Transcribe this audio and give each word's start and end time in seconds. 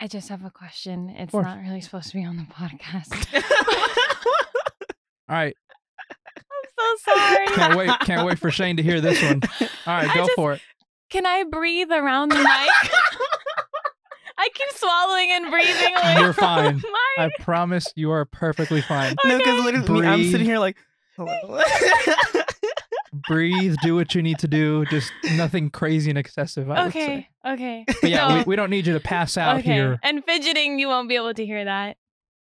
I 0.00 0.06
just 0.08 0.28
have 0.30 0.44
a 0.44 0.50
question. 0.50 1.10
It's 1.10 1.30
course. 1.30 1.44
not 1.44 1.60
really 1.60 1.80
supposed 1.80 2.08
to 2.10 2.14
be 2.16 2.24
on 2.24 2.36
the 2.36 2.44
podcast. 2.44 3.12
All 5.28 5.36
right. 5.36 5.54
I'm 6.08 6.96
so 7.04 7.12
sorry. 7.12 7.46
Can't 7.48 7.76
wait. 7.76 7.90
Can't 8.00 8.26
wait 8.26 8.38
for 8.38 8.50
Shane 8.50 8.76
to 8.78 8.82
hear 8.82 9.00
this 9.00 9.22
one. 9.22 9.42
All 9.60 9.68
right, 9.86 10.08
I 10.08 10.14
go 10.14 10.20
just- 10.22 10.32
for 10.36 10.54
it. 10.54 10.60
Can 11.10 11.26
I 11.26 11.42
breathe 11.42 11.90
around 11.90 12.30
the 12.30 12.36
mic? 12.36 12.46
I 14.38 14.48
keep 14.54 14.70
swallowing 14.70 15.30
and 15.32 15.50
breathing. 15.50 15.94
Like, 15.96 16.18
You're 16.18 16.32
fine. 16.32 16.76
Mike. 16.76 16.82
I 17.18 17.30
promise 17.42 17.92
you 17.96 18.10
are 18.12 18.24
perfectly 18.24 18.80
fine. 18.80 19.16
No, 19.24 19.36
because 19.36 19.64
literally, 19.64 20.02
me, 20.02 20.06
I'm 20.06 20.24
sitting 20.30 20.46
here 20.46 20.60
like, 20.60 20.76
hello. 21.16 21.60
Breathe, 23.12 23.74
do 23.82 23.96
what 23.96 24.14
you 24.14 24.22
need 24.22 24.38
to 24.38 24.48
do. 24.48 24.84
Just 24.86 25.12
nothing 25.34 25.70
crazy 25.70 26.10
and 26.10 26.18
excessive. 26.18 26.70
I 26.70 26.84
would 26.84 26.92
say. 26.92 27.02
okay. 27.02 27.28
Okay. 27.44 27.84
But 28.00 28.10
yeah, 28.10 28.28
No. 28.28 28.36
we, 28.38 28.42
we 28.44 28.56
don't 28.56 28.70
need 28.70 28.86
you 28.86 28.92
to 28.92 29.00
pass 29.00 29.36
out 29.36 29.58
okay. 29.58 29.72
here. 29.72 29.98
And 30.02 30.24
fidgeting, 30.24 30.78
you 30.78 30.88
won't 30.88 31.08
be 31.08 31.16
able 31.16 31.34
to 31.34 31.44
hear 31.44 31.64
that. 31.64 31.96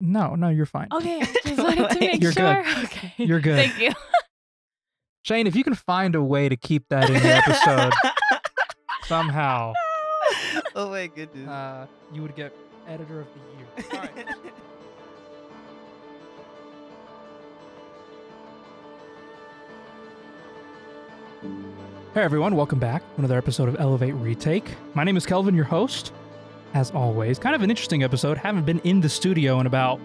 No, 0.01 0.35
no, 0.35 0.49
you're 0.49 0.65
fine. 0.65 0.87
Okay. 0.91 1.19
Just 1.45 1.61
wanted 1.63 1.89
to 1.89 1.99
make 1.99 2.21
You're 2.21 2.33
good. 2.33 2.65
Okay. 2.83 3.13
You're 3.17 3.39
good. 3.39 3.55
Thank 3.55 3.79
you. 3.79 3.91
Shane, 5.23 5.45
if 5.47 5.55
you 5.55 5.63
can 5.63 5.75
find 5.75 6.15
a 6.15 6.23
way 6.23 6.49
to 6.49 6.57
keep 6.57 6.89
that 6.89 7.09
in 7.09 7.13
the 7.21 7.35
episode 7.35 7.93
somehow, 9.03 9.73
oh 10.75 10.89
my 10.89 11.05
goodness. 11.07 11.47
uh, 11.47 11.85
you 12.11 12.23
would 12.23 12.35
get 12.35 12.53
editor 12.87 13.21
of 13.21 13.27
the 13.35 13.89
year. 13.99 14.35
Hey 22.13 22.23
everyone, 22.23 22.57
welcome 22.57 22.77
back 22.77 23.03
another 23.15 23.37
episode 23.37 23.69
of 23.69 23.79
Elevate 23.79 24.13
Retake. 24.15 24.75
My 24.95 25.05
name 25.05 25.15
is 25.15 25.25
Kelvin, 25.25 25.55
your 25.55 25.63
host. 25.63 26.11
As 26.73 26.91
always, 26.91 27.39
kind 27.39 27.55
of 27.55 27.61
an 27.61 27.69
interesting 27.69 28.03
episode. 28.03 28.37
Haven't 28.37 28.65
been 28.65 28.79
in 28.79 28.99
the 28.99 29.07
studio 29.07 29.61
in 29.61 29.65
about 29.65 29.97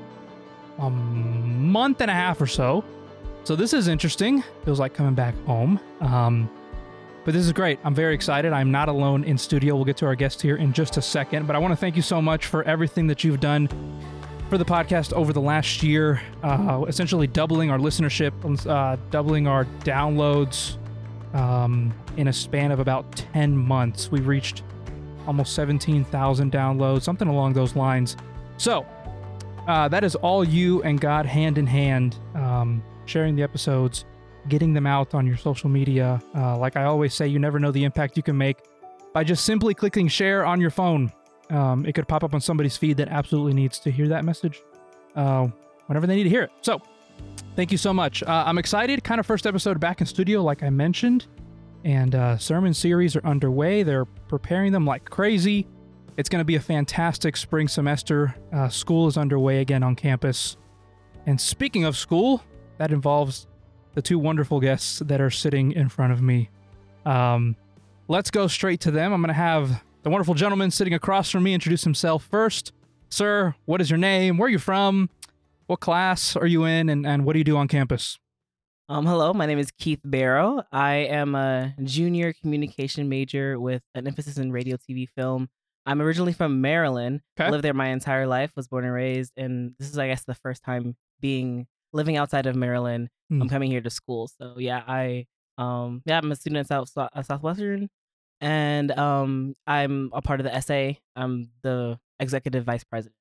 a 0.78 0.88
month 0.88 2.00
and 2.00 2.08
a 2.08 2.14
half 2.14 2.40
or 2.40 2.46
so. 2.46 2.84
So 3.42 3.56
this 3.56 3.72
is 3.72 3.88
interesting. 3.88 4.44
Feels 4.64 4.78
like 4.78 4.94
coming 4.94 5.14
back 5.14 5.34
home. 5.46 5.80
Um, 6.00 6.48
but 7.24 7.34
this 7.34 7.44
is 7.44 7.52
great. 7.52 7.80
I'm 7.82 7.92
very 7.92 8.14
excited. 8.14 8.52
I'm 8.52 8.70
not 8.70 8.88
alone 8.88 9.24
in 9.24 9.36
studio. 9.36 9.74
We'll 9.74 9.84
get 9.84 9.96
to 9.96 10.06
our 10.06 10.14
guest 10.14 10.40
here 10.40 10.54
in 10.54 10.72
just 10.72 10.96
a 10.98 11.02
second. 11.02 11.48
But 11.48 11.56
I 11.56 11.58
want 11.58 11.72
to 11.72 11.76
thank 11.76 11.96
you 11.96 12.02
so 12.02 12.22
much 12.22 12.46
for 12.46 12.62
everything 12.62 13.08
that 13.08 13.24
you've 13.24 13.40
done 13.40 13.66
for 14.48 14.58
the 14.58 14.64
podcast 14.64 15.12
over 15.12 15.32
the 15.32 15.40
last 15.40 15.82
year, 15.82 16.22
uh, 16.44 16.84
essentially 16.86 17.26
doubling 17.26 17.68
our 17.72 17.78
listenership, 17.78 18.32
uh, 18.68 18.96
doubling 19.10 19.48
our 19.48 19.64
downloads 19.80 20.76
um, 21.36 21.92
in 22.16 22.28
a 22.28 22.32
span 22.32 22.72
of 22.72 22.80
about 22.80 23.14
10 23.14 23.56
months. 23.56 24.10
We 24.10 24.20
reached 24.20 24.62
almost 25.26 25.54
17,000 25.54 26.50
downloads, 26.50 27.02
something 27.02 27.28
along 27.28 27.52
those 27.52 27.76
lines. 27.76 28.16
So, 28.56 28.86
uh, 29.68 29.88
that 29.88 30.02
is 30.02 30.14
all 30.14 30.44
you 30.44 30.82
and 30.82 31.00
God 31.00 31.26
hand 31.26 31.58
in 31.58 31.66
hand, 31.66 32.16
um, 32.34 32.82
sharing 33.04 33.36
the 33.36 33.42
episodes, 33.42 34.04
getting 34.48 34.72
them 34.72 34.86
out 34.86 35.14
on 35.14 35.26
your 35.26 35.36
social 35.36 35.68
media. 35.68 36.22
Uh, 36.34 36.56
like 36.56 36.76
I 36.76 36.84
always 36.84 37.12
say, 37.12 37.26
you 37.26 37.38
never 37.38 37.58
know 37.58 37.70
the 37.70 37.84
impact 37.84 38.16
you 38.16 38.22
can 38.22 38.38
make 38.38 38.58
by 39.12 39.24
just 39.24 39.44
simply 39.44 39.74
clicking 39.74 40.08
share 40.08 40.46
on 40.46 40.60
your 40.60 40.70
phone. 40.70 41.12
Um, 41.50 41.84
it 41.84 41.94
could 41.94 42.08
pop 42.08 42.24
up 42.24 42.32
on 42.32 42.40
somebody's 42.40 42.76
feed 42.76 42.96
that 42.96 43.08
absolutely 43.08 43.54
needs 43.54 43.78
to 43.80 43.90
hear 43.90 44.08
that 44.08 44.24
message 44.24 44.62
uh, 45.16 45.48
whenever 45.86 46.06
they 46.06 46.16
need 46.16 46.24
to 46.24 46.30
hear 46.30 46.44
it. 46.44 46.50
So, 46.62 46.80
thank 47.54 47.72
you 47.72 47.78
so 47.78 47.92
much. 47.92 48.22
Uh, 48.22 48.44
I'm 48.46 48.58
excited. 48.58 49.02
Kind 49.04 49.20
of 49.20 49.26
first 49.26 49.46
episode 49.46 49.80
back 49.80 50.00
in 50.00 50.06
studio, 50.06 50.42
like 50.42 50.62
I 50.62 50.70
mentioned, 50.70 51.26
and 51.84 52.14
uh, 52.14 52.38
sermon 52.38 52.74
series 52.74 53.16
are 53.16 53.24
underway. 53.24 53.82
They're 53.82 54.04
preparing 54.04 54.72
them 54.72 54.84
like 54.84 55.04
crazy. 55.08 55.66
It's 56.16 56.28
going 56.28 56.40
to 56.40 56.44
be 56.44 56.56
a 56.56 56.60
fantastic 56.60 57.36
spring 57.36 57.68
semester. 57.68 58.34
Uh, 58.52 58.68
school 58.68 59.06
is 59.06 59.16
underway 59.16 59.60
again 59.60 59.82
on 59.82 59.94
campus. 59.94 60.56
And 61.26 61.40
speaking 61.40 61.84
of 61.84 61.96
school, 61.96 62.42
that 62.78 62.90
involves 62.90 63.46
the 63.94 64.02
two 64.02 64.18
wonderful 64.18 64.60
guests 64.60 65.00
that 65.00 65.20
are 65.20 65.30
sitting 65.30 65.72
in 65.72 65.88
front 65.88 66.12
of 66.12 66.22
me. 66.22 66.50
Um, 67.04 67.56
let's 68.08 68.30
go 68.30 68.46
straight 68.46 68.80
to 68.80 68.90
them. 68.90 69.12
I'm 69.12 69.20
going 69.20 69.28
to 69.28 69.34
have 69.34 69.82
the 70.02 70.10
wonderful 70.10 70.34
gentleman 70.34 70.70
sitting 70.70 70.94
across 70.94 71.30
from 71.30 71.42
me 71.42 71.52
introduce 71.52 71.84
himself 71.84 72.26
first. 72.30 72.72
Sir, 73.08 73.54
what 73.64 73.80
is 73.80 73.90
your 73.90 73.98
name? 73.98 74.38
Where 74.38 74.46
are 74.46 74.50
you 74.50 74.58
from? 74.58 75.10
What 75.66 75.80
class 75.80 76.36
are 76.36 76.46
you 76.46 76.64
in? 76.64 76.88
And, 76.88 77.04
and 77.04 77.24
what 77.24 77.32
do 77.32 77.40
you 77.40 77.44
do 77.44 77.56
on 77.56 77.66
campus? 77.66 78.18
Um, 78.88 79.04
hello, 79.04 79.34
my 79.34 79.46
name 79.46 79.58
is 79.58 79.72
Keith 79.72 80.00
Barrow. 80.04 80.62
I 80.70 80.94
am 80.94 81.34
a 81.34 81.74
junior 81.82 82.32
communication 82.32 83.08
major 83.08 83.58
with 83.58 83.82
an 83.96 84.06
emphasis 84.06 84.38
in 84.38 84.52
radio, 84.52 84.76
TV, 84.76 85.08
film. 85.08 85.48
I'm 85.84 86.00
originally 86.00 86.32
from 86.32 86.60
Maryland. 86.60 87.20
Okay. 87.38 87.50
Lived 87.50 87.64
there 87.64 87.74
my 87.74 87.88
entire 87.88 88.28
life. 88.28 88.52
Was 88.54 88.68
born 88.68 88.84
and 88.84 88.94
raised, 88.94 89.32
and 89.36 89.74
this 89.80 89.88
is, 89.88 89.98
I 89.98 90.06
guess, 90.06 90.22
the 90.22 90.34
first 90.34 90.62
time 90.62 90.94
being 91.20 91.66
living 91.92 92.16
outside 92.16 92.46
of 92.46 92.54
Maryland. 92.54 93.08
Hmm. 93.28 93.42
I'm 93.42 93.48
coming 93.48 93.68
here 93.70 93.80
to 93.80 93.90
school. 93.90 94.30
So 94.40 94.54
yeah, 94.58 94.84
I 94.86 95.26
um 95.58 96.02
yeah, 96.04 96.18
I'm 96.18 96.30
a 96.30 96.36
student 96.36 96.60
at 96.60 96.68
South 96.68 96.92
uh, 96.96 97.22
Southwestern, 97.22 97.88
and 98.40 98.92
um 98.92 99.56
I'm 99.66 100.10
a 100.12 100.22
part 100.22 100.38
of 100.38 100.44
the 100.44 100.60
SA. 100.60 101.00
I'm 101.16 101.50
the 101.62 101.98
executive 102.20 102.64
vice 102.64 102.84
president. 102.84 103.16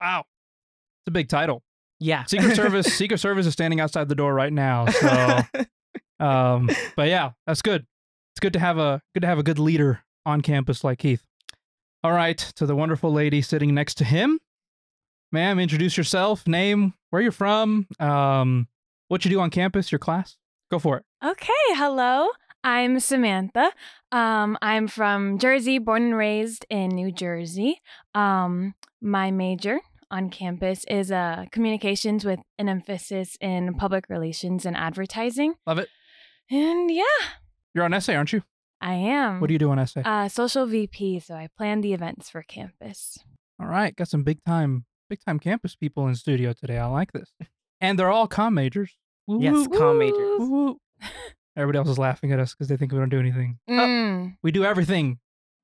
Wow. 0.00 0.20
It's 0.20 1.08
a 1.08 1.10
big 1.10 1.28
title. 1.28 1.62
Yeah, 2.02 2.24
Secret 2.24 2.56
Service, 2.56 2.86
Secret 2.86 3.18
Service 3.18 3.46
is 3.46 3.52
standing 3.52 3.80
outside 3.80 4.08
the 4.08 4.14
door 4.14 4.34
right 4.34 4.52
now. 4.52 4.86
So 4.86 5.38
um 6.20 6.68
but 6.96 7.08
yeah, 7.08 7.30
that's 7.46 7.62
good. 7.62 7.86
It's 8.34 8.40
good 8.40 8.52
to 8.54 8.58
have 8.58 8.78
a 8.78 9.00
good 9.14 9.20
to 9.20 9.26
have 9.26 9.38
a 9.38 9.42
good 9.42 9.58
leader 9.58 10.00
on 10.26 10.40
campus 10.40 10.84
like 10.84 10.98
Keith. 10.98 11.22
All 12.04 12.12
right, 12.12 12.38
to 12.56 12.66
the 12.66 12.74
wonderful 12.74 13.12
lady 13.12 13.42
sitting 13.42 13.74
next 13.74 13.94
to 13.98 14.04
him. 14.04 14.40
Ma'am, 15.30 15.58
introduce 15.58 15.96
yourself, 15.96 16.46
name, 16.46 16.94
where 17.10 17.22
you're 17.22 17.32
from, 17.32 17.86
um, 18.00 18.68
what 19.08 19.24
you 19.24 19.30
do 19.30 19.40
on 19.40 19.50
campus, 19.50 19.90
your 19.90 19.98
class. 19.98 20.36
Go 20.70 20.78
for 20.78 20.96
it. 20.98 21.04
Okay. 21.24 21.52
Hello. 21.70 22.28
I'm 22.64 23.00
Samantha. 23.00 23.72
Um, 24.10 24.56
I'm 24.62 24.88
from 24.88 25.38
Jersey, 25.38 25.78
born 25.78 26.02
and 26.02 26.16
raised 26.16 26.66
in 26.70 26.90
New 26.90 27.10
Jersey. 27.10 27.80
Um, 28.14 28.74
my 29.00 29.30
major 29.30 29.80
on 30.12 30.28
campus 30.30 30.84
is 30.88 31.10
uh, 31.10 31.46
communications 31.50 32.24
with 32.24 32.38
an 32.58 32.68
emphasis 32.68 33.36
in 33.40 33.74
public 33.74 34.08
relations 34.08 34.66
and 34.66 34.76
advertising. 34.76 35.54
Love 35.66 35.78
it. 35.78 35.88
And 36.50 36.90
yeah, 36.90 37.02
You're 37.74 37.84
on 37.84 37.98
SA, 38.00 38.12
aren't 38.12 38.32
you? 38.32 38.42
I 38.80 38.94
am. 38.94 39.40
What 39.40 39.46
do 39.46 39.54
you 39.54 39.58
do 39.58 39.70
on 39.70 39.84
SA? 39.86 40.00
Uh, 40.00 40.28
social 40.28 40.66
VP, 40.66 41.20
so 41.20 41.34
I 41.34 41.48
plan 41.56 41.80
the 41.80 41.94
events 41.94 42.28
for 42.28 42.42
campus. 42.42 43.18
All 43.60 43.66
right, 43.68 43.94
got 43.96 44.08
some 44.08 44.22
big 44.22 44.44
time, 44.44 44.84
big 45.08 45.20
time 45.24 45.38
campus 45.38 45.74
people 45.74 46.06
in 46.08 46.14
studio 46.14 46.52
today. 46.52 46.78
I 46.78 46.86
like 46.86 47.12
this, 47.12 47.32
and 47.80 47.98
they're 47.98 48.10
all 48.10 48.26
com 48.26 48.54
majors. 48.54 48.96
Woo, 49.26 49.40
yes, 49.40 49.68
woo, 49.68 49.78
com 49.78 49.98
major. 49.98 50.16
Woo. 50.16 50.38
woo, 50.38 50.50
woo. 50.50 50.80
Everybody 51.56 51.78
else 51.78 51.88
is 51.88 51.98
laughing 51.98 52.32
at 52.32 52.40
us 52.40 52.54
because 52.54 52.68
they 52.68 52.76
think 52.76 52.92
we 52.92 52.98
don't 52.98 53.08
do 53.10 53.20
anything. 53.20 53.58
Mm. 53.68 54.36
We 54.42 54.52
do 54.52 54.64
everything. 54.64 55.18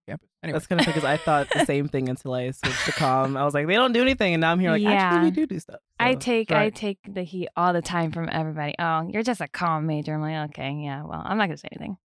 Campus. 0.09 0.29
Anyway, 0.43 0.55
That's 0.55 0.67
kind 0.67 0.81
of 0.81 0.87
because 0.87 1.05
I 1.05 1.17
thought 1.17 1.49
the 1.53 1.65
same 1.65 1.89
thing 1.89 2.09
until 2.09 2.33
I 2.35 2.51
switched 2.51 2.85
to 2.87 2.93
com. 2.93 3.37
I 3.37 3.45
was 3.45 3.55
like, 3.55 3.67
they 3.67 3.75
don't 3.75 3.93
do 3.93 4.03
anything, 4.03 4.35
and 4.35 4.41
now 4.41 4.53
I'm 4.53 4.59
here 4.61 4.71
like, 4.71 4.83
Yeah. 4.83 4.91
actually, 4.93 5.25
we 5.25 5.31
do 5.31 5.47
do 5.47 5.59
stuff. 5.61 5.81
I 6.01 6.15
So, 6.15 6.19
take 6.21 6.51
I 6.53 6.71
take 6.71 6.99
the 7.07 7.23
heat 7.23 7.49
all 7.57 7.73
the 7.73 7.83
time 7.83 8.11
from 8.13 8.29
everybody. 8.31 8.75
Oh, 8.79 9.09
you're 9.13 9.23
just 9.23 9.41
a 9.41 9.49
com 9.49 9.87
major. 9.87 10.15
I'm 10.15 10.21
like, 10.21 10.51
okay, 10.51 10.73
yeah. 10.73 11.03
Well, 11.05 11.23
I'm 11.25 11.39
not 11.39 11.47
gonna 11.47 11.57
say 11.59 11.69
anything. 11.73 11.97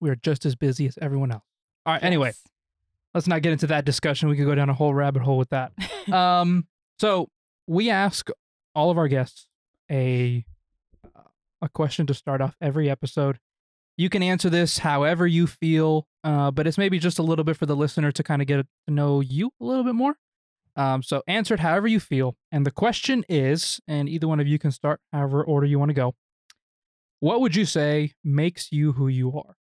we 0.00 0.10
are 0.10 0.16
just 0.16 0.46
as 0.46 0.54
busy 0.54 0.86
as 0.86 0.96
everyone 1.02 1.32
else. 1.32 1.42
All 1.86 1.94
right. 1.94 2.02
Anyway, 2.04 2.32
let's 3.14 3.26
not 3.26 3.42
get 3.42 3.52
into 3.52 3.66
that 3.68 3.84
discussion. 3.84 4.28
We 4.28 4.36
could 4.36 4.46
go 4.46 4.54
down 4.54 4.68
a 4.70 4.74
whole 4.74 4.94
rabbit 4.94 5.22
hole 5.22 5.38
with 5.38 5.48
that. 5.50 5.72
um, 6.12 6.66
so 7.00 7.28
we 7.66 7.90
ask 7.90 8.28
all 8.74 8.90
of 8.90 8.98
our 8.98 9.08
guests 9.08 9.48
a 9.90 10.44
a 11.60 11.68
question 11.68 12.06
to 12.06 12.14
start 12.14 12.40
off 12.40 12.56
every 12.60 12.88
episode. 12.88 13.38
You 13.96 14.08
can 14.08 14.22
answer 14.22 14.48
this 14.48 14.78
however 14.78 15.26
you 15.26 15.48
feel, 15.48 16.06
uh, 16.24 16.50
but 16.50 16.66
it's 16.66 16.78
maybe 16.78 16.98
just 16.98 17.18
a 17.18 17.22
little 17.22 17.44
bit 17.44 17.56
for 17.56 17.66
the 17.66 17.76
listener 17.76 18.12
to 18.12 18.22
kind 18.22 18.42
of 18.42 18.48
get 18.48 18.66
to 18.86 18.92
know 18.92 19.20
you 19.20 19.50
a 19.60 19.64
little 19.64 19.84
bit 19.84 19.94
more. 19.94 20.16
Um, 20.76 21.02
so 21.02 21.22
answer 21.26 21.54
it 21.54 21.60
however 21.60 21.88
you 21.88 21.98
feel. 21.98 22.36
And 22.52 22.64
the 22.64 22.70
question 22.70 23.24
is, 23.28 23.80
and 23.88 24.08
either 24.08 24.28
one 24.28 24.38
of 24.40 24.46
you 24.46 24.58
can 24.58 24.70
start 24.70 25.00
however 25.12 25.42
order 25.42 25.66
you 25.66 25.78
want 25.78 25.90
to 25.90 25.94
go. 25.94 26.14
What 27.20 27.40
would 27.40 27.56
you 27.56 27.64
say 27.64 28.12
makes 28.22 28.70
you 28.70 28.92
who 28.92 29.08
you 29.08 29.36
are? 29.36 29.56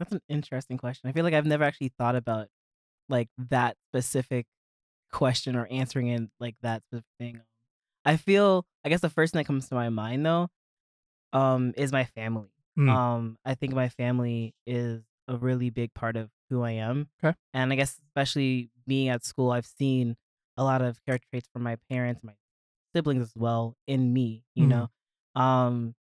That's 0.00 0.12
an 0.12 0.20
interesting 0.28 0.78
question. 0.78 1.08
I 1.08 1.12
feel 1.12 1.24
like 1.24 1.34
I've 1.34 1.46
never 1.46 1.64
actually 1.64 1.92
thought 1.96 2.16
about 2.16 2.48
like 3.08 3.28
that 3.50 3.76
specific 3.90 4.46
question 5.12 5.54
or 5.54 5.66
answering 5.70 6.08
it 6.08 6.22
like 6.40 6.56
that 6.62 6.82
specific 6.88 7.06
thing. 7.20 7.40
I 8.04 8.16
feel 8.16 8.66
I 8.84 8.88
guess 8.88 9.00
the 9.00 9.08
first 9.08 9.32
thing 9.32 9.40
that 9.40 9.46
comes 9.46 9.68
to 9.68 9.74
my 9.74 9.88
mind 9.88 10.26
though, 10.26 10.48
um, 11.32 11.72
is 11.76 11.92
my 11.92 12.04
family. 12.04 12.50
Hmm. 12.74 12.88
Um, 12.88 13.38
I 13.44 13.54
think 13.54 13.74
my 13.74 13.88
family 13.88 14.54
is 14.66 15.02
a 15.28 15.36
really 15.36 15.70
big 15.70 15.94
part 15.94 16.16
of 16.16 16.30
who 16.50 16.62
I 16.62 16.72
am. 16.72 17.08
Okay. 17.22 17.36
And 17.54 17.72
I 17.72 17.76
guess 17.76 17.98
especially 18.08 18.70
being 18.86 19.08
at 19.08 19.24
school, 19.24 19.50
I've 19.50 19.66
seen 19.66 20.16
a 20.56 20.64
lot 20.64 20.82
of 20.82 21.04
character 21.04 21.26
traits 21.30 21.48
from 21.52 21.62
my 21.62 21.76
parents, 21.90 22.22
my 22.22 22.34
siblings 22.94 23.22
as 23.22 23.32
well 23.36 23.76
in 23.86 24.12
me, 24.12 24.44
you 24.54 24.66
Mhm. 24.66 24.70
know. 24.70 24.88
Um 25.40 25.94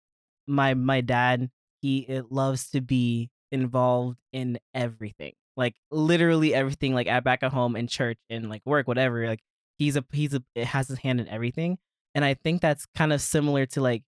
my 0.46 0.74
my 0.74 1.00
dad, 1.00 1.50
he 1.80 2.00
it 2.00 2.30
loves 2.32 2.70
to 2.70 2.80
be 2.80 3.30
involved 3.52 4.18
in 4.32 4.58
everything. 4.74 5.34
like 5.56 5.76
literally 5.92 6.52
everything 6.52 6.94
like 6.94 7.06
at 7.06 7.22
back 7.22 7.44
at 7.44 7.52
home 7.52 7.76
in 7.76 7.86
church 7.86 8.18
and 8.28 8.50
like 8.50 8.60
work 8.66 8.88
whatever 8.88 9.24
like 9.28 9.38
he's 9.78 9.96
a 9.96 10.04
he's 10.12 10.34
a 10.34 10.42
it 10.56 10.66
has 10.66 10.88
his 10.88 10.98
hand 10.98 11.20
in 11.20 11.28
everything 11.28 11.78
and 12.14 12.24
i 12.24 12.34
think 12.34 12.60
that's 12.60 12.86
kind 12.96 13.12
of 13.12 13.20
similar 13.20 13.64
to 13.64 13.80
like 13.80 14.02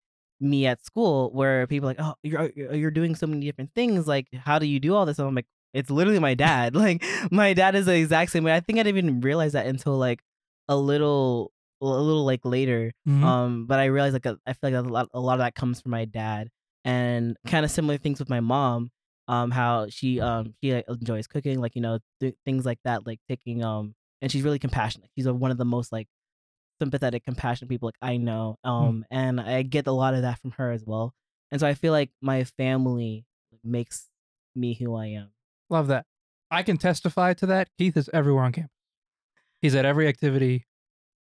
me 0.43 0.67
at 0.67 0.85
school 0.85 1.31
where 1.33 1.67
people 1.67 1.89
are 1.89 1.95
like 1.95 2.01
oh 2.01 2.15
you're 2.23 2.51
you're 2.75 2.91
doing 2.91 3.15
so 3.15 3.27
many 3.27 3.47
different 3.47 3.71
things 3.75 4.07
like 4.07 4.27
how 4.35 4.59
do 4.59 4.67
you 4.67 4.81
do 4.81 4.95
all 4.95 5.07
this? 5.07 5.19
And 5.19 5.29
i'm 5.29 5.35
like 5.35 5.47
it's 5.73 5.89
literally 5.91 6.19
my 6.19 6.35
dad. 6.35 6.75
Like 6.85 7.03
my 7.31 7.55
dad 7.55 7.75
is 7.75 7.87
the 7.87 7.95
exact 7.95 8.31
same 8.33 8.45
way. 8.45 8.53
I 8.55 8.61
think 8.61 8.79
i 8.79 8.83
didn't 8.83 8.99
even 8.99 9.21
realize 9.23 9.53
that 9.53 9.67
until 9.67 9.97
like 9.97 10.21
a 10.69 10.77
little 10.77 11.53
a 11.81 11.87
little 11.87 12.25
like 12.25 12.45
later 12.45 12.93
Mhm. 13.09 13.23
um 13.25 13.67
but 13.67 13.79
i 13.81 13.87
realized 13.87 14.15
like 14.15 14.27
i 14.47 14.53
feel 14.53 14.71
like 14.71 14.75
a 14.75 14.81
lot, 14.89 15.09
a 15.15 15.19
lot 15.21 15.35
of 15.35 15.39
that 15.41 15.55
comes 15.57 15.81
from 15.81 15.91
my 15.91 16.05
dad 16.05 16.49
and 16.85 17.37
kind 17.47 17.65
of 17.65 17.71
similar 17.71 17.99
things 17.99 18.19
with 18.21 18.29
my 18.29 18.41
mom 18.41 18.91
um 19.29 19.51
how 19.51 19.87
she 19.89 20.21
um 20.21 20.55
she 20.63 20.75
like, 20.75 20.85
enjoys 20.89 21.27
cooking 21.27 21.61
like 21.61 21.75
you 21.75 21.81
know 21.83 21.99
th- 22.21 22.35
things 22.45 22.65
like 22.65 22.79
that 22.85 23.07
like 23.07 23.19
taking 23.29 23.65
um 23.65 23.95
and 24.21 24.31
she's 24.31 24.43
really 24.45 24.61
compassionate. 24.61 25.11
She's 25.17 25.27
a, 25.27 25.35
one 25.35 25.51
of 25.51 25.59
the 25.59 25.65
most 25.65 25.91
like 25.91 26.07
sympathetic 26.83 27.25
compassionate 27.25 27.69
people 27.69 27.87
like 27.87 27.95
i 28.03 28.17
know 28.17 28.57
um 28.65 29.05
and 29.11 29.41
i 29.41 29.63
get 29.63 29.87
a 29.87 29.93
lot 29.93 30.15
of 30.15 30.23
that 30.23 30.39
from 30.41 30.51
her 30.53 30.71
as 30.73 30.85
well 30.85 31.15
and 31.51 31.61
so 31.61 31.67
i 31.67 31.75
feel 31.75 31.93
like 31.93 32.11
my 32.21 32.45
family 32.45 33.25
makes 33.63 34.09
me 34.55 34.75
who 34.75 34.95
i 34.95 35.07
am 35.07 35.31
Love 35.73 35.87
that. 35.87 36.05
I 36.51 36.63
can 36.63 36.77
testify 36.77 37.33
to 37.33 37.47
that. 37.47 37.71
Keith 37.79 37.97
is 37.97 38.11
everywhere 38.13 38.45
on 38.45 38.53
campus. 38.53 38.77
He's 39.63 39.75
at 39.75 39.87
every 39.87 40.07
activity. 40.07 40.67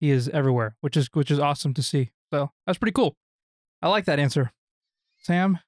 He 0.02 0.12
is 0.12 0.28
everywhere, 0.28 0.76
which 0.82 0.98
is 0.98 1.08
which 1.14 1.32
is 1.32 1.40
awesome 1.40 1.74
to 1.76 1.82
see. 1.82 2.12
So 2.34 2.52
that's 2.68 2.78
pretty 2.78 2.92
cool. 2.92 3.16
I 3.82 3.88
like 3.88 4.04
that 4.06 4.20
answer. 4.20 4.52
Sam, 5.24 5.60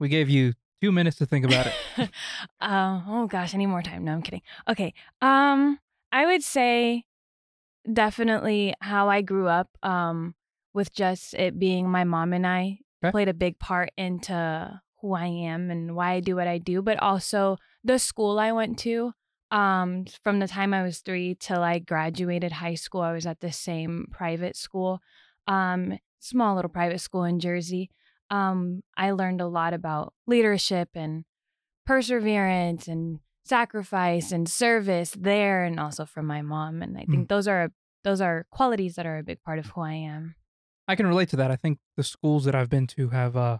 we 0.00 0.08
gave 0.08 0.30
you 0.30 0.54
two 0.80 0.90
minutes 0.90 1.18
to 1.18 1.26
think 1.26 1.44
about 1.44 1.66
it. 1.66 1.74
uh, 2.62 3.02
oh 3.06 3.26
gosh, 3.26 3.54
I 3.54 3.58
need 3.58 3.66
more 3.66 3.82
time. 3.82 4.04
No, 4.04 4.12
I'm 4.12 4.22
kidding. 4.22 4.42
Okay. 4.66 4.94
Um, 5.20 5.78
I 6.10 6.24
would 6.24 6.42
say 6.42 7.04
definitely 7.92 8.74
how 8.80 9.08
I 9.08 9.22
grew 9.22 9.48
up. 9.48 9.68
Um, 9.82 10.34
with 10.74 10.92
just 10.94 11.34
it 11.34 11.58
being 11.58 11.90
my 11.90 12.04
mom 12.04 12.32
and 12.32 12.46
I 12.46 12.78
Okay. 13.02 13.10
played 13.12 13.28
a 13.28 13.34
big 13.34 13.58
part 13.58 13.90
into 13.96 14.80
who 15.00 15.14
I 15.14 15.26
am 15.26 15.70
and 15.70 15.94
why 15.94 16.12
I 16.12 16.20
do 16.20 16.34
what 16.36 16.48
I 16.48 16.58
do, 16.58 16.82
but 16.82 17.00
also 17.00 17.56
the 17.84 17.98
school 17.98 18.38
I 18.38 18.52
went 18.52 18.78
to. 18.80 19.12
Um, 19.50 20.04
from 20.24 20.40
the 20.40 20.48
time 20.48 20.74
I 20.74 20.82
was 20.82 20.98
three 20.98 21.36
till 21.38 21.62
I 21.62 21.78
graduated 21.78 22.52
high 22.52 22.74
school, 22.74 23.00
I 23.00 23.12
was 23.12 23.24
at 23.26 23.40
the 23.40 23.52
same 23.52 24.08
private 24.10 24.56
school, 24.56 25.00
um, 25.46 25.98
small 26.18 26.56
little 26.56 26.70
private 26.70 27.00
school 27.00 27.24
in 27.24 27.38
Jersey. 27.40 27.90
Um, 28.30 28.82
I 28.96 29.12
learned 29.12 29.40
a 29.40 29.46
lot 29.46 29.74
about 29.74 30.12
leadership 30.26 30.90
and 30.94 31.24
perseverance 31.86 32.88
and 32.88 33.20
sacrifice 33.48 34.30
and 34.32 34.48
service 34.48 35.10
there 35.18 35.64
and 35.64 35.80
also 35.80 36.04
from 36.04 36.26
my 36.26 36.42
mom 36.42 36.82
and 36.82 36.96
i 36.98 37.04
think 37.10 37.28
those 37.28 37.48
are 37.48 37.70
those 38.04 38.20
are 38.20 38.46
qualities 38.50 38.94
that 38.96 39.06
are 39.06 39.18
a 39.18 39.22
big 39.22 39.42
part 39.42 39.58
of 39.58 39.66
who 39.66 39.80
i 39.80 39.92
am 39.94 40.34
I 40.90 40.96
can 40.96 41.06
relate 41.06 41.28
to 41.28 41.36
that. 41.36 41.50
I 41.50 41.56
think 41.56 41.80
the 41.98 42.02
schools 42.02 42.46
that 42.46 42.54
I've 42.54 42.70
been 42.70 42.86
to 42.96 43.10
have 43.10 43.36
uh 43.36 43.58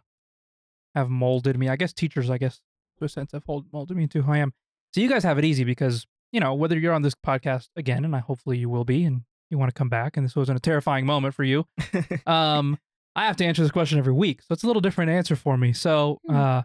have 0.94 1.10
molded 1.10 1.58
me. 1.58 1.68
I 1.68 1.76
guess 1.76 1.92
teachers, 1.92 2.30
I 2.30 2.38
guess, 2.38 2.62
to 2.98 3.04
a 3.04 3.08
sense, 3.10 3.32
have 3.32 3.44
hold, 3.44 3.66
molded 3.70 3.98
me 3.98 4.04
into 4.04 4.22
who 4.22 4.32
I 4.32 4.38
am. 4.38 4.54
So 4.94 5.02
you 5.02 5.10
guys 5.10 5.24
have 5.24 5.36
it 5.36 5.44
easy 5.44 5.64
because 5.64 6.06
you 6.32 6.40
know 6.40 6.54
whether 6.54 6.78
you're 6.78 6.94
on 6.94 7.02
this 7.02 7.14
podcast 7.14 7.68
again, 7.76 8.06
and 8.06 8.16
I 8.16 8.20
hopefully 8.20 8.56
you 8.56 8.70
will 8.70 8.86
be, 8.86 9.04
and 9.04 9.24
you 9.50 9.58
want 9.58 9.68
to 9.68 9.74
come 9.78 9.90
back, 9.90 10.16
and 10.16 10.24
this 10.24 10.34
wasn't 10.34 10.56
a 10.56 10.60
terrifying 10.62 11.04
moment 11.04 11.34
for 11.34 11.44
you. 11.44 11.66
um, 12.26 12.78
I 13.14 13.26
have 13.26 13.36
to 13.36 13.44
answer 13.44 13.60
this 13.60 13.70
question 13.72 13.98
every 13.98 14.14
week, 14.14 14.40
so 14.40 14.54
it's 14.54 14.62
a 14.62 14.66
little 14.66 14.80
different 14.80 15.10
answer 15.10 15.36
for 15.36 15.58
me. 15.58 15.74
So, 15.74 16.20
Hmm. 16.26 16.34
uh, 16.34 16.62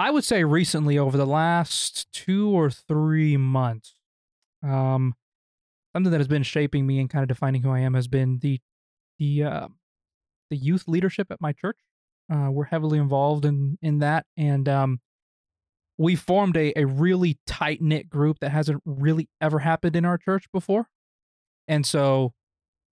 I 0.00 0.10
would 0.10 0.24
say 0.24 0.44
recently, 0.44 0.96
over 0.96 1.18
the 1.18 1.26
last 1.26 2.10
two 2.10 2.48
or 2.48 2.70
three 2.70 3.36
months, 3.36 3.96
um, 4.62 5.14
something 5.92 6.10
that 6.10 6.20
has 6.20 6.26
been 6.26 6.42
shaping 6.42 6.86
me 6.86 7.00
and 7.00 7.10
kind 7.10 7.22
of 7.22 7.28
defining 7.28 7.60
who 7.60 7.70
I 7.70 7.80
am 7.80 7.92
has 7.92 8.08
been 8.08 8.38
the 8.38 8.60
the 9.18 9.44
uh, 9.44 9.68
the 10.48 10.56
youth 10.56 10.88
leadership 10.88 11.30
at 11.30 11.42
my 11.42 11.52
church. 11.52 11.76
Uh, 12.32 12.48
we're 12.50 12.64
heavily 12.64 12.98
involved 12.98 13.44
in 13.44 13.76
in 13.82 13.98
that, 13.98 14.24
and 14.38 14.70
um, 14.70 15.00
we 15.98 16.16
formed 16.16 16.56
a 16.56 16.72
a 16.78 16.86
really 16.86 17.38
tight 17.46 17.82
knit 17.82 18.08
group 18.08 18.38
that 18.38 18.52
hasn't 18.52 18.82
really 18.86 19.28
ever 19.38 19.58
happened 19.58 19.96
in 19.96 20.06
our 20.06 20.16
church 20.16 20.46
before, 20.50 20.88
and 21.68 21.84
so 21.84 22.32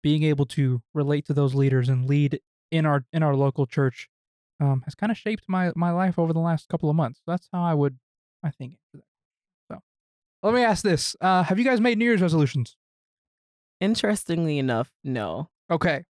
being 0.03 0.25
able 0.25 0.45
to 0.45 0.83
relate 0.93 1.25
to 1.25 1.33
those 1.33 1.55
leaders 1.55 1.89
and 1.89 2.05
lead 2.05 2.39
in 2.71 2.85
our 2.85 3.07
in 3.15 3.23
our 3.23 3.35
local 3.35 3.65
church 3.65 4.11
um, 4.61 4.83
has 4.85 4.95
kind 4.95 5.13
of 5.13 5.19
shaped 5.19 5.45
my 5.49 5.73
my 5.77 5.91
life 5.91 6.19
over 6.19 6.33
the 6.33 6.41
last 6.41 6.69
couple 6.69 6.91
of 6.91 6.97
months. 6.97 7.21
That's 7.27 7.49
how 7.53 7.63
I 7.63 7.75
would 7.75 7.99
I 8.43 8.51
think. 8.51 8.75
So 9.71 9.81
let 10.43 10.55
me 10.55 10.63
ask 10.63 10.83
this: 10.83 11.17
uh, 11.21 11.43
Have 11.45 11.59
you 11.59 11.65
guys 11.65 11.81
made 11.81 11.99
New 11.99 12.05
Year's 12.05 12.23
resolutions? 12.23 12.77
interestingly 13.81 14.59
enough 14.59 14.91
no 15.05 15.49
Okay. 15.71 16.05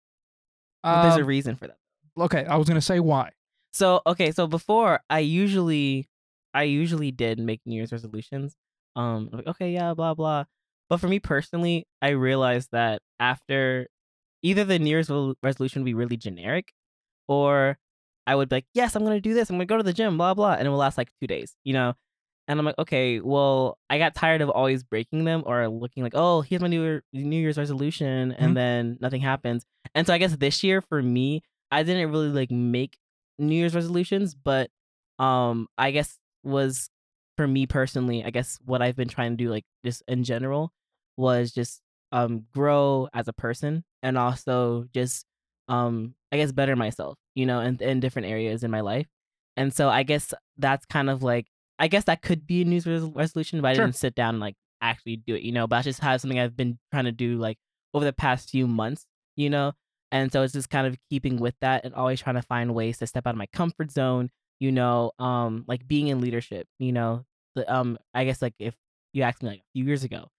but 0.83 1.01
there's 1.01 1.17
a 1.17 1.21
Um, 1.21 1.27
reason 1.27 1.55
for 1.55 1.67
that 1.67 1.77
okay, 2.17 2.45
I 2.45 2.55
was 2.55 2.67
gonna 2.67 2.81
say 2.81 2.99
why. 2.99 3.31
So 3.73 4.01
okay, 4.07 4.31
so 4.31 4.47
before 4.47 5.01
I 5.09 5.19
usually 5.19 6.07
I 6.53 6.63
usually 6.63 7.11
did 7.11 7.39
make 7.39 7.61
New 7.65 7.75
Year's 7.75 7.91
resolutions. 7.91 8.55
Um 8.95 9.29
like 9.33 9.47
okay, 9.47 9.71
yeah, 9.73 9.94
blah 9.94 10.13
blah. 10.13 10.45
But 10.89 10.97
for 10.99 11.07
me 11.07 11.19
personally, 11.19 11.85
I 12.01 12.09
realized 12.09 12.69
that 12.71 13.01
after 13.19 13.88
either 14.41 14.63
the 14.63 14.79
New 14.79 14.89
Year's 14.89 15.09
resolution 15.44 15.81
would 15.81 15.85
be 15.85 15.94
really 15.94 16.17
generic 16.17 16.71
or 17.27 17.77
I 18.27 18.35
would 18.35 18.50
be 18.50 18.57
like, 18.57 18.65
yes, 18.74 18.95
I'm 18.95 19.03
gonna 19.03 19.21
do 19.21 19.33
this, 19.33 19.50
I'm 19.50 19.56
gonna 19.56 19.65
go 19.65 19.77
to 19.77 19.83
the 19.83 19.94
gym, 19.94 20.18
blah 20.18 20.33
blah, 20.35 20.53
and 20.53 20.68
it 20.68 20.69
will 20.69 20.77
last 20.77 20.97
like 20.97 21.09
two 21.21 21.27
days, 21.27 21.56
you 21.63 21.74
know? 21.74 21.94
And 22.50 22.59
I'm 22.59 22.65
like, 22.65 22.77
okay, 22.79 23.19
well, 23.19 23.77
I 23.89 23.97
got 23.97 24.15
tired 24.15 24.41
of 24.41 24.50
always 24.50 24.83
breaking 24.83 25.25
them 25.25 25.44
or 25.45 25.68
looking 25.68 26.03
like, 26.03 26.13
oh, 26.15 26.41
here's 26.41 26.62
my 26.62 26.68
New 26.68 27.01
New 27.13 27.38
Year's 27.41 27.57
resolution, 27.57 28.33
and 28.33 28.51
Mhm. 28.51 28.56
then 28.56 28.97
nothing 29.01 29.21
happens. 29.21 29.65
And 29.95 30.06
so 30.06 30.13
I 30.13 30.18
guess 30.18 30.35
this 30.35 30.63
year 30.63 30.81
for 30.81 31.01
me, 31.01 31.41
I 31.71 31.83
didn't 31.83 32.12
really 32.12 32.29
like 32.29 32.51
make 32.51 32.97
New 33.39 33.56
Year's 33.56 33.75
resolutions, 33.75 34.35
but 34.35 34.69
um, 35.19 35.68
I 35.77 35.91
guess 35.91 36.18
was 36.44 36.89
for 37.38 37.47
me 37.47 37.65
personally, 37.68 38.23
I 38.23 38.30
guess 38.30 38.57
what 38.65 38.81
I've 38.81 38.95
been 38.95 39.09
trying 39.09 39.31
to 39.38 39.44
do, 39.44 39.50
like 39.50 39.65
just 39.85 40.03
in 40.07 40.23
general, 40.23 40.71
was 41.18 41.51
just 41.51 41.81
um 42.13 42.45
grow 42.53 43.09
as 43.13 43.27
a 43.27 43.33
person 43.33 43.83
and 44.01 44.18
also 44.18 44.85
just 44.94 45.25
um 45.67 46.15
I 46.31 46.37
guess 46.37 46.51
better 46.51 46.75
myself, 46.75 47.17
you 47.35 47.45
know, 47.45 47.59
in 47.61 47.77
in 47.81 47.99
different 47.99 48.27
areas 48.27 48.63
in 48.63 48.71
my 48.71 48.81
life. 48.81 49.07
And 49.55 49.73
so 49.73 49.89
I 49.89 50.03
guess 50.03 50.33
that's 50.57 50.85
kind 50.85 51.09
of 51.09 51.23
like 51.23 51.47
I 51.79 51.87
guess 51.87 52.05
that 52.05 52.21
could 52.21 52.47
be 52.47 52.61
a 52.61 52.65
New 52.65 52.71
Year's 52.81 52.87
res- 52.87 53.03
resolution, 53.15 53.61
but 53.61 53.69
I 53.69 53.73
Sure. 53.75 53.85
didn't 53.85 53.95
sit 53.97 54.15
down 54.15 54.35
and 54.35 54.39
like 54.39 54.55
actually 54.81 55.17
do 55.17 55.35
it, 55.35 55.43
you 55.43 55.51
know. 55.51 55.67
But 55.67 55.77
I 55.77 55.81
just 55.83 55.99
have 56.01 56.21
something 56.21 56.39
I've 56.39 56.57
been 56.57 56.79
trying 56.91 57.05
to 57.05 57.11
do 57.11 57.37
like 57.37 57.57
over 57.93 58.05
the 58.05 58.13
past 58.13 58.49
few 58.49 58.67
months, 58.67 59.06
you 59.35 59.49
know. 59.49 59.73
And 60.11 60.31
so 60.31 60.42
it's 60.44 60.53
just 60.53 60.69
kind 60.69 60.87
of 60.87 60.97
keeping 61.09 61.37
with 61.37 61.56
that 61.61 61.83
and 61.85 61.94
always 61.94 62.21
trying 62.21 62.35
to 62.37 62.42
find 62.42 62.73
ways 62.73 62.97
to 62.99 63.07
step 63.07 63.27
out 63.27 63.31
of 63.31 63.37
my 63.37 63.47
comfort 63.47 63.92
zone, 63.92 64.30
you 64.59 64.71
know, 64.71 65.11
um, 65.19 65.65
like 65.68 65.87
being 65.87 66.07
in 66.07 66.21
leadership, 66.21 66.68
you 66.80 66.92
know. 66.94 67.25
The 67.56 67.71
um 67.73 67.97
I 68.13 68.23
guess 68.25 68.42
like 68.42 68.53
if 68.59 68.75
you 69.13 69.23
asked 69.23 69.44
me 69.44 69.49
like 69.49 69.59
a 69.59 69.71
few 69.73 69.85
years 69.85 70.03
ago, 70.03 70.30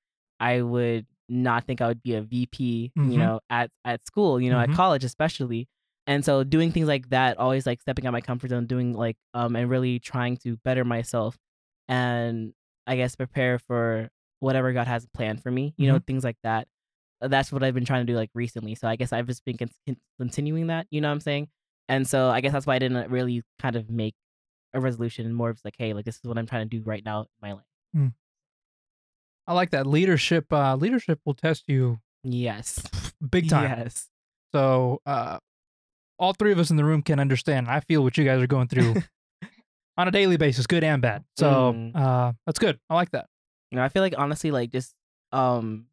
I 0.41 0.63
would 0.63 1.07
not 1.29 1.65
think 1.67 1.81
I 1.81 1.89
would 1.89 2.03
be 2.03 2.15
a 2.15 2.23
VP, 2.23 2.93
Mhm. 2.97 3.13
you 3.13 3.19
know, 3.19 3.41
at 3.51 3.71
at 3.85 4.05
school, 4.07 4.41
you 4.41 4.51
know, 4.51 4.57
Mhm. 4.59 4.71
at 4.71 4.77
college 4.77 5.05
especially. 5.05 5.69
And 6.07 6.25
so 6.25 6.43
doing 6.43 6.73
things 6.73 6.89
like 6.89 7.11
that, 7.11 7.37
always 7.39 7.67
like 7.67 7.81
stepping 7.83 8.07
out 8.07 8.13
my 8.13 8.21
comfort 8.23 8.49
zone, 8.51 8.67
doing 8.67 8.95
like 8.95 9.17
um 9.35 9.55
and 9.57 9.69
really 9.69 9.99
trying 9.99 10.37
to 10.39 10.57
better 10.59 10.85
myself 10.85 11.37
and 11.89 12.53
I 12.87 12.97
guess 12.97 13.17
prepare 13.17 13.59
for 13.59 14.09
whatever 14.41 14.73
God 14.73 14.87
has 14.87 15.07
planned 15.13 15.43
for 15.43 15.51
me, 15.51 15.75
you 15.77 15.87
know, 15.89 15.99
things 16.07 16.25
like 16.25 16.39
that. 16.43 16.67
Uh, 17.21 17.29
That's 17.29 17.53
what 17.53 17.63
I've 17.63 17.75
been 17.75 17.85
trying 17.85 18.07
to 18.07 18.13
do 18.13 18.17
like 18.17 18.31
recently. 18.35 18.75
So 18.75 18.89
I 18.89 18.97
guess 18.97 19.13
I've 19.13 19.27
just 19.27 19.45
been 19.45 19.59
con- 19.59 19.71
con- 19.87 19.97
continuing 20.19 20.69
that, 20.69 20.87
you 20.91 21.01
know 21.01 21.09
what 21.09 21.13
I'm 21.15 21.21
saying? 21.21 21.49
And 21.89 22.07
so 22.07 22.29
I 22.31 22.41
guess 22.41 22.53
that's 22.53 22.67
why 22.67 22.77
I 22.77 22.79
didn't 22.79 23.11
really 23.11 23.43
kind 23.59 23.77
of 23.77 23.91
make 23.91 24.15
a 24.75 24.81
resolution, 24.81 25.25
and 25.27 25.35
more 25.35 25.49
of 25.51 25.59
like, 25.65 25.75
hey, 25.79 25.93
like 25.95 26.05
this 26.05 26.17
is 26.17 26.25
what 26.25 26.37
I'm 26.39 26.47
trying 26.47 26.69
to 26.69 26.77
do 26.79 26.83
right 26.85 27.03
now 27.05 27.23
in 27.23 27.27
my 27.43 27.53
life. 27.53 27.65
I 29.49 29.55
like 29.55 29.71
that 29.71 29.87
leadership. 29.87 30.53
Uh, 30.53 30.77
leadership 30.77 31.19
will 31.25 31.35
test 31.35 31.65
you 31.69 31.99
Yes. 32.23 32.81
big 33.31 33.49
time. 33.49 33.79
Yes. 33.79 34.09
So 34.53 35.01
uh, 35.07 35.39
all 36.19 36.35
three 36.35 36.53
of 36.53 36.59
us 36.59 36.71
in 36.71 36.77
the 36.77 36.85
room 36.85 37.03
can 37.03 37.19
understand. 37.19 37.67
I 37.69 37.81
feel 37.81 38.03
what 38.05 38.17
you 38.19 38.25
guys 38.25 38.41
are 38.43 38.47
going 38.47 38.69
through 38.69 38.95
on 39.97 40.07
a 40.07 40.11
daily 40.11 40.37
basis, 40.37 40.67
good 40.67 40.85
and 40.85 41.01
bad. 41.03 41.25
So 41.37 41.73
Mm. 41.73 41.97
uh, 41.97 42.33
that's 42.47 42.59
good. 42.59 42.79
I 42.91 42.95
like 42.95 43.11
that. 43.13 43.27
You 43.71 43.77
know, 43.77 43.85
I 43.85 43.89
feel 43.89 44.03
like 44.03 44.15
honestly, 44.19 44.51
like 44.51 44.71
just 44.71 44.95
um 45.33 45.87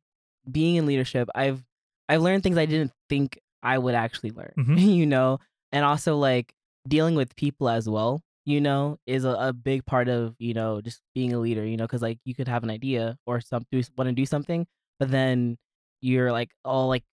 being 0.50 0.76
in 0.76 0.86
leadership, 0.86 1.30
I've 1.34 1.64
I've 2.08 2.22
learned 2.22 2.44
things 2.44 2.58
I 2.58 2.66
didn't 2.66 2.92
think 3.10 3.40
I 3.64 3.78
would 3.78 3.96
actually 3.96 4.32
learn. 4.32 4.54
Mhm. 4.58 4.80
you 4.98 5.06
know, 5.06 5.40
and 5.72 5.84
also 5.86 6.18
like 6.18 6.54
dealing 6.88 7.16
with 7.16 7.36
people 7.36 7.68
as 7.70 7.88
well. 7.90 8.22
You 8.46 8.62
know, 8.62 8.98
is 9.08 9.26
a, 9.26 9.32
a 9.32 9.54
big 9.54 9.86
part 9.86 10.08
of 10.08 10.36
you 10.40 10.54
know 10.54 10.80
just 10.82 11.02
being 11.16 11.34
a 11.34 11.40
leader. 11.40 11.66
You 11.66 11.78
know, 11.78 11.86
because 11.86 12.02
like 12.04 12.20
you 12.26 12.36
could 12.36 12.48
have 12.48 12.64
an 12.64 12.70
idea 12.70 13.18
or 13.26 13.42
some 13.42 13.66
do 13.72 13.82
want 13.98 14.08
to 14.10 14.14
do 14.14 14.26
something, 14.26 14.68
but 15.00 15.10
then 15.12 15.58
you're 16.02 16.32
like 16.32 16.52
all 16.64 16.88
like 16.88 17.04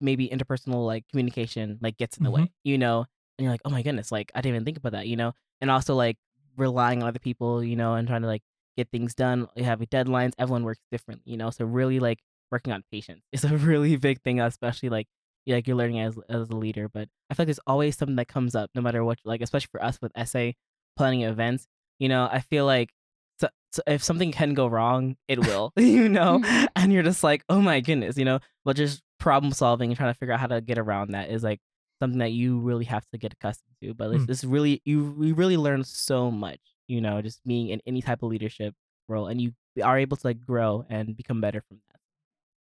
maybe 0.00 0.28
interpersonal 0.28 0.86
like 0.86 1.04
communication 1.08 1.78
like 1.80 1.96
gets 1.96 2.16
in 2.18 2.24
the 2.24 2.30
Mhm. 2.30 2.34
way. 2.34 2.52
You 2.64 2.78
know, 2.78 3.00
and 3.38 3.44
you're 3.44 3.52
like, 3.52 3.60
oh 3.64 3.70
my 3.70 3.82
goodness, 3.82 4.10
like 4.12 4.32
I 4.34 4.40
didn't 4.40 4.56
even 4.56 4.64
think 4.64 4.78
about 4.78 4.92
that. 4.92 5.06
You 5.08 5.16
know, 5.16 5.32
and 5.60 5.70
also 5.70 5.94
like 5.94 6.16
relying 6.56 7.02
on 7.02 7.08
other 7.08 7.18
people. 7.20 7.62
You 7.62 7.76
know, 7.76 7.94
and 7.94 8.08
trying 8.08 8.22
to 8.22 8.28
like 8.28 8.42
get 8.76 8.90
things 8.90 9.14
done. 9.14 9.46
You 9.56 9.64
have 9.64 9.80
deadlines. 9.80 10.32
Everyone 10.38 10.64
works 10.64 10.80
differently, 10.90 11.30
you 11.32 11.36
know. 11.38 11.50
So 11.50 11.64
really, 11.64 12.00
like 12.00 12.18
working 12.50 12.72
on 12.72 12.82
patience 12.90 13.22
is 13.32 13.44
a 13.44 13.56
really 13.56 13.96
big 13.96 14.22
thing, 14.22 14.40
especially 14.40 14.88
like 14.88 15.06
you 15.46 15.54
like 15.54 15.66
you're 15.66 15.76
learning 15.76 16.00
as 16.00 16.18
as 16.28 16.48
a 16.50 16.56
leader. 16.56 16.88
But 16.88 17.08
I 17.30 17.34
feel 17.34 17.42
like 17.44 17.48
there's 17.48 17.60
always 17.66 17.96
something 17.96 18.16
that 18.16 18.28
comes 18.28 18.54
up, 18.54 18.70
no 18.74 18.82
matter 18.82 19.04
what. 19.04 19.18
Like 19.24 19.40
especially 19.42 19.68
for 19.72 19.82
us 19.82 19.98
with 20.02 20.12
SA 20.14 20.54
planning 20.96 21.22
events, 21.22 21.66
you 21.98 22.08
know, 22.08 22.28
I 22.30 22.40
feel 22.40 22.66
like 22.66 22.90
so, 23.40 23.48
so 23.72 23.82
if 23.86 24.02
something 24.02 24.32
can 24.32 24.54
go 24.54 24.66
wrong, 24.66 25.16
it 25.28 25.38
will, 25.38 25.72
you 25.76 26.08
know, 26.08 26.38
Mhm. 26.40 26.68
and 26.76 26.92
you're 26.92 27.02
just 27.02 27.22
like, 27.24 27.44
oh 27.48 27.60
my 27.60 27.80
goodness, 27.80 28.16
you 28.18 28.24
know. 28.24 28.40
But 28.64 28.76
just 28.76 29.02
problem 29.18 29.52
solving 29.52 29.90
and 29.90 29.96
trying 29.96 30.12
to 30.12 30.18
figure 30.18 30.32
out 30.34 30.40
how 30.40 30.46
to 30.48 30.60
get 30.60 30.78
around 30.78 31.12
that 31.12 31.30
is 31.30 31.42
like 31.42 31.60
something 32.00 32.18
that 32.20 32.32
you 32.32 32.58
really 32.58 32.84
have 32.86 33.06
to 33.12 33.18
get 33.18 33.32
accustomed 33.32 33.74
to. 33.82 33.94
But 33.94 34.10
it's 34.12 34.24
Mm. 34.24 34.26
this 34.26 34.44
really 34.44 34.82
you 34.84 35.12
we 35.16 35.32
really 35.32 35.56
learn 35.56 35.84
so 35.84 36.30
much, 36.30 36.60
you 36.88 37.00
know, 37.00 37.20
just 37.22 37.40
being 37.44 37.68
in 37.68 37.80
any 37.86 38.02
type 38.02 38.22
of 38.22 38.30
leadership 38.30 38.74
role, 39.08 39.26
and 39.28 39.40
you 39.40 39.52
are 39.82 39.98
able 39.98 40.16
to 40.16 40.26
like 40.26 40.40
grow 40.44 40.84
and 40.88 41.16
become 41.16 41.40
better 41.40 41.60
from 41.68 41.78
that. 41.92 42.00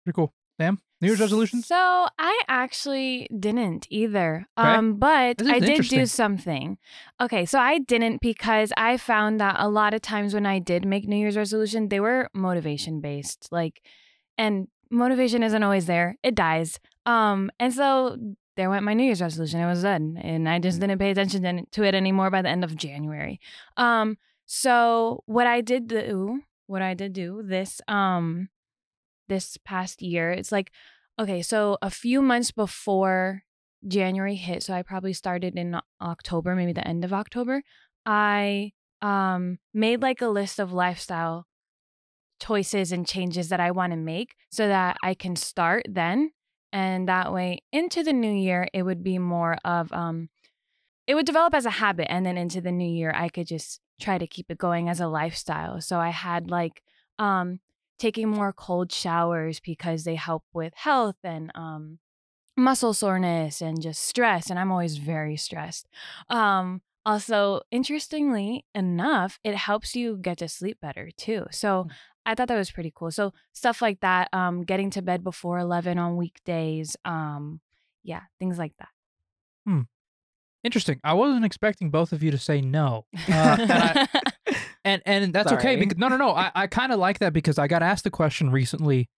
Pretty 0.04 0.14
cool. 0.16 0.32
Sam, 0.58 0.78
New 1.00 1.08
Year's 1.08 1.20
resolutions? 1.20 1.66
So 1.66 2.06
I 2.18 2.42
actually 2.48 3.28
didn't 3.38 3.86
either. 3.90 4.46
Okay. 4.58 4.68
Um, 4.68 4.96
but 4.96 5.42
I 5.46 5.58
did 5.60 5.82
do 5.88 6.06
something. 6.06 6.78
Okay, 7.20 7.44
so 7.44 7.58
I 7.58 7.78
didn't 7.78 8.20
because 8.20 8.72
I 8.76 8.96
found 8.96 9.40
that 9.40 9.56
a 9.58 9.68
lot 9.68 9.92
of 9.94 10.00
times 10.02 10.32
when 10.34 10.46
I 10.46 10.58
did 10.58 10.84
make 10.84 11.06
New 11.06 11.16
Year's 11.16 11.36
resolution, 11.36 11.88
they 11.88 12.00
were 12.00 12.28
motivation 12.34 13.00
based. 13.00 13.48
Like 13.50 13.82
and 14.38 14.68
motivation 14.90 15.42
isn't 15.42 15.62
always 15.62 15.86
there. 15.86 16.16
It 16.22 16.34
dies. 16.34 16.78
Um, 17.04 17.50
and 17.60 17.72
so 17.72 18.16
there 18.56 18.70
went 18.70 18.84
my 18.84 18.94
New 18.94 19.04
Year's 19.04 19.20
resolution. 19.20 19.60
It 19.60 19.66
was 19.66 19.82
done. 19.82 20.16
And 20.22 20.48
I 20.48 20.58
just 20.58 20.80
didn't 20.80 20.98
pay 20.98 21.10
attention 21.10 21.42
to- 21.42 21.66
to 21.72 21.82
it 21.84 21.94
anymore 21.94 22.30
by 22.30 22.40
the 22.42 22.48
end 22.48 22.64
of 22.64 22.74
January. 22.76 23.38
Um, 23.76 24.16
so 24.46 25.22
what 25.26 25.46
I 25.46 25.60
did 25.60 25.88
do, 25.88 26.40
what 26.66 26.80
I 26.80 26.94
did 26.94 27.12
do 27.12 27.42
this 27.44 27.80
um 27.88 28.48
this 29.28 29.56
past 29.64 30.02
year, 30.02 30.30
it's 30.30 30.52
like 30.52 30.72
okay, 31.18 31.42
so 31.42 31.78
a 31.80 31.90
few 31.90 32.20
months 32.20 32.50
before 32.50 33.42
January 33.86 34.34
hit, 34.34 34.62
so 34.62 34.74
I 34.74 34.82
probably 34.82 35.12
started 35.14 35.56
in 35.56 35.80
October, 36.00 36.54
maybe 36.54 36.72
the 36.72 36.86
end 36.86 37.04
of 37.04 37.12
October, 37.12 37.62
I 38.04 38.72
um 39.02 39.58
made 39.74 40.02
like 40.02 40.22
a 40.22 40.28
list 40.28 40.58
of 40.58 40.72
lifestyle 40.72 41.46
choices 42.40 42.92
and 42.92 43.06
changes 43.06 43.48
that 43.48 43.60
I 43.60 43.70
want 43.70 43.92
to 43.92 43.96
make 43.96 44.34
so 44.50 44.68
that 44.68 44.96
I 45.02 45.14
can 45.14 45.36
start 45.36 45.86
then 45.88 46.30
and 46.72 47.08
that 47.08 47.32
way 47.32 47.62
into 47.72 48.02
the 48.02 48.12
new 48.12 48.32
year 48.32 48.68
it 48.72 48.82
would 48.82 49.02
be 49.02 49.18
more 49.18 49.56
of 49.64 49.92
um 49.92 50.28
it 51.06 51.14
would 51.14 51.26
develop 51.26 51.54
as 51.54 51.66
a 51.66 51.70
habit 51.70 52.10
and 52.10 52.26
then 52.26 52.36
into 52.36 52.60
the 52.60 52.72
new 52.72 52.88
year 52.88 53.12
I 53.14 53.28
could 53.28 53.46
just 53.46 53.80
try 54.00 54.18
to 54.18 54.26
keep 54.26 54.50
it 54.50 54.58
going 54.58 54.88
as 54.88 55.00
a 55.00 55.08
lifestyle. 55.08 55.80
So 55.80 55.98
I 55.98 56.10
had 56.10 56.50
like 56.50 56.82
um 57.18 57.60
taking 57.98 58.28
more 58.28 58.52
cold 58.52 58.92
showers 58.92 59.60
because 59.60 60.04
they 60.04 60.14
help 60.14 60.44
with 60.52 60.72
health 60.74 61.16
and 61.24 61.50
um 61.54 61.98
muscle 62.56 62.94
soreness 62.94 63.60
and 63.60 63.82
just 63.82 64.02
stress 64.02 64.48
and 64.50 64.58
I'm 64.58 64.72
always 64.72 64.96
very 64.96 65.36
stressed. 65.36 65.86
Um 66.30 66.82
also 67.04 67.60
interestingly 67.70 68.64
enough 68.74 69.38
it 69.44 69.54
helps 69.54 69.94
you 69.94 70.16
get 70.16 70.38
to 70.38 70.48
sleep 70.48 70.78
better 70.80 71.10
too. 71.16 71.46
So 71.50 71.86
I 72.24 72.34
thought 72.34 72.48
that 72.48 72.56
was 72.56 72.70
pretty 72.72 72.92
cool. 72.94 73.10
So 73.10 73.32
stuff 73.52 73.82
like 73.82 74.00
that 74.00 74.28
um 74.32 74.64
getting 74.64 74.90
to 74.90 75.02
bed 75.02 75.22
before 75.22 75.58
11 75.58 75.98
on 75.98 76.16
weekdays 76.16 76.96
um 77.04 77.60
yeah, 78.02 78.22
things 78.38 78.56
like 78.56 78.72
that. 78.78 78.88
Hmm. 79.66 79.82
Interesting. 80.66 81.00
I 81.04 81.14
wasn't 81.14 81.44
expecting 81.44 81.90
both 81.90 82.12
of 82.12 82.22
you 82.22 82.30
to 82.30 82.38
say 82.38 82.60
no. 82.60 83.06
Uh, 83.28 83.56
I, 83.68 84.06
and 84.86 85.02
and 85.04 85.32
that's 85.34 85.52
okay 85.52 85.76
because 85.76 85.98
no 85.98 86.08
no 86.08 86.16
no 86.16 86.30
I, 86.30 86.50
I 86.54 86.66
kind 86.68 86.92
of 86.92 86.98
like 86.98 87.18
that 87.18 87.32
because 87.32 87.58
I 87.58 87.66
got 87.68 87.82
asked 87.82 88.04
the 88.04 88.10
question 88.10 88.50
recently 88.50 89.08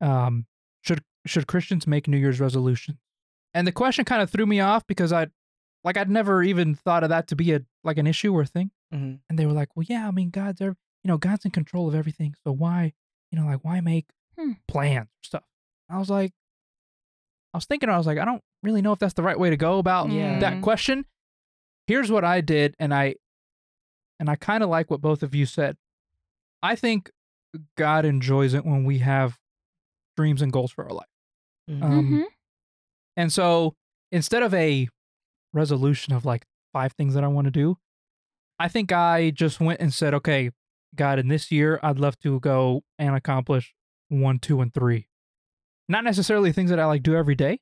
um 0.00 0.46
should 0.82 1.02
should 1.26 1.46
Christians 1.46 1.86
make 1.86 2.06
New 2.06 2.16
Year's 2.18 2.38
resolutions 2.40 2.98
and 3.54 3.66
the 3.66 3.72
question 3.72 4.04
kind 4.04 4.20
of 4.22 4.30
threw 4.30 4.46
me 4.46 4.60
off 4.60 4.86
because 4.86 5.12
I 5.12 5.28
like 5.82 5.96
I'd 5.96 6.10
never 6.10 6.42
even 6.42 6.74
thought 6.74 7.02
of 7.02 7.08
that 7.10 7.28
to 7.28 7.36
be 7.36 7.52
a 7.52 7.62
like 7.82 7.98
an 7.98 8.06
issue 8.06 8.32
or 8.32 8.44
thing 8.44 8.70
Mm-hmm. 8.94 9.14
and 9.28 9.38
they 9.38 9.46
were 9.46 9.52
like 9.52 9.70
well 9.74 9.86
yeah 9.88 10.06
I 10.06 10.10
mean 10.12 10.30
God's 10.30 10.60
you 10.60 10.74
know 11.04 11.18
God's 11.18 11.44
in 11.44 11.50
control 11.50 11.88
of 11.88 11.94
everything 11.96 12.34
so 12.44 12.52
why 12.52 12.92
you 13.32 13.38
know 13.40 13.46
like 13.46 13.64
why 13.64 13.80
make 13.80 14.06
Hmm. 14.38 14.52
plans 14.68 15.06
or 15.06 15.22
stuff 15.24 15.42
I 15.90 15.98
was 15.98 16.10
like 16.10 16.32
I 17.52 17.56
was 17.56 17.64
thinking 17.66 17.88
I 17.88 17.96
was 17.96 18.06
like 18.06 18.18
I 18.18 18.24
don't 18.24 18.42
really 18.62 18.82
know 18.82 18.92
if 18.92 18.98
that's 18.98 19.14
the 19.14 19.22
right 19.22 19.38
way 19.38 19.50
to 19.50 19.56
go 19.56 19.78
about 19.78 20.10
Yeah. 20.10 20.38
that 20.40 20.62
question 20.62 21.04
here's 21.86 22.10
what 22.10 22.24
I 22.24 22.40
did 22.40 22.74
and 22.78 22.92
I 22.94 23.14
and 24.20 24.28
I 24.30 24.36
kind 24.36 24.62
of 24.62 24.68
like 24.70 24.90
what 24.90 25.00
both 25.00 25.22
of 25.22 25.34
you 25.34 25.46
said. 25.46 25.76
I 26.62 26.76
think 26.76 27.10
God 27.76 28.04
enjoys 28.04 28.54
it 28.54 28.64
when 28.64 28.84
we 28.84 28.98
have 28.98 29.38
dreams 30.16 30.42
and 30.42 30.52
goals 30.52 30.72
for 30.72 30.84
our 30.84 30.94
life. 30.94 31.06
Um, 31.68 32.08
Mhm. 32.08 32.24
And 33.16 33.32
so 33.32 33.74
instead 34.12 34.42
of 34.42 34.52
a 34.54 34.88
resolution 35.52 36.12
of 36.12 36.24
like 36.24 36.46
five 36.72 36.92
things 36.92 37.14
that 37.14 37.24
I 37.24 37.28
want 37.28 37.46
to 37.46 37.50
do, 37.50 37.78
I 38.58 38.68
think 38.68 38.92
I 38.92 39.30
just 39.30 39.60
went 39.60 39.80
and 39.80 39.92
said, 39.92 40.14
okay, 40.14 40.50
God, 40.94 41.18
in 41.18 41.28
this 41.28 41.50
year, 41.50 41.80
I'd 41.82 41.98
love 41.98 42.18
to 42.20 42.38
go 42.40 42.82
and 42.98 43.14
accomplish 43.16 43.74
one, 44.08 44.38
two, 44.38 44.60
and 44.60 44.72
three. 44.72 45.08
Not 45.88 46.04
necessarily 46.04 46.52
things 46.52 46.70
that 46.70 46.78
I 46.80 46.86
like 46.86 47.02
do 47.02 47.14
every 47.16 47.34
day, 47.34 47.60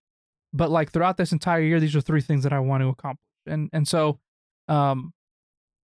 but 0.53 0.71
like 0.71 0.91
throughout 0.93 1.17
this 1.17 1.33
entire 1.33 1.61
year, 1.63 1.81
these 1.81 1.97
are 1.97 2.01
three 2.01 2.21
things 2.21 2.45
that 2.45 2.53
I 2.53 2.61
want 2.61 2.83
to 2.83 2.89
accomplish. 2.89 3.25
And 3.47 3.69
and 3.73 3.89
so 3.89 4.21
um 4.69 5.13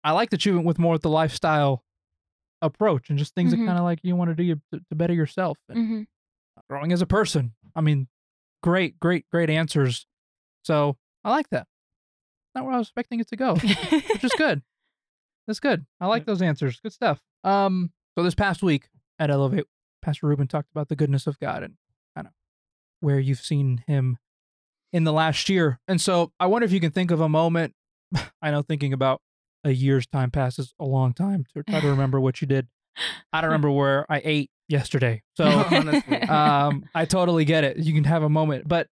I 0.03 0.12
like 0.12 0.29
that 0.31 0.45
you 0.45 0.53
went 0.55 0.65
with 0.65 0.79
more 0.79 0.93
with 0.93 1.01
the 1.01 1.10
lifestyle 1.10 1.83
approach 2.62 3.10
and 3.10 3.19
just 3.19 3.36
things 3.36 3.53
Mhm. 3.53 3.60
that 3.60 3.65
kind 3.65 3.77
of 3.77 3.83
like 3.83 4.00
you 4.03 4.15
want 4.15 4.29
to 4.29 4.36
do 4.36 4.55
to, 4.72 4.79
to 4.89 4.95
better 4.95 5.13
yourself 5.13 5.57
and 5.69 5.77
Mhm. 5.77 6.07
growing 6.69 6.91
as 6.91 7.01
a 7.01 7.05
person. 7.05 7.53
I 7.75 7.81
mean, 7.81 8.07
great, 8.62 9.00
great, 9.00 9.27
great 9.29 9.50
answers. 9.50 10.05
So 10.63 10.98
I 11.24 11.29
like 11.31 11.50
that. 11.50 11.67
Not 12.55 12.65
where 12.65 12.74
I 12.74 12.77
was 12.77 12.88
expecting 12.88 13.19
it 13.19 13.27
to 13.29 13.36
go, 13.36 13.55
which 13.55 14.24
is 14.24 14.31
good. 14.38 14.62
That's 15.48 15.60
good. 15.60 15.86
I 16.00 16.07
like 16.07 16.25
those 16.25 16.41
answers. 16.41 16.79
Good 16.79 16.93
stuff. 16.93 17.22
Um, 17.43 17.91
so 18.17 18.24
this 18.24 18.36
past 18.36 18.63
week 18.63 18.89
at 19.19 19.29
Elevate, 19.29 19.65
Pastor 20.01 20.27
Ruben 20.27 20.48
talked 20.48 20.72
about 20.72 20.88
the 20.88 20.95
goodness 20.95 21.27
of 21.27 21.39
God 21.39 21.63
and 21.63 21.75
kind 22.15 22.27
of 22.27 22.33
where 23.01 23.19
you've 23.19 23.41
seen 23.41 23.83
him 23.88 24.17
in 24.93 25.03
the 25.03 25.12
last 25.12 25.50
year. 25.50 25.79
And 25.88 26.00
so 26.00 26.31
I 26.39 26.45
wonder 26.45 26.65
if 26.65 26.72
you 26.72 26.79
can 26.79 26.91
think 26.91 27.12
of 27.12 27.19
a 27.19 27.27
moment. 27.27 27.75
I 28.41 28.51
know 28.51 28.62
thinking 28.62 28.93
about 28.93 29.22
a 29.63 29.72
year's 29.72 30.08
time 30.08 30.32
passes 30.32 30.74
a 30.79 30.86
long 30.86 31.13
time 31.13 31.46
to 31.53 31.63
try 31.63 31.79
to 31.79 31.88
remember 31.88 32.20
what 32.20 32.41
you 32.41 32.48
did. 32.48 32.67
I 33.32 33.41
don't 33.41 33.50
remember 33.50 33.72
where 33.72 34.05
I 34.10 34.22
ate 34.24 34.51
yesterday. 34.67 35.22
So 35.36 35.46
Honestly. 35.46 36.22
um, 36.24 36.86
I 36.93 37.05
totally 37.05 37.46
get 37.46 37.63
it. 37.63 37.77
You 37.77 37.93
can 37.93 38.03
have 38.03 38.24
a 38.24 38.29
moment, 38.29 38.67
but 38.67 38.88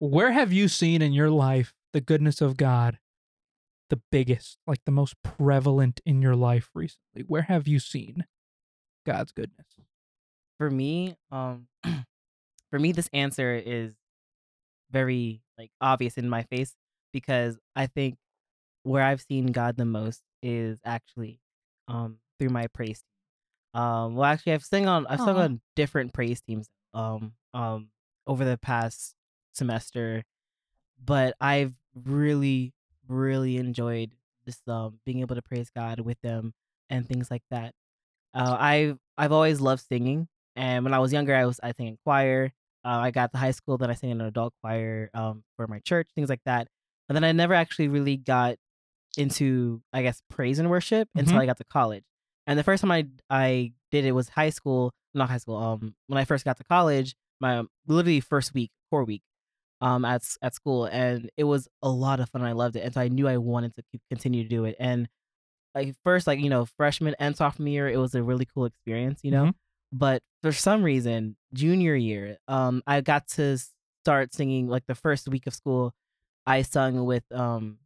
where 0.00 0.32
have 0.32 0.52
you 0.52 0.68
seen 0.68 1.02
in 1.02 1.12
your 1.12 1.30
life 1.30 1.72
the 1.92 2.00
goodness 2.00 2.40
of 2.40 2.56
God 2.56 2.98
the 3.90 4.00
biggest, 4.12 4.58
like 4.66 4.80
the 4.84 4.92
most 4.92 5.14
prevalent 5.22 6.00
in 6.04 6.20
your 6.20 6.36
life 6.36 6.70
recently? 6.74 7.22
Where 7.26 7.42
have 7.42 7.66
you 7.66 7.78
seen 7.78 8.26
God's 9.06 9.32
goodness? 9.32 9.66
for 10.58 10.70
me, 10.70 11.16
um, 11.30 11.68
for 12.70 12.78
me, 12.78 12.92
this 12.92 13.08
answer 13.12 13.54
is 13.54 13.94
very 14.90 15.40
like 15.56 15.70
obvious 15.80 16.18
in 16.18 16.28
my 16.28 16.42
face 16.42 16.74
because 17.12 17.58
I 17.74 17.86
think 17.86 18.16
where 18.82 19.02
I've 19.02 19.20
seen 19.20 19.46
God 19.46 19.76
the 19.76 19.84
most 19.84 20.22
is 20.42 20.78
actually 20.84 21.40
um 21.88 22.18
through 22.38 22.50
my 22.50 22.66
praise 22.68 23.02
team. 23.02 23.80
Um, 23.80 24.14
well, 24.14 24.24
actually, 24.24 24.52
I've 24.52 24.64
sung 24.64 24.86
on 24.86 25.06
I've 25.06 25.20
sung 25.20 25.36
on 25.36 25.60
different 25.76 26.12
praise 26.12 26.40
teams 26.40 26.68
um 26.94 27.34
um 27.54 27.90
over 28.26 28.44
the 28.44 28.58
past 28.58 29.14
semester, 29.52 30.24
but 31.02 31.34
I've 31.40 31.74
really 31.94 32.72
really 33.08 33.56
enjoyed 33.56 34.12
just 34.46 34.66
um 34.68 35.00
being 35.04 35.20
able 35.20 35.34
to 35.36 35.42
praise 35.42 35.70
God 35.70 36.00
with 36.00 36.20
them 36.22 36.54
and 36.90 37.06
things 37.06 37.30
like 37.30 37.42
that. 37.50 37.74
Uh, 38.34 38.56
I've 38.58 38.98
I've 39.16 39.32
always 39.32 39.60
loved 39.60 39.82
singing, 39.88 40.28
and 40.56 40.84
when 40.84 40.94
I 40.94 40.98
was 40.98 41.12
younger, 41.12 41.34
I 41.34 41.44
was 41.46 41.60
I 41.62 41.72
sang 41.72 41.88
in 41.88 41.98
choir. 42.04 42.52
Uh, 42.84 43.00
I 43.00 43.10
got 43.10 43.32
to 43.32 43.38
high 43.38 43.50
school, 43.50 43.76
then 43.76 43.90
I 43.90 43.94
sang 43.94 44.10
in 44.10 44.20
an 44.20 44.26
adult 44.26 44.54
choir 44.62 45.10
um, 45.12 45.42
for 45.56 45.66
my 45.66 45.80
church, 45.80 46.08
things 46.14 46.28
like 46.28 46.40
that. 46.46 46.68
And 47.08 47.16
then 47.16 47.24
I 47.24 47.32
never 47.32 47.52
actually 47.54 47.88
really 47.88 48.16
got 48.16 48.56
into 49.18 49.82
I 49.92 50.02
guess 50.02 50.22
praise 50.30 50.58
and 50.58 50.70
worship 50.70 51.08
until 51.14 51.36
Mhm. 51.36 51.40
I 51.42 51.46
got 51.46 51.58
to 51.58 51.64
college. 51.64 52.04
And 52.46 52.58
the 52.58 52.64
first 52.64 52.80
time 52.80 52.90
I 52.90 53.08
I 53.28 53.72
did 53.90 54.04
it 54.06 54.12
was 54.12 54.30
high 54.30 54.50
school, 54.50 54.92
not 55.14 55.28
high 55.28 55.38
school. 55.38 55.56
Um, 55.56 55.94
when 56.06 56.18
I 56.18 56.24
first 56.24 56.44
got 56.44 56.56
to 56.58 56.64
college, 56.64 57.14
my 57.40 57.64
literally 57.86 58.20
first 58.20 58.54
week, 58.54 58.70
core 58.90 59.04
week, 59.04 59.22
um, 59.80 60.04
at 60.04 60.22
at 60.40 60.54
school, 60.54 60.86
and 60.86 61.30
it 61.36 61.44
was 61.44 61.68
a 61.82 61.90
lot 61.90 62.20
of 62.20 62.30
fun. 62.30 62.42
I 62.42 62.52
loved 62.52 62.76
it, 62.76 62.80
and 62.80 62.94
so 62.94 63.00
I 63.00 63.08
knew 63.08 63.28
I 63.28 63.36
wanted 63.36 63.74
to 63.76 63.82
keep, 63.92 64.00
continue 64.08 64.42
to 64.44 64.48
do 64.48 64.64
it. 64.64 64.76
And 64.78 65.08
like 65.74 65.94
first, 66.04 66.26
like 66.26 66.40
you 66.40 66.48
know, 66.50 66.64
freshman 66.64 67.14
and 67.18 67.36
sophomore 67.36 67.68
year, 67.68 67.88
it 67.88 67.98
was 67.98 68.14
a 68.14 68.22
really 68.22 68.46
cool 68.46 68.64
experience, 68.66 69.20
you 69.22 69.30
know. 69.30 69.46
Mhm. 69.46 69.54
But 69.92 70.22
for 70.42 70.52
some 70.52 70.82
reason, 70.82 71.36
junior 71.54 71.94
year, 71.94 72.38
um, 72.48 72.82
I 72.86 73.00
got 73.00 73.28
to 73.36 73.58
start 74.04 74.32
singing 74.34 74.68
like 74.68 74.86
the 74.86 74.94
first 74.94 75.28
week 75.28 75.46
of 75.46 75.54
school. 75.54 75.92
I 76.46 76.62
sung 76.62 77.04
with 77.04 77.24
um, 77.32 77.78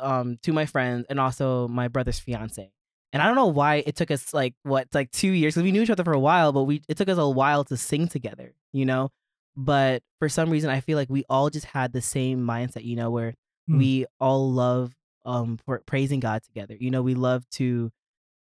um, 0.00 0.38
of 0.46 0.54
my 0.54 0.66
friends 0.66 1.06
and 1.10 1.20
also 1.20 1.68
my 1.68 1.88
brother's 1.88 2.18
fiance, 2.20 2.72
And 3.12 3.22
I 3.22 3.26
don't 3.26 3.34
know 3.36 3.46
why 3.46 3.76
it 3.86 3.96
took 3.96 4.10
us 4.10 4.32
like 4.34 4.54
what 4.62 4.88
like 4.94 5.10
two 5.10 5.30
years 5.30 5.54
because 5.54 5.64
we 5.64 5.72
knew 5.72 5.82
each 5.82 5.90
other 5.90 6.04
for 6.04 6.12
a 6.12 6.20
while, 6.20 6.52
but 6.52 6.64
we 6.64 6.82
it 6.88 6.96
took 6.96 7.08
us 7.08 7.18
a 7.18 7.28
while 7.28 7.64
to 7.64 7.76
sing 7.76 8.08
together, 8.08 8.54
you 8.72 8.84
know. 8.86 9.10
But 9.56 10.02
for 10.18 10.28
some 10.28 10.50
reason, 10.50 10.70
I 10.70 10.80
feel 10.80 10.96
like 10.96 11.10
we 11.10 11.24
all 11.28 11.50
just 11.50 11.66
had 11.66 11.92
the 11.92 12.00
same 12.02 12.40
mindset, 12.46 12.84
you 12.84 12.96
know, 12.96 13.10
where 13.10 13.34
Hmm. 13.68 13.78
we 13.78 14.06
all 14.20 14.50
love 14.52 14.94
um 15.26 15.58
for 15.58 15.80
praising 15.86 16.20
God 16.20 16.42
together. 16.42 16.76
You 16.78 16.90
know, 16.90 17.02
we 17.02 17.14
love 17.14 17.48
to 17.52 17.90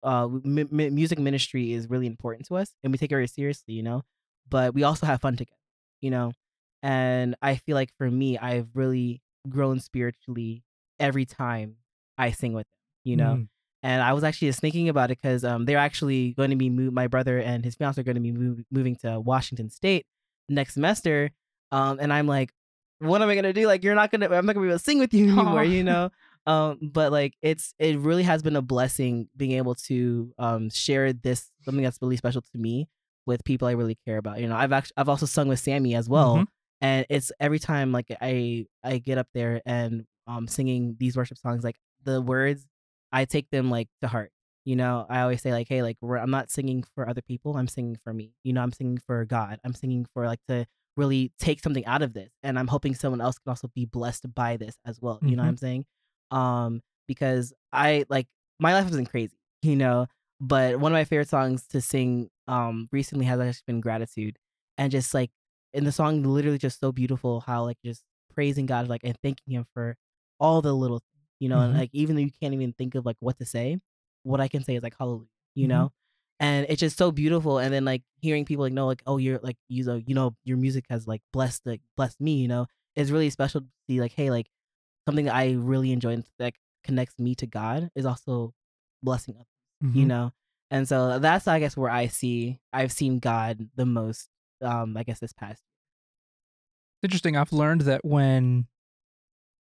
uh 0.02 0.24
m- 0.26 0.58
m- 0.58 0.94
music 0.94 1.18
ministry 1.18 1.72
is 1.72 1.88
really 1.88 2.06
important 2.06 2.46
to 2.48 2.56
us, 2.56 2.74
and 2.82 2.92
we 2.92 2.98
take 2.98 3.10
it 3.10 3.14
very 3.14 3.28
seriously, 3.28 3.74
you 3.74 3.82
know. 3.82 4.02
But 4.48 4.74
we 4.74 4.82
also 4.84 5.06
have 5.06 5.20
fun 5.20 5.36
together, 5.36 5.56
you 6.00 6.10
know. 6.10 6.32
And 6.82 7.34
I 7.42 7.56
feel 7.56 7.74
like 7.74 7.90
for 7.98 8.10
me, 8.10 8.36
I've 8.38 8.68
really 8.74 9.22
grown 9.48 9.80
spiritually 9.80 10.62
every 10.98 11.24
time 11.26 11.76
I 12.18 12.30
sing 12.30 12.52
with 12.52 12.66
them, 12.66 12.78
you 13.04 13.16
know. 13.16 13.34
Mm. 13.36 13.48
And 13.82 14.02
I 14.02 14.14
was 14.14 14.24
actually 14.24 14.48
just 14.48 14.60
thinking 14.60 14.88
about 14.88 15.10
it 15.10 15.18
because 15.20 15.44
um, 15.44 15.66
they're 15.66 15.76
actually 15.76 16.32
going 16.32 16.48
to 16.50 16.56
be 16.56 16.70
move. 16.70 16.94
My 16.94 17.06
brother 17.06 17.38
and 17.38 17.62
his 17.62 17.74
fiance 17.74 18.00
are 18.00 18.04
going 18.04 18.14
to 18.14 18.20
be 18.20 18.32
move- 18.32 18.64
moving 18.70 18.96
to 19.02 19.20
Washington 19.20 19.68
State 19.68 20.06
next 20.48 20.74
semester. 20.74 21.30
Um, 21.70 21.98
and 22.00 22.10
I'm 22.12 22.26
like, 22.26 22.52
what 23.00 23.20
am 23.20 23.28
I 23.28 23.34
gonna 23.34 23.52
do? 23.52 23.66
Like, 23.66 23.82
you're 23.84 23.94
not 23.96 24.10
gonna. 24.10 24.26
I'm 24.26 24.46
not 24.46 24.54
gonna 24.54 24.64
be 24.66 24.70
able 24.70 24.78
to 24.78 24.84
sing 24.84 24.98
with 25.00 25.12
you 25.12 25.24
anymore, 25.24 25.58
Aw. 25.58 25.62
you 25.62 25.82
know. 25.84 26.10
Um, 26.46 26.78
but 26.80 27.10
like, 27.12 27.34
it's 27.42 27.74
it 27.78 27.98
really 27.98 28.22
has 28.22 28.42
been 28.42 28.56
a 28.56 28.62
blessing 28.62 29.28
being 29.36 29.52
able 29.52 29.74
to 29.86 30.32
um 30.38 30.70
share 30.70 31.12
this 31.12 31.50
something 31.64 31.82
that's 31.82 31.98
really 32.00 32.16
special 32.16 32.40
to 32.40 32.58
me 32.58 32.88
with 33.26 33.44
people 33.44 33.66
I 33.68 33.72
really 33.72 33.98
care 34.06 34.16
about. 34.16 34.40
You 34.40 34.46
know, 34.48 34.56
I've 34.56 34.72
actually 34.72 34.94
I've 34.96 35.08
also 35.08 35.26
sung 35.26 35.48
with 35.48 35.58
Sammy 35.58 35.94
as 35.94 36.08
well, 36.08 36.36
Mhm. 36.36 36.46
and 36.80 37.06
it's 37.10 37.32
every 37.40 37.58
time 37.58 37.92
like 37.92 38.06
I 38.20 38.66
I 38.82 38.98
get 38.98 39.18
up 39.18 39.26
there 39.34 39.60
and 39.66 40.06
um 40.26 40.48
singing 40.48 40.96
these 40.98 41.16
worship 41.16 41.38
songs, 41.38 41.64
like 41.64 41.76
the 42.04 42.20
words, 42.20 42.66
I 43.12 43.24
take 43.24 43.50
them 43.50 43.70
like 43.70 43.88
to 44.02 44.08
heart. 44.08 44.30
You 44.64 44.76
know, 44.76 45.04
I 45.10 45.20
always 45.20 45.42
say 45.42 45.52
like, 45.52 45.68
hey, 45.68 45.82
like 45.82 45.98
we're, 46.00 46.16
I'm 46.16 46.30
not 46.30 46.50
singing 46.50 46.84
for 46.94 47.06
other 47.08 47.20
people. 47.20 47.56
I'm 47.56 47.68
singing 47.68 47.98
for 48.02 48.14
me. 48.14 48.32
You 48.44 48.54
know, 48.54 48.62
I'm 48.62 48.72
singing 48.72 48.98
for 48.98 49.24
God. 49.26 49.60
I'm 49.64 49.74
singing 49.74 50.06
for 50.14 50.24
like 50.26 50.40
to 50.48 50.64
really 50.96 51.32
take 51.38 51.60
something 51.60 51.84
out 51.86 52.02
of 52.02 52.14
this, 52.14 52.30
and 52.42 52.58
I'm 52.58 52.68
hoping 52.68 52.94
someone 52.94 53.20
else 53.20 53.38
can 53.38 53.50
also 53.50 53.68
be 53.74 53.84
blessed 53.84 54.32
by 54.34 54.56
this 54.56 54.76
as 54.86 55.00
well. 55.00 55.20
You 55.22 55.36
know 55.36 55.42
what 55.42 55.46
Mhm. 55.46 55.50
I'm 55.50 55.56
saying? 55.58 55.84
Um, 56.30 56.80
because 57.06 57.52
I 57.72 58.06
like 58.08 58.26
my 58.58 58.72
life 58.74 58.88
isn't 58.88 59.10
crazy, 59.10 59.36
you 59.62 59.76
know, 59.76 60.06
but 60.40 60.78
one 60.80 60.92
of 60.92 60.96
my 60.96 61.04
favorite 61.04 61.28
songs 61.28 61.66
to 61.68 61.80
sing 61.80 62.30
um 62.48 62.88
recently 62.92 63.26
has 63.26 63.40
actually 63.40 63.64
been 63.66 63.80
gratitude, 63.80 64.38
and 64.78 64.90
just 64.90 65.12
like 65.14 65.30
in 65.74 65.84
the 65.84 65.92
song, 65.92 66.22
literally 66.22 66.58
just 66.58 66.80
so 66.80 66.92
beautiful 66.92 67.40
how 67.40 67.64
like 67.64 67.76
just 67.84 68.02
praising 68.34 68.64
God 68.66 68.88
like 68.88 69.02
and 69.04 69.16
thanking 69.22 69.52
Him 69.54 69.66
for 69.74 69.96
all 70.44 70.60
the 70.62 70.74
little 70.82 71.00
you 71.40 71.48
know, 71.48 71.60
and 71.60 71.74
Mhm. 71.74 71.78
like 71.80 71.90
even 71.92 72.14
though 72.16 72.22
you 72.28 72.30
can't 72.40 72.54
even 72.54 72.72
think 72.72 72.94
of 72.94 73.04
like 73.04 73.16
what 73.20 73.36
to 73.38 73.44
say, 73.44 73.78
what 74.22 74.40
I 74.40 74.48
can 74.48 74.62
say 74.64 74.74
is 74.76 74.82
like 74.82 74.96
hallelujah, 74.98 75.28
you 75.54 75.66
Mhm. 75.66 75.70
know? 75.72 75.92
And 76.40 76.66
it's 76.68 76.80
just 76.80 76.96
so 76.98 77.10
beautiful. 77.12 77.58
And 77.58 77.72
then 77.72 77.84
like 77.84 78.02
hearing 78.20 78.44
people 78.44 78.64
like 78.64 78.72
know 78.72 78.86
like, 78.86 79.02
oh, 79.06 79.18
you're 79.18 79.40
like 79.42 79.56
you 79.68 79.84
know, 79.84 80.00
you 80.08 80.14
know, 80.14 80.36
your 80.44 80.56
music 80.56 80.84
has 80.90 81.06
like 81.06 81.22
blessed 81.32 81.62
like 81.66 81.80
blessed 81.96 82.20
me, 82.20 82.34
you 82.42 82.48
know, 82.48 82.66
is 82.96 83.12
really 83.12 83.30
special 83.30 83.60
to 83.62 83.66
see 83.88 84.00
like, 84.00 84.12
hey, 84.12 84.30
like 84.30 84.48
something 85.06 85.26
that 85.26 85.34
I 85.34 85.52
really 85.52 85.92
enjoy 85.92 86.12
and 86.14 86.24
that 86.38 86.54
connects 86.84 87.18
me 87.18 87.34
to 87.36 87.46
God 87.46 87.90
is 87.94 88.06
also 88.06 88.52
blessing 89.02 89.34
others, 89.36 89.46
you 89.94 90.04
Mhm. 90.04 90.08
know? 90.08 90.32
And 90.70 90.88
so 90.88 91.18
that's 91.18 91.46
I 91.48 91.58
guess 91.60 91.76
where 91.76 91.90
I 91.90 92.06
see 92.08 92.58
I've 92.72 92.92
seen 92.92 93.18
God 93.18 93.68
the 93.76 93.86
most, 93.86 94.28
um, 94.62 94.96
I 94.96 95.02
guess 95.04 95.20
this 95.20 95.32
past 95.32 95.62
interesting. 97.02 97.36
I've 97.36 97.52
learned 97.52 97.82
that 97.82 98.04
when 98.04 98.66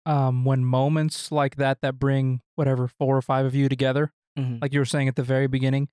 um 0.06 0.44
when 0.44 0.64
moments 0.64 1.30
like 1.32 1.56
that 1.56 1.80
that 1.82 1.98
bring 1.98 2.40
whatever 2.56 2.88
four 2.88 3.16
or 3.16 3.22
five 3.22 3.46
of 3.46 3.54
you 3.54 3.68
together, 3.68 4.12
Mhm. 4.38 4.60
like 4.62 4.72
you 4.72 4.78
were 4.80 4.84
saying 4.84 5.08
at 5.08 5.16
the 5.16 5.22
very 5.22 5.46
beginning, 5.46 5.88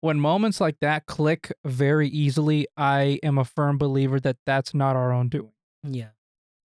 when 0.00 0.20
moments 0.20 0.60
like 0.60 0.78
that 0.80 1.06
click 1.06 1.52
very 1.64 2.08
easily, 2.08 2.66
I 2.76 3.18
am 3.22 3.38
a 3.38 3.44
firm 3.44 3.78
believer 3.78 4.20
that 4.20 4.36
that's 4.44 4.74
not 4.74 4.96
our 4.96 5.12
own 5.12 5.28
doing. 5.28 5.52
yeah. 5.82 6.10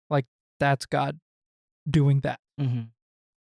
Like 0.08 0.26
that's 0.58 0.86
God 0.86 1.20
doing 1.88 2.20
that. 2.20 2.40
hmm 2.58 2.82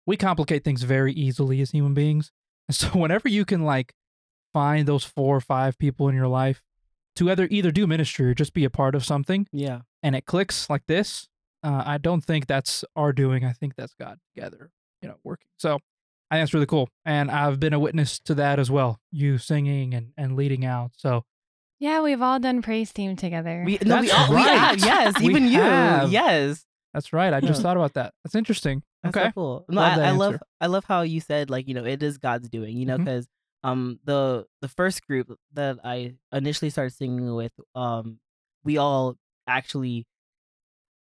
We 0.07 0.17
complicate 0.17 0.63
things 0.63 0.83
very 0.83 1.13
easily 1.13 1.61
as 1.61 1.71
human 1.71 1.93
beings. 1.93 2.31
And 2.67 2.75
so 2.75 2.87
whenever 2.89 3.27
you 3.29 3.45
can 3.45 3.63
like 3.63 3.93
find 4.53 4.87
those 4.87 5.03
four 5.03 5.35
or 5.35 5.41
five 5.41 5.77
people 5.77 6.07
in 6.07 6.15
your 6.15 6.27
life 6.27 6.61
to 7.17 7.29
either 7.29 7.47
either 7.51 7.71
do 7.71 7.85
ministry 7.87 8.27
or 8.29 8.33
just 8.33 8.53
be 8.53 8.63
a 8.65 8.69
part 8.69 8.95
of 8.95 9.03
something 9.05 9.47
Yeah. 9.51 9.81
and 10.03 10.15
it 10.15 10.25
clicks 10.25 10.69
like 10.69 10.85
this, 10.87 11.27
uh, 11.65 11.83
I 11.85 11.97
don't 11.97 12.21
think 12.23 12.47
that's 12.47 12.85
our 12.95 13.11
doing. 13.11 13.43
I 13.43 13.51
think 13.53 13.75
that's 13.75 13.93
God 13.93 14.19
together, 14.35 14.71
you 15.01 15.09
know, 15.09 15.15
working. 15.23 15.47
So 15.57 15.79
I 16.29 16.35
think 16.35 16.41
that's 16.43 16.53
really 16.53 16.65
cool. 16.65 16.89
And 17.05 17.29
I've 17.31 17.59
been 17.59 17.73
a 17.73 17.79
witness 17.79 18.19
to 18.19 18.35
that 18.35 18.59
as 18.59 18.69
well. 18.69 18.99
You 19.11 19.37
singing 19.37 19.93
and, 19.93 20.11
and 20.17 20.35
leading 20.35 20.63
out. 20.65 20.91
So 20.97 21.23
Yeah, 21.79 22.01
we've 22.01 22.21
all 22.21 22.39
done 22.39 22.61
praise 22.61 22.93
team 22.93 23.15
together. 23.15 23.63
We 23.65 23.79
no, 23.83 23.99
we 24.01 24.07
That's 24.07 24.19
all 24.19 24.29
we 24.29 24.35
right. 24.35 24.57
have, 24.57 24.79
yes, 24.79 25.19
We 25.19 25.25
even 25.27 25.47
you. 25.47 25.59
have. 25.61 26.11
Yes. 26.11 26.65
that's 26.93 27.11
right. 27.11 27.33
I 27.33 27.41
just 27.41 27.59
Yeah. 27.59 27.63
thought 27.63 27.77
about 27.77 27.93
that. 27.95 28.13
That's 28.23 28.35
interesting. 28.35 28.83
That's 29.03 29.17
okay. 29.17 29.27
so 29.27 29.31
cool. 29.33 29.65
No, 29.69 29.81
Love 29.81 29.97
I, 29.99 30.03
I 30.03 30.11
love. 30.11 30.37
I 30.61 30.67
love 30.67 30.85
how 30.85 31.01
you 31.01 31.19
said 31.19 31.49
like 31.49 31.67
you 31.67 31.73
know 31.73 31.85
it 31.85 32.01
is 32.01 32.17
God's 32.17 32.47
doing. 32.49 32.77
You 32.77 32.85
know 32.85 32.97
because 32.97 33.27
um 33.63 33.99
the 34.03 34.45
the 34.61 34.67
first 34.67 35.05
group 35.07 35.35
that 35.53 35.77
I 35.83 36.15
initially 36.31 36.69
started 36.69 36.93
singing 36.95 37.33
with 37.35 37.51
um 37.75 38.19
we 38.63 38.77
all 38.77 39.15
actually 39.47 40.05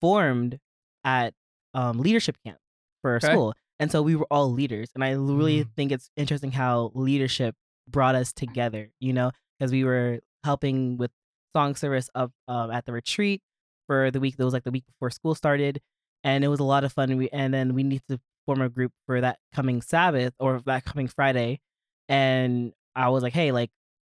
formed 0.01 0.59
at 1.03 1.33
um 1.73 1.99
leadership 1.99 2.37
camp 2.45 2.57
for 3.01 3.11
our 3.11 3.17
Okay. 3.17 3.27
school, 3.27 3.53
and 3.79 3.91
so 3.91 4.01
we 4.01 4.15
were 4.15 4.27
all 4.31 4.51
leaders. 4.51 4.89
And 4.95 5.03
I 5.03 5.11
really 5.11 5.63
Mm. 5.65 5.69
think 5.75 5.91
it's 5.91 6.09
interesting 6.17 6.51
how 6.51 6.91
leadership 6.95 7.55
brought 7.89 8.15
us 8.15 8.33
together. 8.33 8.91
You 8.99 9.13
know 9.13 9.31
because 9.59 9.71
we 9.71 9.83
were 9.83 10.19
helping 10.43 10.97
with 10.97 11.11
song 11.55 11.75
service 11.75 12.09
up 12.13 12.31
um, 12.47 12.69
at 12.71 12.85
the 12.85 12.91
retreat 12.93 13.41
for 13.87 14.11
the 14.11 14.19
week 14.19 14.37
that 14.37 14.45
was 14.45 14.53
like 14.53 14.63
the 14.63 14.71
week 14.71 14.85
before 14.85 15.09
school 15.09 15.33
started 15.33 15.81
and 16.23 16.43
it 16.43 16.47
was 16.49 16.59
a 16.59 16.63
lot 16.63 16.83
of 16.83 16.93
fun. 16.93 17.09
And, 17.09 17.17
we, 17.17 17.29
and 17.29 17.51
then 17.53 17.73
we 17.73 17.81
need 17.83 18.01
to 18.09 18.19
form 18.45 18.61
a 18.61 18.69
group 18.69 18.91
for 19.07 19.19
that 19.21 19.39
coming 19.53 19.81
Sabbath 19.81 20.33
or 20.39 20.61
that 20.67 20.85
coming 20.85 21.07
Friday. 21.07 21.59
And 22.09 22.73
I 22.95 23.09
was 23.09 23.23
like, 23.23 23.33
hey, 23.33 23.51
like, 23.51 23.71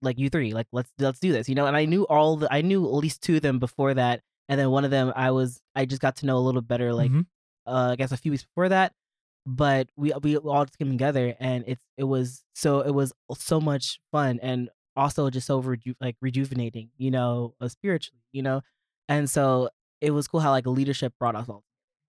like 0.03 0.19
you 0.19 0.29
three, 0.31 0.53
like 0.55 0.67
let's 0.73 0.91
let's 0.99 1.19
do 1.21 1.33
this, 1.33 1.49
you 1.49 1.55
know. 1.55 1.67
And 1.67 1.77
I 1.77 1.85
knew 1.85 2.05
all 2.07 2.37
the, 2.37 2.53
I 2.53 2.63
knew 2.63 2.85
at 2.85 2.95
least 2.95 3.23
two 3.23 3.37
of 3.37 3.43
them 3.43 3.59
before 3.59 3.95
that, 3.95 4.23
and 4.49 4.59
then 4.61 4.71
one 4.71 4.85
of 4.85 4.91
them 4.91 5.13
I 5.17 5.31
was, 5.31 5.61
I 5.75 5.85
just 5.85 6.01
got 6.03 6.17
to 6.17 6.27
know 6.27 6.37
a 6.39 6.41
little 6.41 6.63
better, 6.63 6.93
like, 6.95 7.11
Mhm. 7.11 7.27
uh, 7.67 7.91
I 7.93 7.97
guess 7.97 8.13
a 8.13 8.17
few 8.17 8.33
weeks 8.33 8.45
before 8.45 8.69
that. 8.71 8.93
But 9.47 9.89
we 9.97 10.13
we 10.23 10.37
all 10.37 10.65
just 10.67 10.79
came 10.79 10.91
together, 10.91 11.35
and 11.41 11.65
it's 11.67 11.83
it 11.97 12.05
was 12.05 12.45
so 12.55 12.81
it 12.81 12.91
was 12.93 13.13
so 13.35 13.61
much 13.61 13.99
fun, 14.13 14.39
and 14.43 14.69
also 14.97 15.31
just 15.31 15.47
so 15.47 15.61
reju- 15.61 15.95
like 16.01 16.17
rejuvenating, 16.21 16.91
you 16.99 17.11
know, 17.11 17.55
uh, 17.61 17.69
spiritually, 17.69 18.21
you 18.33 18.43
know. 18.43 18.63
And 19.09 19.31
so 19.31 19.71
it 20.03 20.11
was 20.11 20.29
cool 20.29 20.41
how 20.41 20.51
like 20.51 20.67
leadership 20.67 21.15
brought 21.19 21.35
us 21.37 21.49
all 21.49 21.65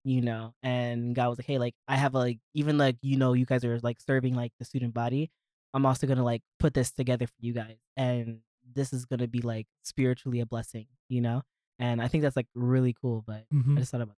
you 0.05 0.21
know 0.21 0.55
and 0.63 1.15
god 1.17 1.29
was 1.29 1.37
like 1.39 1.47
hey 1.47 1.59
like 1.59 1.75
i 1.89 1.97
have 1.97 2.15
like 2.15 2.39
even 2.55 2.79
like 2.79 2.97
you 3.03 3.17
know 3.17 3.33
you 3.33 3.45
guys 3.45 3.65
are 3.65 3.79
like 3.81 4.01
serving 4.01 4.35
like 4.37 4.53
the 4.61 4.65
student 4.65 4.95
body 4.95 5.31
i'm 5.75 5.85
also 5.85 6.07
gonna 6.07 6.23
like 6.25 6.43
put 6.61 6.75
this 6.75 6.93
together 6.93 7.27
for 7.27 7.35
you 7.41 7.53
guys 7.53 7.77
and 7.97 8.39
this 8.75 8.93
is 8.93 9.05
gonna 9.05 9.27
be 9.27 9.41
like 9.41 9.67
spiritually 9.83 10.39
a 10.41 10.47
blessing 10.47 10.87
you 11.09 11.21
know 11.21 11.43
and 11.79 12.01
i 12.03 12.09
think 12.09 12.23
that's 12.23 12.37
like 12.37 12.49
really 12.55 12.95
cool 13.01 13.23
but 13.27 13.45
Mhm. 13.53 13.77
i 13.77 13.81
just 13.81 13.93
thought 13.93 14.01
about 14.01 14.17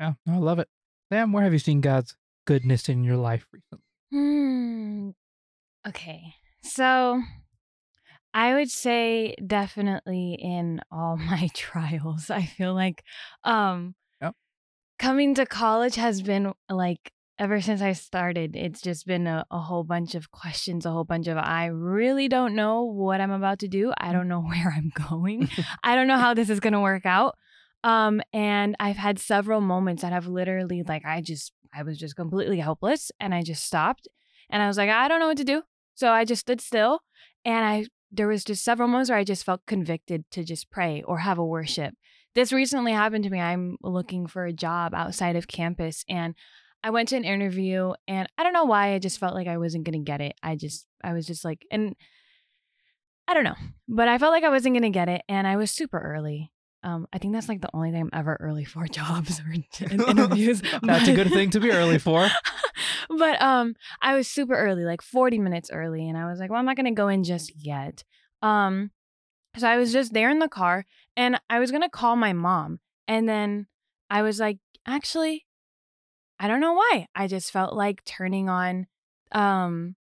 Yeah, 0.00 0.14
no, 0.26 0.34
I 0.34 0.38
love 0.38 0.58
it. 0.58 0.68
Sam, 1.12 1.32
where 1.32 1.44
have 1.44 1.52
you 1.52 1.58
seen 1.58 1.80
God's 1.80 2.16
goodness 2.46 2.88
in 2.88 3.04
your 3.04 3.16
life 3.16 3.46
recently? 3.52 3.84
Hmm. 4.10 5.10
Okay. 5.86 6.34
So 6.62 7.22
I 8.32 8.54
would 8.54 8.70
say 8.70 9.34
definitely 9.46 10.34
in 10.40 10.80
all 10.90 11.16
my 11.30 11.48
trials. 11.54 12.30
I 12.30 12.42
feel 12.42 12.74
like 12.74 13.04
um 13.44 13.94
Yep. 14.20 14.34
coming 14.98 15.34
to 15.34 15.46
college 15.46 15.94
has 15.96 16.22
been 16.22 16.52
like 16.68 17.12
ever 17.38 17.60
since 17.60 17.82
I 17.82 17.92
started, 17.92 18.54
it's 18.54 18.80
just 18.80 19.06
been 19.06 19.26
a, 19.26 19.44
a 19.50 19.58
whole 19.58 19.84
bunch 19.84 20.14
of 20.14 20.30
questions, 20.30 20.86
a 20.86 20.90
whole 20.90 21.04
bunch 21.04 21.26
of 21.26 21.36
I 21.36 21.66
really 21.66 22.28
don't 22.28 22.54
know 22.54 22.82
what 22.82 23.20
I'm 23.20 23.30
about 23.30 23.58
to 23.60 23.68
do. 23.68 23.92
I 23.98 24.12
don't 24.12 24.28
know 24.28 24.40
where 24.42 24.72
I'm 24.74 24.92
going. 25.08 25.48
I 25.84 25.94
don't 25.94 26.06
know 26.06 26.18
how 26.18 26.34
this 26.34 26.50
is 26.50 26.60
gonna 26.60 26.80
work 26.80 27.06
out. 27.06 27.36
Um, 27.82 28.22
and 28.32 28.76
I've 28.80 28.96
had 28.96 29.18
several 29.18 29.60
moments 29.60 30.02
that 30.02 30.12
have 30.12 30.26
literally 30.26 30.82
like 30.82 31.04
I 31.04 31.20
just 31.20 31.52
I 31.74 31.82
was 31.82 31.98
just 31.98 32.16
completely 32.16 32.60
helpless 32.60 33.10
and 33.20 33.34
I 33.34 33.42
just 33.42 33.64
stopped 33.64 34.08
and 34.48 34.62
I 34.62 34.68
was 34.68 34.78
like, 34.78 34.90
I 34.90 35.08
don't 35.08 35.20
know 35.20 35.28
what 35.28 35.36
to 35.38 35.44
do. 35.44 35.62
So 35.94 36.10
I 36.10 36.24
just 36.24 36.40
stood 36.40 36.60
still 36.60 37.00
and 37.44 37.64
I 37.64 37.86
there 38.10 38.28
was 38.28 38.44
just 38.44 38.64
several 38.64 38.88
moments 38.88 39.10
where 39.10 39.18
I 39.18 39.24
just 39.24 39.44
felt 39.44 39.66
convicted 39.66 40.24
to 40.30 40.44
just 40.44 40.70
pray 40.70 41.02
or 41.02 41.18
have 41.18 41.38
a 41.38 41.44
worship. 41.44 41.94
This 42.34 42.52
recently 42.52 42.92
happened 42.92 43.24
to 43.24 43.30
me. 43.30 43.40
I'm 43.40 43.76
looking 43.82 44.26
for 44.26 44.44
a 44.44 44.52
job 44.52 44.94
outside 44.94 45.36
of 45.36 45.48
campus 45.48 46.04
and 46.08 46.34
I 46.84 46.90
went 46.90 47.08
to 47.08 47.16
an 47.16 47.24
interview 47.24 47.94
and 48.06 48.28
I 48.36 48.42
don't 48.44 48.52
know 48.52 48.66
why 48.66 48.92
I 48.92 48.98
just 48.98 49.18
felt 49.18 49.34
like 49.34 49.48
I 49.48 49.56
wasn't 49.56 49.84
going 49.84 49.98
to 49.98 50.04
get 50.04 50.20
it. 50.20 50.34
I 50.42 50.54
just 50.54 50.86
I 51.02 51.14
was 51.14 51.26
just 51.26 51.42
like 51.42 51.64
and 51.70 51.96
I 53.26 53.32
don't 53.32 53.44
know, 53.44 53.56
but 53.88 54.06
I 54.06 54.18
felt 54.18 54.32
like 54.32 54.44
I 54.44 54.50
wasn't 54.50 54.74
going 54.74 54.82
to 54.82 54.90
get 54.90 55.08
it 55.08 55.22
and 55.26 55.46
I 55.46 55.56
was 55.56 55.70
super 55.70 55.98
early. 55.98 56.52
Um, 56.82 57.06
I 57.10 57.16
think 57.16 57.32
that's 57.32 57.48
like 57.48 57.62
the 57.62 57.70
only 57.72 57.90
thing 57.90 58.02
I'm 58.02 58.10
ever 58.12 58.36
early 58.38 58.66
for 58.66 58.86
jobs 58.90 59.40
or 59.40 59.50
in- 59.90 60.02
interviews. 60.02 60.60
That's 60.82 61.08
a 61.08 61.14
good 61.14 61.30
thing 61.30 61.48
to 61.50 61.60
be 61.60 61.72
early 61.72 61.98
for. 61.98 62.28
but 63.08 63.40
um 63.40 63.76
I 64.02 64.14
was 64.14 64.28
super 64.28 64.54
early, 64.54 64.84
like 64.84 65.00
40 65.00 65.38
minutes 65.38 65.70
early, 65.72 66.06
and 66.06 66.18
I 66.18 66.28
was 66.28 66.38
like, 66.38 66.50
well, 66.50 66.58
I'm 66.58 66.66
not 66.66 66.76
gonna 66.76 66.92
go 66.92 67.08
in 67.08 67.24
just 67.24 67.50
yet. 67.56 68.04
Um 68.42 68.90
so 69.56 69.66
I 69.66 69.78
was 69.78 69.90
just 69.90 70.12
there 70.12 70.28
in 70.28 70.38
the 70.38 70.48
car 70.48 70.84
and 71.16 71.40
I 71.48 71.60
was 71.60 71.70
gonna 71.70 71.88
call 71.88 72.14
my 72.14 72.34
mom. 72.34 72.80
And 73.08 73.26
then 73.26 73.68
I 74.10 74.20
was 74.20 74.38
like, 74.38 74.58
actually, 74.86 75.46
I 76.44 76.46
don't 76.48 76.60
know 76.60 76.74
why. 76.74 77.06
I 77.14 77.26
just 77.26 77.50
felt 77.50 77.72
like 77.74 78.04
turning 78.04 78.50
on 78.50 78.86
um 79.32 79.96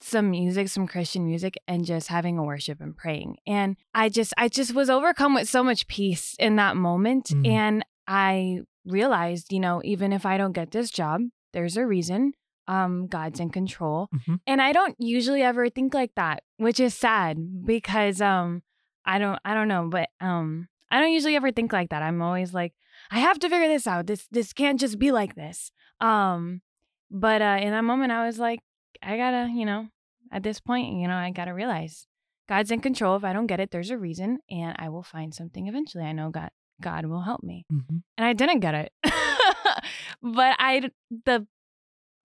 some 0.00 0.30
music, 0.32 0.66
some 0.68 0.88
Christian 0.88 1.24
music, 1.24 1.56
and 1.68 1.84
just 1.84 2.08
having 2.08 2.36
a 2.36 2.42
worship 2.42 2.80
and 2.80 2.96
praying. 2.96 3.36
And 3.46 3.76
I 3.94 4.08
just, 4.08 4.34
I 4.36 4.48
just 4.48 4.74
was 4.74 4.90
overcome 4.90 5.34
with 5.36 5.48
so 5.48 5.62
much 5.62 5.86
peace 5.86 6.34
in 6.40 6.56
that 6.56 6.76
moment. 6.76 7.26
Mhm. 7.26 7.46
And 7.46 7.84
I 8.08 8.62
realized, 8.84 9.52
you 9.52 9.60
know, 9.60 9.80
even 9.84 10.12
if 10.12 10.26
I 10.26 10.36
don't 10.36 10.50
get 10.50 10.72
this 10.72 10.90
job, 10.90 11.20
there's 11.52 11.76
a 11.76 11.86
reason. 11.86 12.32
Um, 12.66 13.06
God's 13.06 13.38
in 13.38 13.50
control. 13.50 14.08
Mhm. 14.12 14.40
And 14.48 14.60
I 14.60 14.72
don't 14.72 14.96
usually 14.98 15.42
ever 15.42 15.70
think 15.70 15.94
like 15.94 16.10
that, 16.16 16.42
which 16.56 16.80
is 16.80 16.92
sad 16.94 17.64
because 17.64 18.20
um 18.20 18.62
I 19.04 19.20
don't 19.20 19.38
I 19.44 19.54
don't 19.54 19.68
know, 19.68 19.86
but 19.88 20.08
um 20.20 20.66
I 20.90 21.00
don't 21.00 21.12
usually 21.12 21.36
ever 21.36 21.52
think 21.52 21.72
like 21.72 21.90
that. 21.90 22.02
I'm 22.02 22.22
always 22.22 22.54
like, 22.54 22.72
I 23.10 23.18
have 23.20 23.38
to 23.40 23.48
figure 23.48 23.68
this 23.68 23.86
out. 23.86 24.06
This 24.06 24.26
this 24.30 24.52
can't 24.52 24.80
just 24.80 24.98
be 24.98 25.12
like 25.12 25.34
this. 25.34 25.70
Um 26.00 26.62
but 27.10 27.42
uh 27.42 27.58
in 27.60 27.70
that 27.72 27.84
moment 27.84 28.12
I 28.12 28.24
was 28.26 28.38
like, 28.38 28.60
I 29.02 29.16
gotta, 29.16 29.50
you 29.52 29.64
know, 29.66 29.88
at 30.32 30.42
this 30.42 30.60
point, 30.60 30.96
you 31.00 31.08
know, 31.08 31.14
I 31.16 31.30
gotta 31.30 31.54
realize 31.54 32.06
God's 32.48 32.70
in 32.70 32.80
control. 32.80 33.16
If 33.16 33.24
I 33.24 33.32
don't 33.32 33.46
get 33.46 33.60
it, 33.60 33.70
there's 33.70 33.90
a 33.90 33.98
reason 33.98 34.38
and 34.50 34.74
I 34.78 34.88
will 34.88 35.02
find 35.02 35.34
something 35.34 35.66
eventually. 35.68 36.04
I 36.04 36.12
know 36.12 36.30
God 36.30 36.50
God 36.80 37.06
will 37.06 37.22
help 37.22 37.42
me 37.42 37.64
Mhm. 37.72 38.02
and 38.16 38.24
I 38.26 38.32
didn't 38.32 38.60
get 38.60 38.74
it. 38.74 38.92
but 40.22 40.56
I 40.58 40.90
the 41.24 41.46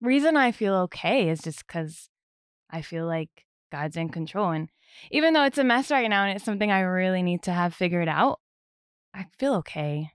reason 0.00 0.36
I 0.36 0.52
feel 0.52 0.74
okay 0.86 1.28
is 1.28 1.40
just 1.40 1.66
cuz 1.66 2.08
I 2.70 2.82
feel 2.82 3.06
like 3.06 3.30
God's 3.72 3.96
in 3.96 4.08
control 4.08 4.50
and 4.50 4.68
even 5.10 5.32
though 5.34 5.44
it's 5.44 5.58
a 5.58 5.64
mess 5.64 5.90
right 5.90 6.08
now 6.08 6.24
and 6.24 6.36
it's 6.36 6.44
something 6.44 6.70
I 6.70 6.80
really 6.80 7.22
need 7.22 7.42
to 7.44 7.52
have 7.52 7.74
figured 7.74 8.08
out, 8.08 8.38
I 9.14 9.26
feel 9.38 9.54
okay. 9.56 10.10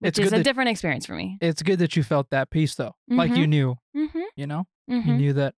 Which 0.00 0.18
It's 0.18 0.26
is 0.26 0.32
a 0.32 0.36
that- 0.36 0.44
different 0.44 0.70
experience 0.70 1.06
for 1.06 1.14
me. 1.14 1.38
It's 1.40 1.62
good 1.62 1.78
that 1.80 1.96
you 1.96 2.02
felt 2.02 2.30
that 2.30 2.50
peace 2.50 2.74
though. 2.74 2.94
Like 3.08 3.34
you 3.34 3.46
knew, 3.46 3.76
Mhm. 3.96 4.22
you 4.36 4.46
know? 4.46 4.66
Mhm. 4.90 5.06
You 5.06 5.14
knew 5.16 5.32
that 5.34 5.54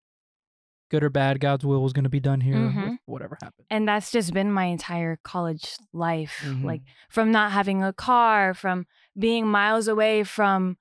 good 0.91 1.03
or 1.03 1.11
bad, 1.11 1.41
God's 1.41 1.67
will 1.67 1.83
was 1.83 1.93
going 1.93 2.05
to 2.05 2.11
be 2.11 2.21
done 2.21 2.41
here 2.41 2.55
Mhm. 2.55 2.91
with 2.91 2.99
whatever 3.07 3.37
happened. 3.43 3.67
And 3.71 3.89
that's 3.89 4.13
just 4.13 4.33
been 4.33 4.53
my 4.53 4.65
entire 4.67 5.19
college 5.25 5.77
life. 5.93 6.43
Mhm. 6.45 6.63
Like 6.65 6.83
from 7.11 7.33
not 7.33 7.51
having 7.53 7.83
a 7.83 7.93
car, 7.93 8.55
from 8.55 8.87
being 9.19 9.49
miles 9.49 9.89
away 9.89 10.23
from 10.23 10.77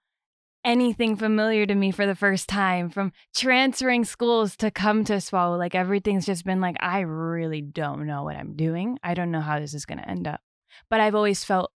anything 0.64 1.16
familiar 1.16 1.66
to 1.66 1.76
me 1.76 1.92
for 1.92 2.06
the 2.06 2.16
first 2.16 2.48
time, 2.50 2.90
from 2.90 3.12
transferring 3.36 4.04
schools 4.04 4.56
to 4.58 4.70
come 4.72 5.04
to 5.06 5.14
SWAU. 5.20 5.58
Like 5.58 5.74
everything's 5.76 6.26
just 6.26 6.46
been 6.46 6.62
like, 6.62 6.76
I 6.80 7.00
really 7.02 7.62
don't 7.62 8.06
know 8.06 8.24
what 8.24 8.36
I'm 8.36 8.56
doing. 8.56 8.98
I 9.04 9.14
don't 9.16 9.32
know 9.32 9.42
how 9.42 9.60
this 9.60 9.74
is 9.74 9.86
going 9.86 10.00
to 10.00 10.10
end 10.10 10.28
up. 10.28 10.42
But 10.90 11.00
I've 11.00 11.16
always 11.16 11.44
felt 11.44 11.72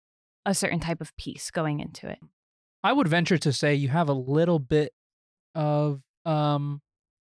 a 0.45 0.55
certain 0.55 0.81
type 0.81 1.01
of 1.01 1.15
peace 1.17 1.51
going 1.51 1.81
into 1.81 2.09
it. 2.09 2.19
I 2.83 2.93
would 2.93 3.09
venture 3.09 3.37
to 3.39 3.53
say 3.53 3.75
you 3.75 3.89
have 3.89 4.09
a 4.09 4.15
little 4.15 4.61
bit 4.61 4.93
of 5.55 6.01
um 6.25 6.81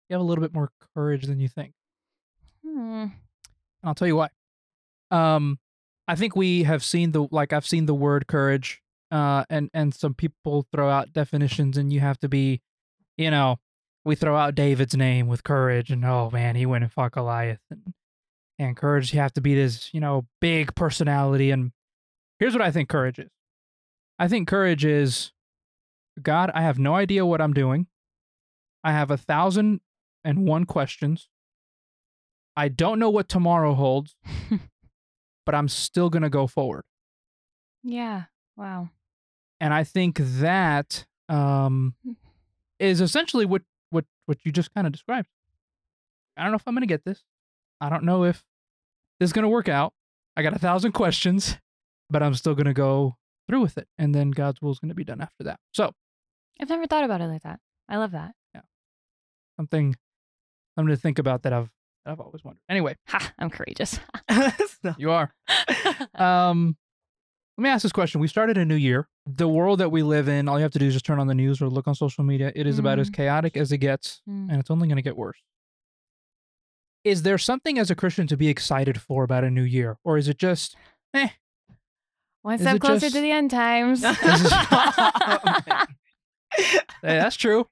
you 0.09 0.15
have 0.15 0.21
a 0.21 0.25
little 0.25 0.43
bit 0.43 0.53
more 0.53 0.71
courage 0.95 1.25
than 1.27 1.39
you 1.39 1.49
think. 1.49 1.73
Hmm. 2.65 3.03
And 3.03 3.13
I'll 3.85 3.95
tell 3.95 4.09
you 4.09 4.17
why. 4.17 4.29
Um 5.11 5.59
I 6.09 6.17
think 6.17 6.35
we 6.35 6.65
have 6.65 6.83
seen 6.83 7.13
the 7.13 7.29
like 7.31 7.53
I've 7.53 7.67
seen 7.67 7.87
the 7.87 7.95
word 7.95 8.27
courage 8.27 8.83
uh 9.13 9.45
and 9.49 9.71
and 9.73 9.95
some 9.95 10.15
people 10.15 10.67
throw 10.73 10.91
out 10.91 11.13
definitions 11.13 11.77
and 11.77 11.93
you 11.93 12.01
have 12.01 12.19
to 12.19 12.29
be 12.29 12.61
you 13.17 13.31
know, 13.31 13.59
we 14.05 14.15
throw 14.17 14.37
out 14.37 14.55
David's 14.57 14.97
name 14.97 15.29
with 15.29 15.45
courage 15.45 15.91
and 15.91 16.05
oh 16.05 16.29
man, 16.33 16.57
he 16.57 16.67
went 16.67 16.83
and 16.83 16.93
fought 16.93 17.13
Goliath 17.13 17.61
and 17.71 17.95
and 18.59 18.77
courage 18.77 19.13
you 19.13 19.21
have 19.21 19.35
to 19.35 19.41
be 19.41 19.55
this, 19.55 19.93
you 19.93 20.01
know, 20.01 20.27
big 20.41 20.75
personality 20.75 21.51
and 21.51 21.73
here's 22.39 22.55
what 22.55 22.63
I 22.63 22.71
think 22.71 22.89
courage 22.89 23.19
is. 23.19 23.31
I 24.19 24.29
think 24.29 24.49
courage 24.49 24.85
is 24.85 25.33
God, 26.23 26.51
I 26.55 26.63
have 26.63 26.79
no 26.79 26.95
idea 26.95 27.27
what 27.27 27.41
I'm 27.41 27.53
doing. 27.53 27.87
I 28.83 28.93
have 28.93 29.11
a 29.11 29.17
thousand 29.17 29.81
and 30.25 30.47
one 30.47 30.65
questions. 30.65 31.29
I 32.57 32.69
don't 32.69 32.99
know 32.99 33.11
what 33.11 33.29
tomorrow 33.29 33.75
holds, 33.75 34.17
but 35.47 35.55
I'm 35.55 35.69
still 35.69 36.09
going 36.09 36.23
to 36.23 36.31
go 36.31 36.47
forward. 36.47 36.85
yeah. 37.83 38.25
Wow. 38.57 38.89
And 39.61 39.75
I 39.75 39.85
think 39.85 40.19
that 40.19 41.05
um, 41.29 41.95
is 42.79 43.03
essentially 43.03 43.45
what, 43.45 43.63
what, 43.91 44.07
what 44.25 44.39
you 44.45 44.53
just 44.53 44.73
kind 44.73 44.87
of 44.87 44.93
described. 44.93 45.29
I 46.37 46.43
don't 46.43 46.53
know 46.53 46.57
if 46.57 46.63
I'm 46.67 46.75
going 46.75 46.83
to 46.83 46.87
get 46.87 47.05
this. 47.05 47.23
I 47.81 47.89
don't 47.89 48.05
know 48.05 48.25
if 48.25 48.43
this 49.21 49.29
is 49.29 49.33
going 49.33 49.45
to 49.45 49.49
work 49.49 49.69
out. 49.69 49.93
I 50.37 50.43
got 50.43 50.55
a 50.55 50.59
thousand 50.59 50.93
questions, 50.93 51.57
but 52.11 52.23
I'm 52.23 52.35
still 52.35 52.55
going 52.55 52.67
to 52.67 52.75
go 52.75 53.17
through 53.49 53.61
with 53.61 53.79
it. 53.79 53.89
And 53.99 54.15
then 54.15 54.31
God's 54.31 54.61
will 54.61 54.73
is 54.73 54.79
going 54.79 54.89
to 54.91 54.95
be 54.95 55.05
done 55.05 55.21
after 55.21 55.45
that. 55.45 55.59
So 55.73 55.93
I've 56.61 56.69
never 56.69 56.87
thought 56.87 57.05
about 57.05 57.21
it 57.21 57.27
like 57.29 57.43
that. 57.43 57.61
I 57.89 57.97
love 57.97 58.11
that. 58.13 58.33
Yeah. 58.55 58.63
something, 59.57 59.95
something 60.77 60.95
to 60.95 61.01
think 61.01 61.19
about 61.19 61.43
that 61.45 61.53
I've, 61.53 61.71
that 62.05 62.13
I've 62.13 62.21
always 62.21 62.43
wondered. 62.45 62.61
Anyway, 62.69 62.97
Ha, 63.09 63.33
I'm 63.39 63.51
courageous. 63.51 63.99
No. 64.85 64.95
you 64.99 65.11
are. 65.11 65.33
Um, 66.15 66.77
let 67.59 67.63
me 67.63 67.71
ask 67.71 67.83
this 67.83 67.93
question. 67.93 68.21
We 68.21 68.29
started 68.29 68.59
a 68.59 68.65
new 68.65 68.75
year. 68.77 69.09
The 69.27 69.49
world 69.49 69.81
that 69.81 69.91
we 69.91 70.03
live 70.03 70.29
in, 70.29 70.49
all 70.49 70.59
you 70.59 70.63
have 70.63 70.73
to 70.73 70.79
do 70.79 70.87
is 70.87 70.93
just 70.93 71.07
turn 71.07 71.19
on 71.19 71.27
the 71.27 71.35
news 71.35 71.61
or 71.63 71.69
look 71.69 71.89
on 71.89 71.95
social 71.95 72.23
media. 72.23 72.53
It 72.55 72.67
is 72.67 72.79
about 72.79 72.99
as 72.99 73.09
Mm. 73.11 73.15
chaotic 73.15 73.57
as 73.57 73.73
it 73.73 73.79
gets, 73.79 74.21
Mm. 74.29 74.51
and 74.51 74.61
it's 74.61 74.71
only 74.71 74.87
going 74.87 74.97
to 74.97 75.03
get 75.03 75.17
worse. 75.17 75.39
Is 77.07 77.23
there 77.23 77.39
something 77.39 77.79
as 77.79 77.89
a 77.89 77.95
Christian 77.95 78.27
to 78.27 78.37
be 78.37 78.49
excited 78.49 79.01
for 79.01 79.23
about 79.23 79.45
a 79.45 79.51
new 79.51 79.63
year, 79.63 79.97
or 80.03 80.19
is 80.19 80.27
it 80.27 80.39
just, 80.39 80.75
eh? 81.15 81.29
One 82.43 82.59
step 82.59 82.81
closer 82.81 83.07
just- 83.07 83.15
to 83.15 83.21
the 83.21 83.31
end 83.31 83.51
times. 83.51 84.03
Hey, 87.03 87.19
that's 87.19 87.37
true. 87.37 87.69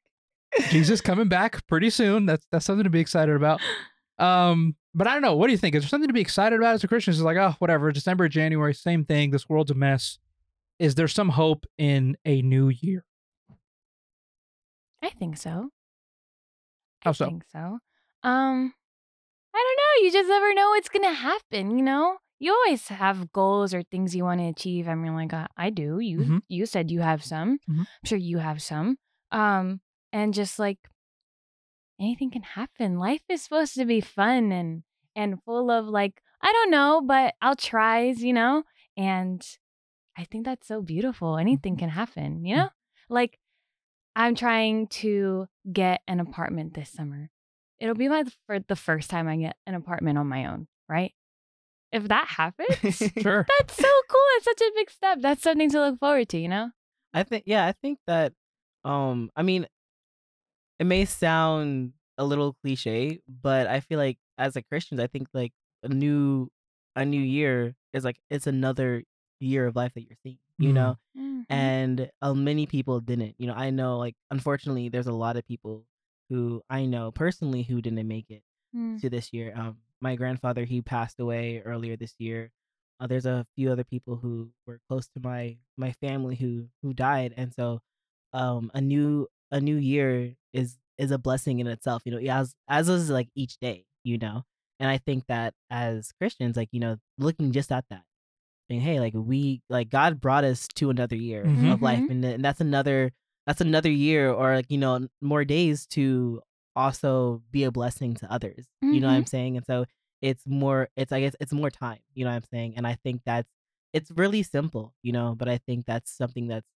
Jesus 0.68 1.00
coming 1.00 1.28
back 1.28 1.66
pretty 1.66 1.90
soon. 1.90 2.26
That's 2.26 2.46
that's 2.52 2.64
something 2.66 2.84
to 2.84 2.90
be 2.90 3.00
excited 3.00 3.34
about. 3.34 3.60
Um, 4.18 4.76
but 4.94 5.06
I 5.08 5.14
don't 5.14 5.22
know. 5.22 5.34
What 5.34 5.46
do 5.46 5.52
you 5.52 5.58
think? 5.58 5.74
Is 5.74 5.82
there 5.82 5.88
something 5.88 6.08
to 6.08 6.14
be 6.14 6.20
excited 6.20 6.56
about 6.60 6.74
as 6.74 6.84
a 6.84 6.88
Christian? 6.88 7.12
Is 7.12 7.20
like, 7.22 7.36
oh, 7.36 7.56
whatever, 7.58 7.90
December, 7.90 8.28
January, 8.28 8.74
same 8.74 9.04
thing. 9.04 9.30
This 9.30 9.48
world's 9.48 9.70
a 9.70 9.74
mess. 9.74 10.18
Is 10.78 10.94
there 10.94 11.08
some 11.08 11.30
hope 11.30 11.66
in 11.78 12.16
a 12.24 12.42
new 12.42 12.68
year? 12.68 13.04
I 15.02 15.10
think 15.10 15.36
so. 15.38 15.70
How 17.00 17.10
I 17.10 17.14
so? 17.14 17.26
think 17.26 17.44
so. 17.50 17.78
Um, 18.22 18.74
I 19.54 19.58
don't 19.62 19.78
know. 19.82 20.04
You 20.06 20.12
just 20.12 20.28
never 20.28 20.52
know 20.54 20.68
what's 20.70 20.88
gonna 20.88 21.12
happen. 21.14 21.76
You 21.78 21.84
know, 21.84 22.18
you 22.40 22.52
always 22.52 22.88
have 22.88 23.32
goals 23.32 23.72
or 23.72 23.82
things 23.82 24.14
you 24.14 24.24
want 24.24 24.40
to 24.40 24.48
achieve. 24.48 24.88
I 24.88 24.94
mean, 24.96 25.14
like 25.14 25.32
uh, 25.32 25.46
I 25.56 25.70
do. 25.70 26.00
You 26.00 26.18
Mhm. 26.18 26.40
you 26.48 26.66
said 26.66 26.90
you 26.90 27.00
have 27.00 27.22
some. 27.24 27.58
Mhm. 27.68 27.80
I'm 27.80 28.04
sure 28.04 28.18
you 28.18 28.38
have 28.38 28.60
some. 28.62 28.98
Um, 29.30 29.80
and 30.12 30.34
just 30.34 30.58
like 30.58 30.78
anything 32.00 32.30
can 32.30 32.42
happen. 32.42 32.98
Life 32.98 33.22
is 33.28 33.42
supposed 33.42 33.74
to 33.74 33.84
be 33.84 34.00
fun 34.00 34.52
and 34.52 34.82
and 35.16 35.42
full 35.44 35.70
of 35.70 35.86
like 35.86 36.20
I 36.40 36.52
don't 36.52 36.70
know, 36.70 37.00
but 37.04 37.34
I'll 37.40 37.56
tries. 37.56 38.22
You 38.22 38.32
know, 38.32 38.64
and 38.96 39.40
I 40.16 40.24
think 40.24 40.44
that's 40.44 40.66
so 40.66 40.82
beautiful. 40.82 41.38
Anything 41.38 41.76
can 41.76 41.88
happen. 41.90 42.44
You 42.44 42.56
know, 42.56 42.68
like 43.08 43.38
I'm 44.16 44.34
trying 44.34 44.88
to 45.02 45.46
get 45.72 46.02
an 46.06 46.20
apartment 46.20 46.74
this 46.74 46.90
summer. 46.90 47.30
It'll 47.80 47.94
be 47.94 48.08
my 48.08 48.24
for 48.46 48.58
the 48.60 48.76
first 48.76 49.10
time 49.10 49.28
I 49.28 49.36
get 49.36 49.56
an 49.66 49.74
apartment 49.74 50.18
on 50.18 50.26
my 50.28 50.46
own, 50.46 50.66
right? 50.88 51.12
If 51.92 52.08
that 52.08 52.26
happens, 52.38 52.96
Sure. 53.20 53.46
that's 53.48 53.76
so 53.76 53.88
cool. 54.10 54.28
It's 54.36 54.44
such 54.44 54.60
a 54.60 54.70
big 54.74 54.90
step. 54.90 55.18
That's 55.20 55.42
something 55.42 55.70
to 55.70 55.80
look 55.80 55.98
forward 55.98 56.28
to, 56.30 56.38
you 56.38 56.48
know? 56.48 56.70
I 57.12 57.22
think 57.22 57.44
yeah, 57.46 57.66
I 57.66 57.72
think 57.72 57.98
that 58.06 58.32
um 58.84 59.30
I 59.36 59.42
mean 59.42 59.66
it 60.78 60.84
may 60.84 61.04
sound 61.04 61.92
a 62.18 62.24
little 62.24 62.56
cliche, 62.62 63.20
but 63.28 63.66
I 63.66 63.80
feel 63.80 63.98
like 63.98 64.18
as 64.38 64.56
a 64.56 64.62
Christian, 64.62 65.00
I 65.00 65.06
think 65.06 65.28
like 65.32 65.52
a 65.82 65.88
new 65.88 66.48
a 66.96 67.04
new 67.04 67.20
year 67.20 67.74
is 67.92 68.04
like 68.04 68.16
it's 68.30 68.46
another 68.46 69.02
year 69.40 69.66
of 69.66 69.76
life 69.76 69.92
that 69.94 70.02
you're 70.02 70.16
seeing, 70.22 70.38
you 70.58 70.70
Mhm. 70.70 70.74
know? 70.74 70.96
Mhm. 71.16 71.46
And 71.48 72.10
uh, 72.22 72.34
many 72.34 72.66
people 72.66 73.00
didn't. 73.00 73.34
You 73.38 73.46
know, 73.48 73.54
I 73.54 73.70
know 73.70 73.98
like 73.98 74.14
unfortunately 74.30 74.88
there's 74.88 75.06
a 75.08 75.12
lot 75.12 75.36
of 75.36 75.46
people 75.46 75.86
who 76.30 76.62
I 76.70 76.84
know 76.86 77.10
personally 77.10 77.62
who 77.62 77.80
didn't 77.82 78.06
make 78.08 78.30
it 78.30 78.42
Mm. 78.74 79.00
to 79.00 79.08
this 79.08 79.32
year. 79.32 79.52
Um, 79.56 79.78
my 80.00 80.16
grandfather 80.16 80.64
he 80.64 80.82
passed 80.82 81.20
away 81.20 81.60
earlier 81.64 81.96
this 81.96 82.14
year. 82.18 82.50
Uh, 83.00 83.06
there's 83.06 83.26
a 83.26 83.46
few 83.56 83.70
other 83.70 83.84
people 83.84 84.16
who 84.16 84.50
were 84.66 84.80
close 84.88 85.06
to 85.08 85.20
my 85.20 85.58
my 85.76 85.92
family 85.92 86.34
who 86.36 86.68
who 86.82 86.92
died, 86.92 87.34
and 87.36 87.52
so 87.54 87.80
um, 88.32 88.70
a 88.74 88.80
new 88.80 89.28
a 89.50 89.60
new 89.60 89.76
year 89.76 90.34
is 90.52 90.76
is 90.98 91.10
a 91.10 91.18
blessing 91.18 91.60
in 91.60 91.66
itself. 91.66 92.02
You 92.04 92.12
know, 92.12 92.32
as 92.32 92.54
as 92.68 92.88
is 92.88 93.10
like 93.10 93.28
each 93.34 93.58
day. 93.58 93.86
You 94.04 94.18
know, 94.18 94.44
and 94.80 94.90
I 94.90 94.98
think 94.98 95.26
that 95.28 95.54
as 95.70 96.12
Christians, 96.18 96.56
like 96.56 96.68
you 96.72 96.80
know, 96.80 96.96
looking 97.18 97.52
just 97.52 97.72
at 97.72 97.84
that, 97.90 98.02
saying, 98.68 98.80
hey, 98.82 99.00
like 99.00 99.14
we 99.16 99.62
like 99.70 99.88
God 99.88 100.20
brought 100.20 100.44
us 100.44 100.66
to 100.76 100.90
another 100.90 101.16
year 101.16 101.44
Mhm. 101.44 101.72
of 101.72 101.80
life, 101.82 102.04
Mhm. 102.04 102.10
and, 102.10 102.24
and 102.24 102.44
that's 102.44 102.60
another 102.60 103.12
that's 103.46 103.60
another 103.60 103.90
year 103.90 104.30
or 104.30 104.54
like 104.56 104.70
you 104.70 104.78
know 104.78 105.06
more 105.20 105.44
days 105.44 105.86
to 105.88 106.40
also 106.76 107.42
be 107.50 107.64
a 107.64 107.70
blessing 107.70 108.14
to 108.14 108.32
others. 108.32 108.66
You 108.82 109.00
know 109.00 109.08
what. 109.08 109.14
I'm 109.14 109.26
saying? 109.26 109.56
And 109.56 109.66
so 109.66 109.84
it's 110.22 110.42
more 110.46 110.88
it's 110.96 111.12
I 111.12 111.20
guess 111.20 111.36
it's 111.40 111.52
more 111.52 111.70
time, 111.70 111.98
you 112.14 112.24
know 112.24 112.30
what 112.30 112.36
I'm 112.36 112.48
saying? 112.50 112.74
And 112.76 112.86
I 112.86 112.94
think 113.02 113.22
that's 113.24 113.48
it's 113.92 114.10
really 114.10 114.42
simple, 114.42 114.94
you 115.02 115.12
know, 115.12 115.34
but 115.36 115.48
I 115.48 115.58
think 115.58 115.86
that's 115.86 116.10
something 116.10 116.48
that's 116.48 116.66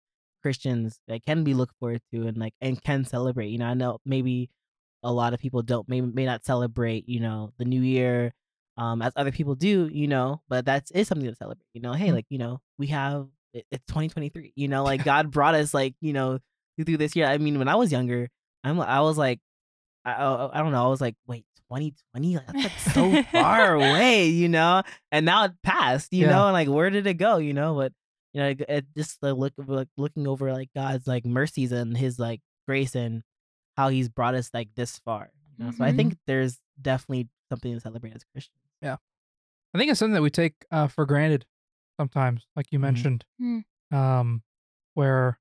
Christians 0.43 1.01
that 1.09 1.25
can 1.25 1.43
be 1.45 1.55
looked 1.55 1.75
forward 1.81 2.01
to 2.13 2.27
and 2.27 2.37
like 2.39 2.55
and 2.61 2.81
can 2.83 3.05
celebrate. 3.05 3.49
You 3.49 3.59
know, 3.59 3.67
I 3.67 3.75
know 3.75 3.99
maybe 4.05 4.51
a 5.03 5.13
lot 5.13 5.35
of 5.35 5.41
people 5.41 5.63
don't 5.63 5.89
may 5.89 6.01
may 6.01 6.27
not 6.27 6.45
celebrate, 6.45 7.09
you 7.09 7.21
know, 7.21 7.53
the 7.59 7.65
new 7.65 7.81
year 7.83 8.33
um 8.77 9.03
as 9.03 9.13
other 9.17 9.33
people 9.33 9.55
do, 9.57 9.89
you 9.93 10.07
know, 10.07 10.43
but 10.49 10.65
that's 10.65 10.91
is 10.93 11.09
something 11.09 11.27
to 11.29 11.35
celebrate. 11.35 11.67
You 11.75 11.81
know, 11.81 11.93
hey, 11.95 12.09
Mm. 12.09 12.15
like, 12.15 12.27
you 12.31 12.39
know, 12.39 12.61
we 12.79 12.89
have 12.89 13.27
it, 13.53 13.67
it's 13.73 13.85
2023. 13.87 14.53
You 14.55 14.69
know, 14.69 14.85
like 14.85 15.03
God 15.13 15.31
brought 15.33 15.55
us 15.57 15.75
like, 15.75 15.95
you 16.01 16.13
know, 16.13 16.39
through 16.85 16.99
this 16.99 17.15
year. 17.17 17.27
I 17.27 17.39
mean, 17.39 17.59
when 17.59 17.69
I 17.69 17.75
was 17.77 17.91
younger, 17.93 18.29
I'm 18.65 18.81
I 18.81 19.01
was 19.01 19.17
like 19.19 19.41
I 20.05 20.13
I, 20.13 20.59
I 20.59 20.63
don't 20.63 20.73
know, 20.73 20.85
I 20.85 20.89
was 20.89 21.01
like, 21.01 21.17
wait, 21.27 21.45
2020? 21.71 22.37
Like, 22.37 22.47
that's 22.47 22.65
like 22.65 22.79
so 22.79 23.15
far 23.33 23.75
away, 23.85 24.29
you 24.29 24.49
know? 24.49 24.83
And 25.13 25.27
now 25.27 25.45
it 25.45 25.53
passed, 25.63 26.13
you 26.13 26.25
Yeah. 26.27 26.31
know, 26.31 26.47
and 26.47 26.53
like 26.53 26.69
where 26.69 26.91
did 26.91 27.07
it 27.07 27.15
go, 27.15 27.39
you 27.39 27.53
know? 27.55 27.75
But 27.75 27.93
you 28.33 28.41
know, 28.41 28.49
it, 28.51 28.61
it 28.69 28.87
just 28.97 29.21
the 29.21 29.35
look 29.35 29.53
of 29.59 29.69
like 29.69 29.89
looking 29.97 30.27
over 30.29 30.53
like 30.53 30.71
God's 30.75 31.07
like 31.07 31.25
mercies 31.25 31.73
and 31.73 31.97
his 31.97 32.19
like 32.19 32.41
grace 32.67 32.95
and 32.95 33.23
how 33.77 33.89
he's 33.89 34.09
brought 34.09 34.35
us 34.35 34.51
like 34.53 34.69
this 34.75 34.99
far. 34.99 35.31
You 35.59 35.65
know? 35.65 35.71
So 35.73 35.85
I 35.85 35.93
Mhm. 35.93 35.97
think 35.97 36.17
there's 36.27 36.59
definitely 36.81 37.29
something 37.49 37.73
to 37.75 37.81
celebrate 37.81 38.15
as 38.15 38.25
Christians. 38.33 38.59
Yeah, 38.83 38.97
I 39.75 39.79
think 39.79 39.91
it's 39.91 39.99
something 39.99 40.15
that 40.15 40.23
we 40.23 40.31
take 40.31 40.55
uh, 40.71 40.87
for 40.89 41.07
granted 41.07 41.47
sometimes, 41.99 42.47
like 42.55 42.67
you 42.71 42.79
Mhm. 42.79 42.83
mentioned, 42.83 43.25
Mm. 43.41 43.65
um, 43.93 44.43
where 44.95 45.39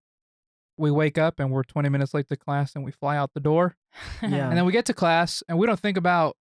we 0.77 0.91
wake 0.91 1.17
up 1.17 1.39
and 1.39 1.51
we're 1.51 1.63
20 1.63 1.89
minutes 1.89 2.13
late 2.13 2.27
to 2.29 2.37
class 2.37 2.75
and 2.75 2.83
we 2.83 2.91
fly 2.91 3.17
out 3.17 3.33
the 3.33 3.39
door. 3.39 3.75
Yeah. 4.21 4.49
And 4.49 4.57
then 4.57 4.65
we 4.65 4.71
get 4.71 4.85
to 4.85 4.93
class 4.93 5.43
and 5.47 5.57
we 5.57 5.65
don't 5.67 5.79
think 5.79 5.97
about, 5.97 6.35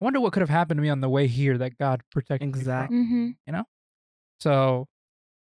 I 0.00 0.04
wonder 0.04 0.20
what 0.20 0.32
could 0.32 0.40
have 0.40 0.50
happened 0.50 0.78
to 0.78 0.82
me 0.82 0.88
on 0.88 1.00
the 1.00 1.08
way 1.08 1.26
here 1.26 1.58
that 1.58 1.76
God 1.78 2.02
protected 2.10 2.46
me 2.48 2.52
from. 2.52 2.60
Exactly. 2.60 2.96
hmm 2.96 3.30
You 3.46 3.52
know? 3.52 3.64
So 4.40 4.86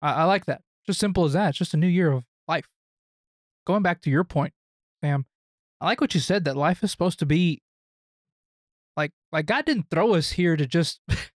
I, 0.03 0.13
I 0.13 0.25
like 0.25 0.47
that. 0.47 0.61
Just 0.87 1.01
simple 1.01 1.25
as 1.25 1.33
that. 1.33 1.51
It's 1.51 1.59
just 1.59 1.75
a 1.75 1.79
new 1.79 1.87
year 1.89 2.13
of 2.13 2.25
life. 2.47 2.69
Going 3.67 3.83
back 3.83 4.01
to 4.03 4.11
your 4.11 4.25
point, 4.25 4.53
Sam, 5.03 5.27
I 5.81 5.87
like 5.87 6.01
what 6.01 6.15
you 6.15 6.21
said 6.21 6.45
that 6.45 6.57
life 6.57 6.85
is 6.85 6.91
supposed 6.91 7.19
to 7.19 7.27
be 7.27 7.61
like 8.97 9.13
like 9.33 9.47
God 9.47 9.65
didn't 9.65 9.91
throw 9.91 10.15
us 10.15 10.33
here 10.33 10.57
to 10.57 10.65
just 10.67 11.01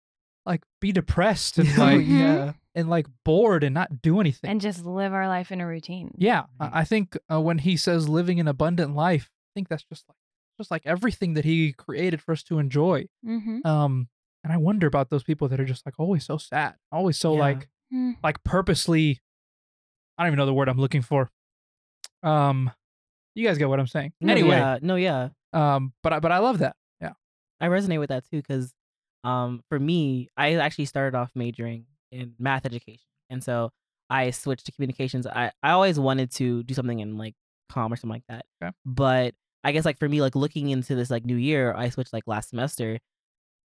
like 0.49 0.63
be 0.81 0.91
depressed 0.93 1.59
and 1.59 1.69
like 1.79 2.01
Mhm. 2.01 2.19
yeah. 2.21 2.53
and 2.75 2.89
like 2.91 3.07
bored 3.25 3.63
and 3.65 3.75
not 3.75 4.03
do 4.03 4.19
anything. 4.21 4.51
And 4.51 4.61
just 4.61 4.85
live 4.85 5.13
our 5.13 5.29
life 5.29 5.53
in 5.53 5.61
a 5.61 5.67
routine. 5.67 6.13
yeah, 6.17 6.43
Mhm. 6.61 6.73
I 6.73 6.81
I 6.81 6.85
think 6.85 7.17
uh, 7.31 7.41
when 7.41 7.59
he 7.59 7.77
says 7.77 8.09
living 8.09 8.41
an 8.41 8.49
abundant 8.49 8.95
life, 8.97 9.31
I 9.31 9.51
think 9.55 9.69
that's 9.69 9.85
just 9.85 10.09
like 10.09 10.17
just 10.59 10.71
like 10.73 10.83
everything 10.87 11.35
that 11.35 11.45
he 11.45 11.73
created 11.73 12.21
for 12.21 12.33
us 12.33 12.43
to 12.45 12.59
enjoy. 12.59 13.07
Mm-hmm. 13.25 13.65
Um, 13.65 14.09
and 14.43 14.53
I 14.53 14.57
wonder 14.57 14.87
about 14.89 15.09
those 15.11 15.23
people 15.23 15.47
that 15.49 15.61
are 15.61 15.65
just 15.65 15.85
like 15.87 15.95
always 16.01 16.25
so 16.25 16.37
sad, 16.39 16.75
always 16.91 17.17
so 17.19 17.35
Yeah. 17.35 17.41
like 17.41 17.69
like 18.23 18.43
purposely 18.45 19.21
I 20.17 20.23
don't 20.25 20.31
even 20.31 20.39
know 20.39 20.47
the 20.47 20.55
word 20.55 20.69
I'm 20.69 20.79
looking 20.81 21.03
for. 21.03 21.31
Um 22.23 22.71
you 23.35 23.47
guys 23.47 23.59
get 23.59 23.69
what 23.69 23.79
I'm 23.81 23.87
saying. 23.87 24.13
No, 24.21 24.33
anyway, 24.33 24.57
yeah. 24.57 24.79
No, 24.83 24.97
yeah. 24.97 25.29
um 25.53 25.93
but 26.03 26.13
I, 26.13 26.21
but 26.21 26.33
I 26.33 26.39
love 26.39 26.59
that. 26.59 26.75
Yeah. 27.01 27.13
I 27.61 27.69
resonate 27.69 28.01
with 28.01 28.09
that 28.09 28.25
too 28.29 28.39
because 28.39 28.73
um 29.25 29.61
for 29.69 29.79
me 29.79 30.29
I 30.37 30.55
actually 30.55 30.85
started 30.87 31.17
off 31.17 31.31
majoring 31.35 31.87
in 32.13 32.35
math 32.39 32.65
education 32.67 33.03
and 33.31 33.43
so 33.43 33.71
I 34.11 34.31
switched 34.31 34.67
to 34.67 34.73
communications 34.73 35.27
I 35.27 35.53
I 35.63 35.71
always 35.73 35.99
wanted 35.99 36.31
to 36.33 36.63
do 36.63 36.75
something 36.75 37.01
in 37.01 37.17
like 37.19 37.35
com 37.71 37.93
or 37.93 37.97
something 37.97 38.15
like 38.15 38.25
that 38.29 38.47
Okay. 38.63 38.73
but 38.87 39.35
I 39.65 39.73
guess 39.73 39.85
like 39.85 39.99
for 39.99 40.09
me 40.09 40.21
like 40.21 40.35
looking 40.37 40.71
into 40.71 40.95
this 40.95 41.11
like 41.11 41.25
new 41.27 41.37
year 41.37 41.75
I 41.75 41.89
switched 41.91 42.13
like 42.13 42.25
last 42.27 42.51
semester 42.51 42.99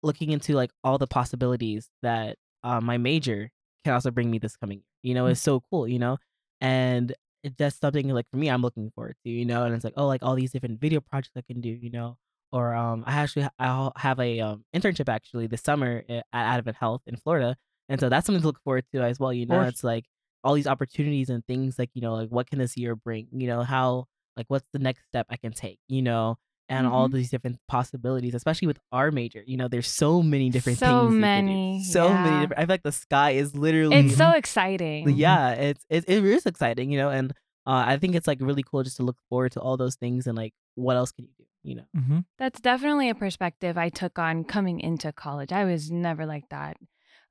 looking 0.02 0.30
into 0.30 0.54
like 0.54 0.70
all 0.82 0.98
the 0.98 1.06
possibilities 1.06 1.88
that 2.02 2.36
uh, 2.62 2.80
my 2.80 2.98
major 2.98 3.50
can 3.84 3.94
also 3.94 4.10
bring 4.10 4.30
me 4.30 4.38
this 4.38 4.56
coming 4.56 4.78
year 4.78 4.84
you 5.02 5.14
know 5.14 5.24
Mm. 5.26 5.30
it's 5.32 5.40
so 5.40 5.60
cool 5.70 5.86
you 5.88 5.98
know 5.98 6.18
and 6.60 7.14
it, 7.42 7.56
that's 7.58 7.76
something 7.78 8.08
like 8.08 8.26
for 8.30 8.36
me 8.38 8.48
I'm 8.48 8.62
looking 8.62 8.90
forward 8.94 9.16
to 9.24 9.30
you 9.30 9.44
know 9.44 9.64
and 9.64 9.74
it's 9.74 9.84
like 9.84 9.94
oh 9.96 10.06
like 10.06 10.22
all 10.22 10.34
these 10.34 10.52
different 10.52 10.80
video 10.80 11.00
projects 11.00 11.36
I 11.36 11.42
can 11.42 11.60
do 11.60 11.68
you 11.70 11.90
know 11.90 12.16
or 12.54 12.74
um, 12.74 13.02
I 13.06 13.12
actually 13.22 13.46
I'll 13.58 13.92
have 13.96 14.18
a 14.20 14.40
um, 14.40 14.64
internship 14.74 15.08
actually 15.08 15.46
this 15.48 15.60
summer 15.62 16.02
at 16.08 16.24
AdventHealth 16.32 17.00
in 17.06 17.16
Florida, 17.16 17.56
and 17.90 18.00
so 18.00 18.08
that's 18.08 18.24
something 18.26 18.40
to 18.42 18.46
look 18.46 18.60
forward 18.64 18.84
to 18.92 19.02
as 19.02 19.18
well. 19.20 19.32
You 19.32 19.46
know, 19.46 19.60
it's 19.68 19.82
like 19.84 20.04
all 20.44 20.54
these 20.54 20.66
opportunities 20.74 21.28
and 21.30 21.44
things 21.46 21.78
like 21.78 21.90
you 21.94 22.00
know 22.02 22.14
like 22.14 22.28
what 22.30 22.46
can 22.48 22.58
this 22.58 22.76
year 22.76 22.94
bring? 22.96 23.26
You 23.32 23.46
know 23.48 23.62
how 23.62 24.06
like 24.36 24.46
what's 24.48 24.68
the 24.72 24.78
next 24.78 25.02
step 25.10 25.26
I 25.30 25.36
can 25.36 25.52
take? 25.52 25.78
You 25.88 26.02
know. 26.02 26.36
And 26.70 26.86
all 26.86 27.08
Mhm. 27.10 27.12
these 27.12 27.28
different 27.30 27.58
possibilities, 27.68 28.34
especially 28.34 28.68
with 28.68 28.78
our 28.90 29.10
major, 29.10 29.42
you 29.46 29.58
know, 29.58 29.68
there's 29.68 29.86
so 29.86 30.22
many 30.22 30.48
different 30.48 30.78
So 30.78 30.86
things. 30.86 31.14
you 31.14 31.26
can 31.28 31.44
do. 31.44 31.50
many, 31.52 31.82
so 31.84 32.16
many 32.16 32.40
different. 32.40 32.58
I 32.58 32.62
feel 32.64 32.72
like 32.72 32.82
the 32.82 32.90
sky 33.06 33.30
is 33.32 33.54
literally 33.54 33.96
It's 33.98 34.16
so 34.16 34.30
exciting. 34.42 35.10
yeah, 35.10 35.50
it's 35.52 35.84
it, 35.90 36.04
it 36.08 36.24
is 36.24 36.46
exciting, 36.46 36.90
you 36.90 36.96
know, 36.96 37.10
and 37.10 37.32
uh, 37.66 37.84
I 37.86 37.98
think 37.98 38.14
it's 38.14 38.26
like 38.26 38.38
really 38.40 38.62
cool 38.62 38.82
just 38.82 38.96
to 38.96 39.02
look 39.02 39.18
forward 39.28 39.52
to 39.52 39.60
all 39.60 39.76
those 39.76 39.96
things 39.96 40.26
and 40.26 40.38
like 40.38 40.54
what 40.74 40.96
else 40.96 41.12
can 41.12 41.26
you 41.26 41.32
do, 41.36 41.44
you 41.64 41.76
know? 41.76 41.84
Mm-hmm. 41.96 42.20
That's 42.38 42.60
definitely 42.60 43.08
a 43.08 43.14
perspective 43.14 43.76
I 43.76 43.88
took 43.88 44.18
on 44.18 44.44
coming 44.44 44.80
into 44.80 45.12
college. 45.12 45.52
I 45.52 45.64
was 45.64 45.90
never 45.90 46.26
like 46.26 46.48
that. 46.50 46.76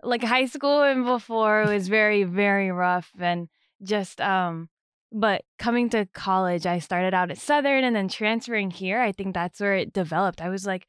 Like 0.02 0.24
high 0.24 0.48
school 0.48 0.84
and 0.84 1.06
before 1.06 1.66
was 1.66 1.88
very, 1.88 2.24
very 2.24 2.72
rough 2.72 3.10
and 3.20 3.48
just 3.82 4.20
um 4.20 4.70
but 5.16 5.44
coming 5.60 5.90
to 5.92 6.08
college, 6.08 6.66
I 6.66 6.80
started 6.80 7.14
out 7.14 7.30
at 7.30 7.38
Southern 7.38 7.84
and 7.84 7.96
then 7.96 8.08
transferring 8.08 8.72
here, 8.72 9.00
I 9.00 9.12
think 9.12 9.36
that's 9.36 9.60
where 9.60 9.76
it 9.76 9.94
developed. 9.94 10.42
I 10.42 10.50
was 10.50 10.66
like 10.66 10.88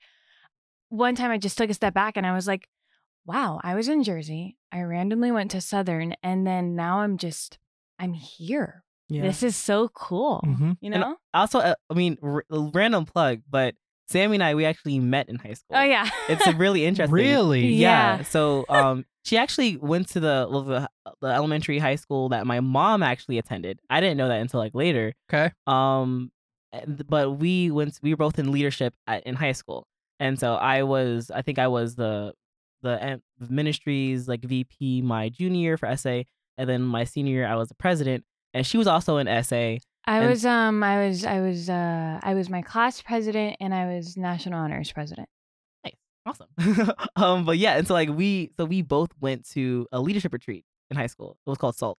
one 0.88 1.14
time 1.14 1.30
I 1.30 1.38
just 1.38 1.58
took 1.58 1.70
a 1.70 1.74
step 1.74 1.92
back 1.92 2.16
and 2.16 2.26
I 2.26 2.34
was 2.34 2.46
like, 2.46 2.68
wow, 3.26 3.60
I 3.62 3.74
was 3.74 3.88
in 3.88 4.02
Jersey. 4.02 4.56
I 4.72 4.82
randomly 4.82 5.30
went 5.30 5.50
to 5.52 5.60
Southern 5.60 6.14
and 6.22 6.46
then 6.46 6.74
now 6.74 7.00
I'm 7.00 7.18
just 7.18 7.58
I'm 7.98 8.14
here. 8.14 8.83
Yeah. 9.08 9.22
This 9.22 9.42
is 9.42 9.56
so 9.56 9.88
cool. 9.88 10.40
Mm-hmm. 10.46 10.72
You 10.80 10.92
And 10.92 11.00
know? 11.00 11.16
also, 11.34 11.58
uh, 11.58 11.74
I 11.90 11.94
mean, 11.94 12.16
r- 12.22 12.44
random 12.50 13.04
plug, 13.04 13.42
but 13.48 13.74
Sammy 14.08 14.36
and 14.36 14.42
I 14.42 14.54
we 14.54 14.64
actually 14.64 14.98
met 14.98 15.28
in 15.28 15.36
high 15.36 15.54
school. 15.54 15.76
Oh 15.76 15.82
yeah. 15.82 16.08
it's 16.28 16.46
a 16.46 16.54
really 16.54 16.84
interesting. 16.86 17.12
Really? 17.14 17.66
Yeah. 17.68 18.18
Yeah. 18.18 18.22
So, 18.24 18.64
um, 18.68 19.04
she 19.24 19.38
actually 19.38 19.78
went 19.78 20.08
to 20.10 20.20
the, 20.20 20.46
well, 20.50 20.62
the 20.62 20.88
the 21.22 21.28
elementary 21.28 21.78
high 21.78 21.94
school 21.96 22.28
that 22.28 22.46
my 22.46 22.60
mom 22.60 23.02
actually 23.02 23.38
attended. 23.38 23.78
I 23.88 24.00
didn't 24.00 24.18
know 24.18 24.28
that 24.28 24.40
until 24.40 24.60
like 24.60 24.74
later. 24.74 25.14
Okay. 25.32 25.50
Um, 25.66 26.30
but 27.08 27.38
we 27.38 27.70
went. 27.70 27.98
We 28.02 28.10
were 28.12 28.16
both 28.18 28.38
in 28.38 28.52
leadership 28.52 28.92
at, 29.06 29.22
in 29.24 29.34
high 29.36 29.52
school, 29.52 29.86
and 30.20 30.38
so 30.38 30.54
I 30.56 30.82
was. 30.82 31.30
I 31.30 31.40
think 31.42 31.58
I 31.58 31.68
was 31.68 31.94
the 31.94 32.32
the 32.82 33.12
uh, 33.12 33.16
ministries 33.38 34.28
like 34.28 34.42
VP 34.44 35.00
my 35.02 35.28
junior 35.30 35.60
year 35.60 35.76
for 35.78 35.94
SA, 35.96 36.22
and 36.58 36.68
then 36.68 36.82
my 36.82 37.04
senior 37.04 37.32
year 37.32 37.46
I 37.46 37.54
was 37.54 37.68
the 37.68 37.74
president, 37.76 38.24
and 38.54 38.66
she 38.66 38.78
was 38.78 38.86
also 38.86 39.18
an 39.18 39.26
SA. 39.44 39.56
I 40.06 40.18
And- 40.18 40.28
was 40.30 40.44
um 40.46 40.82
I 40.82 41.06
was 41.06 41.24
I 41.24 41.40
was 41.40 41.68
uh 41.68 42.20
I 42.22 42.34
was 42.34 42.48
my 42.48 42.62
class 42.62 43.02
president 43.02 43.56
and 43.60 43.74
I 43.74 43.94
was 43.94 44.16
national 44.16 44.58
honors 44.58 44.92
president. 44.92 45.28
Nice. 45.84 45.94
Awesome. 46.26 46.90
um, 47.16 47.44
but 47.44 47.58
yeah, 47.58 47.76
and 47.76 47.86
so 47.86 47.92
like 47.94 48.08
we 48.08 48.52
so 48.56 48.64
we 48.64 48.80
both 48.82 49.10
went 49.20 49.46
to 49.50 49.86
a 49.92 50.00
leadership 50.00 50.32
retreat 50.32 50.64
in 50.90 50.96
high 50.96 51.06
school. 51.08 51.36
It 51.46 51.50
was 51.50 51.58
called 51.58 51.76
SALT. 51.76 51.98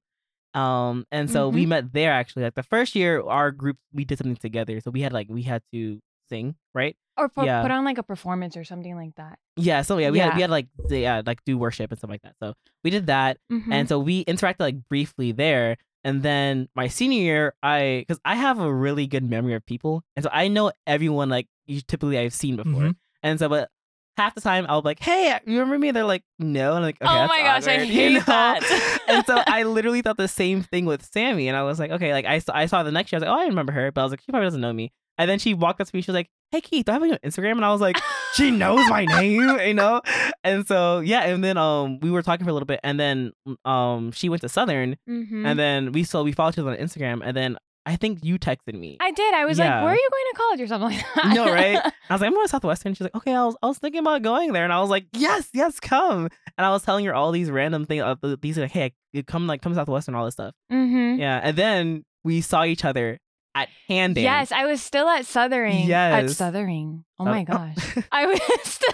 Um, 0.53 1.05
and 1.11 1.29
so 1.29 1.49
we 1.49 1.65
met 1.65 1.91
there 1.91 2.11
actually. 2.13 2.43
Like 2.43 2.55
the 2.55 2.63
first 2.63 2.95
year, 2.95 3.21
our 3.21 3.51
group 3.51 3.77
we 3.93 4.05
did 4.05 4.17
something 4.17 4.35
together. 4.37 4.79
So 4.81 4.89
we 4.91 5.01
had 5.01 5.11
like 5.11 5.27
we 5.29 5.41
had 5.41 5.61
to 5.73 5.99
sing, 6.29 6.55
right? 6.73 6.95
Or 7.17 7.27
pu- 7.29 7.45
Yeah. 7.45 7.61
put 7.61 7.71
on 7.71 7.83
like 7.85 7.97
a 7.97 8.03
performance 8.03 8.55
or 8.55 8.63
something 8.63 8.95
like 8.95 9.15
that. 9.15 9.37
Yeah. 9.57 9.81
So 9.81 9.97
yeah, 9.97 10.11
we 10.11 10.19
had 10.19 10.35
we 10.35 10.41
had 10.41 10.49
like 10.49 10.67
yeah 10.89 11.21
like 11.25 11.43
do 11.45 11.57
worship 11.57 11.91
and 11.91 11.97
stuff 11.97 12.09
like 12.09 12.21
that. 12.21 12.35
So 12.41 12.53
we 12.83 12.89
did 12.91 13.07
that, 13.07 13.37
Mhm. 13.51 13.71
and 13.71 13.89
so 13.89 13.99
we 13.99 14.23
interacted 14.25 14.59
like 14.61 14.87
briefly 14.87 15.31
there. 15.33 15.75
And 16.05 16.21
then 16.21 16.69
my 16.75 16.87
senior 16.87 17.19
year, 17.19 17.53
I 17.63 18.05
because 18.05 18.21
I 18.23 18.35
have 18.35 18.59
a 18.61 18.71
really 18.71 19.07
good 19.07 19.25
memory 19.27 19.55
of 19.55 19.65
people, 19.65 20.03
and 20.15 20.23
so 20.23 20.29
I 20.31 20.47
know 20.47 20.71
everyone 20.85 21.29
like 21.29 21.47
you 21.65 21.81
typically 21.81 22.19
I've 22.19 22.33
seen 22.33 22.55
before. 22.55 22.93
Mhm. 22.93 22.95
And 23.23 23.39
so, 23.39 23.49
but 23.49 23.69
half 24.17 24.33
the 24.35 24.41
time 24.41 24.65
I'll 24.69 24.81
be 24.81 24.89
like, 24.89 24.99
"Hey, 25.01 25.37
you 25.45 25.53
remember 25.59 25.77
me?" 25.79 25.91
They're 25.91 26.03
like, 26.05 26.23
"No," 26.39 26.69
and 26.69 26.77
I'm 26.77 26.83
like, 26.83 27.01
okay, 27.01 27.11
Oh 27.11 27.27
my 27.27 27.39
gosh, 27.39 27.67
I 27.67 27.77
hate 27.85 28.11
you 28.11 28.19
know? 28.19 28.23
that. 28.25 28.99
and 29.07 29.25
so 29.25 29.41
I 29.47 29.63
literally 29.63 30.01
thought 30.01 30.17
the 30.17 30.27
same 30.27 30.61
thing 30.63 30.85
with 30.85 31.03
Sammy, 31.05 31.47
and 31.47 31.57
I 31.57 31.63
was 31.63 31.79
like, 31.79 31.91
okay, 31.91 32.13
like 32.13 32.25
I 32.25 32.39
saw, 32.39 32.53
I 32.55 32.65
saw 32.67 32.83
the 32.83 32.91
next 32.91 33.11
year, 33.11 33.17
I 33.17 33.19
was 33.21 33.27
like, 33.29 33.37
oh, 33.37 33.41
I 33.43 33.47
remember 33.47 33.71
her, 33.73 33.91
but 33.91 34.01
I 34.01 34.03
was 34.05 34.11
like, 34.11 34.21
she 34.21 34.31
probably 34.31 34.47
doesn't 34.47 34.61
know 34.61 34.73
me. 34.73 34.91
And 35.17 35.29
then 35.29 35.39
she 35.39 35.53
walked 35.53 35.79
up 35.79 35.87
to 35.87 35.95
me, 35.95 36.01
she 36.01 36.11
was 36.11 36.15
like, 36.15 36.29
"Hey, 36.51 36.59
Keith, 36.59 36.85
do 36.85 36.91
I 36.91 36.95
have 36.95 37.05
you 37.05 37.13
on 37.13 37.19
Instagram?" 37.19 37.53
And 37.53 37.63
I 37.63 37.71
was 37.71 37.79
like, 37.79 37.95
she 38.33 38.51
knows 38.51 38.85
my 38.89 39.05
name, 39.05 39.39
you 39.65 39.73
know. 39.73 40.01
And 40.43 40.67
so 40.67 40.99
yeah, 40.99 41.21
and 41.21 41.41
then 41.41 41.57
um 41.57 41.99
we 42.01 42.11
were 42.11 42.21
talking 42.21 42.43
for 42.43 42.49
a 42.49 42.53
little 42.53 42.65
bit, 42.65 42.81
and 42.83 42.99
then 42.99 43.31
um 43.63 44.11
she 44.11 44.27
went 44.27 44.41
to 44.41 44.49
Southern, 44.49 44.97
Mhm. 45.09 45.45
and 45.45 45.57
then 45.57 45.91
we 45.93 46.03
so 46.03 46.21
we 46.23 46.33
followed 46.33 46.55
each 46.55 46.59
other 46.59 46.71
on 46.71 46.75
Instagram, 46.77 47.21
and 47.23 47.35
then 47.35 47.57
I 47.85 47.95
think 47.97 48.23
you 48.25 48.39
texted 48.39 48.73
me. 48.73 48.97
I 48.99 49.11
did. 49.11 49.33
I 49.35 49.45
was 49.45 49.59
like, 49.59 49.69
"Where 49.69 49.91
are 49.91 49.95
you 49.95 50.09
going 50.11 50.23
to 50.31 50.37
college 50.37 50.61
or 50.61 50.67
something 50.67 50.89
like 50.97 51.05
that?" 51.15 51.35
no, 51.35 51.45
right? 51.53 51.77
I 51.77 52.13
was 52.13 52.21
like, 52.21 52.27
I'm 52.27 52.33
going 52.33 52.45
to 52.45 52.49
Southwestern. 52.49 52.93
She's 52.95 53.01
like, 53.01 53.15
okay, 53.15 53.33
I 53.33 53.45
was, 53.45 53.55
I 53.61 53.67
was 53.67 53.77
thinking 53.77 53.99
about 53.99 54.21
going 54.23 54.53
there, 54.53 54.63
and 54.63 54.73
I 54.73 54.81
was 54.81 54.89
like, 54.89 55.05
yes, 55.13 55.49
yes, 55.53 55.79
come. 55.79 56.29
And 56.57 56.65
I 56.65 56.69
was 56.71 56.81
telling 56.83 57.05
her 57.05 57.13
all 57.13 57.31
these 57.31 57.51
random 57.51 57.85
things. 57.85 58.01
Uh, 58.01 58.15
th- 58.21 58.39
these 58.41 58.57
like, 58.57 58.71
hey, 58.71 58.93
come 59.27 59.45
like 59.47 59.61
come 59.61 59.71
to 59.73 59.75
Southwestern, 59.77 60.15
all 60.15 60.25
this 60.25 60.33
stuff. 60.33 60.53
mm-hmm. 60.71 61.19
Yeah, 61.19 61.39
and 61.43 61.55
then 61.55 62.05
we 62.23 62.41
saw 62.41 62.63
each 62.65 62.83
other 62.85 63.19
at 63.53 63.69
Hand 63.87 64.17
Yes, 64.17 64.51
I 64.51 64.65
was 64.65 64.81
still 64.81 65.07
at 65.07 65.25
Southering. 65.25 65.85
Yes. 65.87 66.13
At 66.13 66.23
Yes. 66.23 66.37
Southering. 66.37 67.05
Oh 67.19 67.25
Uh, 67.25 67.29
my 67.31 67.43
gosh. 67.43 67.77
I 68.11 68.25
was 68.25 68.39
still 68.63 68.93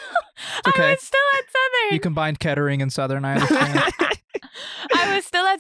okay. 0.68 0.84
I 0.90 0.92
was 0.92 1.02
still 1.02 1.20
at 1.40 1.44
Southern. 1.46 1.94
You 1.96 2.00
combined 2.00 2.40
Kettering 2.40 2.82
and 2.82 2.92
Southern, 2.94 3.26
I 3.26 3.34
understand. 3.40 3.94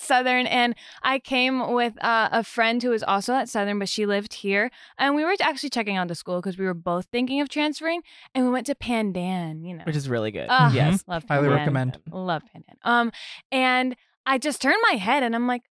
I 0.02 0.06
was 0.06 0.08
still 0.08 0.16
at 0.18 0.24
Southern, 0.24 0.48
and 0.48 0.76
I 1.04 1.20
came 1.20 1.74
with 1.74 2.04
uh, 2.04 2.30
a 2.32 2.44
friend 2.44 2.82
who 2.82 2.90
was 2.90 3.04
also 3.04 3.34
at 3.34 3.50
Southern, 3.50 3.80
but 3.80 3.90
she 3.90 4.06
lived 4.06 4.34
here. 4.34 4.72
And 4.98 5.16
we 5.16 5.24
were 5.24 5.36
actually 5.42 5.70
checking 5.70 5.98
out 5.98 6.08
the 6.08 6.16
school 6.16 6.42
because 6.42 6.58
we 6.58 6.66
were 6.66 6.74
both 6.74 7.08
thinking 7.12 7.42
of 7.42 7.50
transferring, 7.50 8.02
and 8.34 8.46
we 8.46 8.52
went 8.52 8.66
to 8.68 8.76
Pandan. 8.76 9.66
You 9.66 9.76
know, 9.76 9.84
which 9.84 9.96
is 9.96 10.10
really 10.10 10.32
good. 10.32 10.48
Ah, 10.50 10.72
yes. 10.74 11.04
love 11.08 11.26
Highly 11.28 11.50
recommend. 11.50 12.00
Love 12.12 12.44
Pandan. 12.54 12.76
Um, 12.84 13.12
and 13.52 13.96
I 14.26 14.38
just 14.38 14.62
turned 14.62 14.82
my 14.90 14.98
head, 14.98 15.24
and 15.24 15.36
I'm 15.36 15.48
like, 15.48 15.64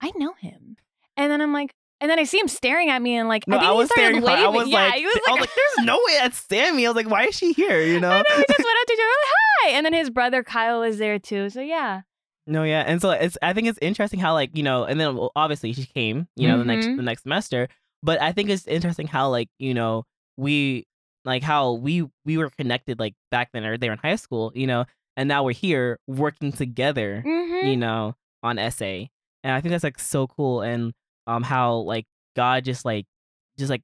I 0.00 0.12
know 0.16 0.34
him. 0.34 0.76
And 1.16 1.30
then 1.30 1.40
I'm 1.40 1.52
like, 1.52 1.74
and 2.00 2.10
then 2.10 2.18
I 2.18 2.24
see 2.24 2.38
him 2.40 2.48
staring 2.48 2.90
at 2.90 3.00
me, 3.00 3.16
and 3.16 3.28
like, 3.28 3.46
No, 3.46 3.56
I 3.56 3.60
think 3.60 3.68
I 3.68 3.72
he 3.72 3.78
was 3.78 3.88
started 3.88 4.02
staring 4.02 4.22
waving. 4.22 4.44
I 4.44 4.48
was 4.48 4.68
yeah, 4.68 4.76
like, 4.76 4.94
he 4.94 5.06
was 5.06 5.20
I 5.28 5.30
was 5.32 5.40
like, 5.40 5.50
there's 5.54 5.86
no 5.86 5.96
way 5.96 6.14
that's 6.20 6.38
Sammy. 6.38 6.86
I 6.86 6.90
was 6.90 6.96
like, 6.96 7.10
why 7.10 7.26
is 7.26 7.36
she 7.36 7.52
here? 7.52 7.80
You 7.80 8.00
know? 8.00 8.10
I 8.12 8.16
know, 8.16 8.22
we 8.36 8.44
just 8.48 8.58
went 8.58 8.78
up 8.80 8.86
to 8.86 8.92
each 8.92 8.98
like, 8.98 9.32
hi. 9.62 9.70
And 9.70 9.86
then 9.86 9.92
his 9.92 10.10
brother 10.10 10.42
Kyle 10.42 10.80
was 10.80 10.98
there 10.98 11.18
too. 11.18 11.48
So 11.50 11.60
yeah. 11.60 12.02
No, 12.46 12.64
yeah, 12.64 12.82
and 12.86 13.00
so 13.00 13.10
it's 13.10 13.38
I 13.40 13.52
think 13.52 13.68
it's 13.68 13.78
interesting 13.80 14.18
how 14.20 14.32
like 14.34 14.56
you 14.56 14.62
know, 14.62 14.84
and 14.84 14.98
then 15.00 15.16
well, 15.16 15.30
obviously 15.36 15.72
she 15.72 15.86
came, 15.86 16.26
you 16.36 16.48
know, 16.48 16.58
the 16.58 16.64
next 16.64 16.86
Mhm. 16.86 16.96
the 16.96 17.02
next 17.02 17.22
semester. 17.22 17.68
But 18.02 18.20
I 18.20 18.32
think 18.32 18.50
it's 18.50 18.66
interesting 18.66 19.06
how 19.06 19.28
like 19.30 19.48
you 19.58 19.74
know 19.74 20.04
we 20.36 20.86
like 21.24 21.42
how 21.44 21.72
we 21.74 22.08
we 22.24 22.36
were 22.38 22.50
connected 22.50 22.98
like 22.98 23.14
back 23.30 23.50
then 23.52 23.64
or 23.64 23.78
they 23.78 23.88
were 23.88 23.92
in 23.92 23.98
high 24.00 24.16
school, 24.16 24.50
you 24.56 24.66
know, 24.66 24.86
and 25.16 25.28
now 25.28 25.44
we're 25.44 25.52
here 25.52 25.98
working 26.08 26.50
together, 26.52 27.22
Mm-hmm. 27.24 27.66
you 27.68 27.76
know, 27.76 28.16
on 28.42 28.58
SA, 28.58 29.06
and 29.44 29.52
I 29.52 29.60
think 29.60 29.70
that's 29.70 29.84
like 29.84 30.00
so 30.00 30.26
cool, 30.26 30.62
and 30.62 30.92
um 31.28 31.44
how 31.44 31.76
like 31.76 32.06
God 32.34 32.64
just 32.64 32.84
like 32.84 33.06
just 33.56 33.70
like 33.70 33.82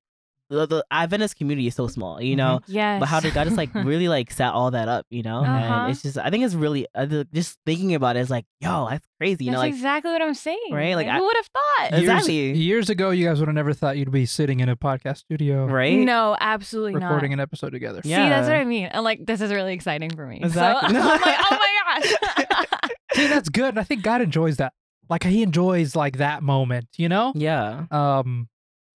the, 0.51 0.67
the 0.67 0.85
Adventist 0.91 1.37
community 1.37 1.67
is 1.69 1.75
so 1.75 1.89
small, 1.89 2.23
you 2.23 2.35
know, 2.37 2.61
Yes. 2.67 3.01
but 3.01 3.07
how 3.07 3.21
did 3.21 3.35
God 3.35 3.45
just 3.45 3.57
like 3.57 3.75
really 3.75 4.09
like 4.17 4.31
set 4.31 4.53
all 4.53 4.71
that 4.71 4.89
up, 4.89 5.05
you 5.11 5.23
know? 5.23 5.41
Uh-huh. 5.45 5.51
And 5.85 5.91
it's 5.93 6.03
just 6.03 6.17
I 6.19 6.31
think 6.31 6.45
it's 6.45 6.55
really 6.55 6.87
uh, 6.95 7.25
just 7.35 7.59
thinking 7.67 7.95
about 7.95 8.17
it 8.17 8.21
is 8.21 8.31
like, 8.31 8.47
yo, 8.61 8.89
that's 8.89 9.07
crazy, 9.19 9.45
you 9.45 9.51
That's 9.51 9.57
know? 9.57 9.61
Like 9.61 9.75
exactly 9.75 10.11
what 10.13 10.23
I'm 10.23 10.35
saying. 10.35 10.71
Right? 10.73 10.95
Like, 10.97 11.07
I- 11.07 11.19
who 11.19 11.25
would 11.25 11.37
have 11.37 11.47
thought? 11.47 11.91
Yes. 11.91 12.01
years, 12.01 12.03
Exactly. 12.03 12.53
years 12.55 12.91
ago, 12.91 13.11
you 13.11 13.27
guys 13.27 13.39
would 13.41 13.49
have 13.49 13.55
never 13.55 13.73
thought 13.75 13.97
you'd 13.99 14.11
be 14.11 14.25
sitting 14.27 14.61
in 14.61 14.69
a 14.69 14.77
podcast 14.77 15.19
studio 15.19 15.67
right? 15.67 15.99
No, 15.99 16.37
absolutely 16.41 16.95
recording 16.95 17.09
not. 17.09 17.15
Recording 17.15 17.33
an 17.35 17.41
episode 17.41 17.71
together. 17.71 18.01
Yeah. 18.05 18.25
See, 18.25 18.29
that's 18.31 18.49
what 18.49 18.57
I 18.57 18.65
mean. 18.65 18.87
And 18.87 19.05
like, 19.05 19.27
this 19.27 19.41
is 19.41 19.53
really 19.53 19.75
exciting 19.75 20.11
for 20.11 20.27
me. 20.27 20.41
Exactly. 20.45 20.95
So 20.95 21.01
I'm 21.01 21.21
like, 21.21 21.21
oh 21.51 21.59
my 21.59 22.01
gosh. 22.01 22.89
See, 23.15 23.27
that's 23.27 23.49
good. 23.49 23.69
And 23.71 23.79
I 23.79 23.85
think 23.85 24.03
God 24.03 24.21
enjoys 24.23 24.57
that. 24.59 24.73
Like 25.11 25.25
he 25.25 25.43
enjoys 25.43 25.97
like 25.97 26.19
that 26.19 26.43
moment, 26.43 26.89
you 26.97 27.09
know? 27.09 27.33
Yeah. 27.35 27.85
Um 27.91 28.49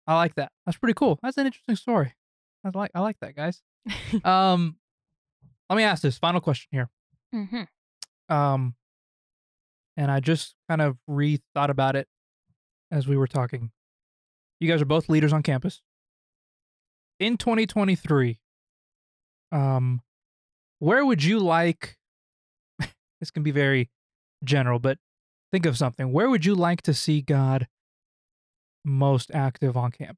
I 0.10 0.16
like 0.16 0.34
that. 0.36 0.52
That's 0.66 0.78
pretty 0.80 0.96
cool. 0.96 1.20
That's 1.22 1.38
an 1.38 1.46
interesting 1.46 1.76
story. 1.76 2.16
I 2.66 2.72
like 2.74 2.90
I 2.96 3.00
like 3.02 3.18
that, 3.22 3.36
guys. 3.36 3.62
um 4.24 4.76
let 5.70 5.76
me 5.78 5.84
ask 5.84 6.02
this 6.02 6.18
final 6.18 6.42
question 6.42 6.68
here. 6.72 6.90
hmm 7.32 7.64
Um 8.28 8.74
and 9.96 10.10
I 10.10 10.20
just 10.20 10.56
kind 10.68 10.82
of 10.82 10.98
re-thought 11.08 11.70
about 11.70 11.96
it 11.96 12.08
as 12.92 13.08
we 13.08 13.18
were 13.18 13.28
talking. 13.28 13.70
You 14.60 14.68
guys 14.68 14.82
are 14.82 14.86
both 14.86 15.10
leaders 15.10 15.32
on 15.32 15.44
campus. 15.44 15.82
In 17.20 17.38
2023, 17.38 18.40
um 19.52 20.02
where 20.80 21.06
would 21.06 21.24
you 21.24 21.38
like 21.40 21.98
this 23.20 23.30
can 23.30 23.44
be 23.44 23.52
very 23.52 23.92
general, 24.44 24.80
but 24.80 24.98
think 25.52 25.68
of 25.68 25.78
something. 25.78 26.12
Where 26.12 26.32
would 26.32 26.46
you 26.46 26.56
like 26.56 26.82
to 26.84 26.96
see 26.96 27.22
God 27.22 27.68
most 28.90 29.32
active 29.34 29.78
on 29.78 29.92
campus 29.92 30.18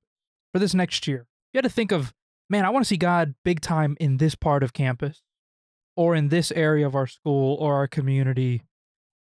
for 0.54 0.60
this 0.60 0.74
next 0.74 1.08
year? 1.08 1.28
You 1.54 1.58
had 1.60 1.64
to 1.66 1.70
think 1.70 1.92
of, 1.92 2.14
man, 2.50 2.66
I 2.66 2.70
want 2.70 2.86
to 2.86 2.88
see 2.88 2.98
God 2.98 3.36
big 3.44 3.62
time 3.62 3.98
in 4.00 4.18
this 4.18 4.36
part 4.36 4.64
of 4.64 4.74
campus 4.74 5.22
or 5.96 6.16
in 6.16 6.30
this 6.30 6.52
area 6.52 6.88
of 6.88 6.96
our 6.96 7.08
school 7.08 7.56
or 7.60 7.76
our 7.76 7.88
community. 7.88 8.64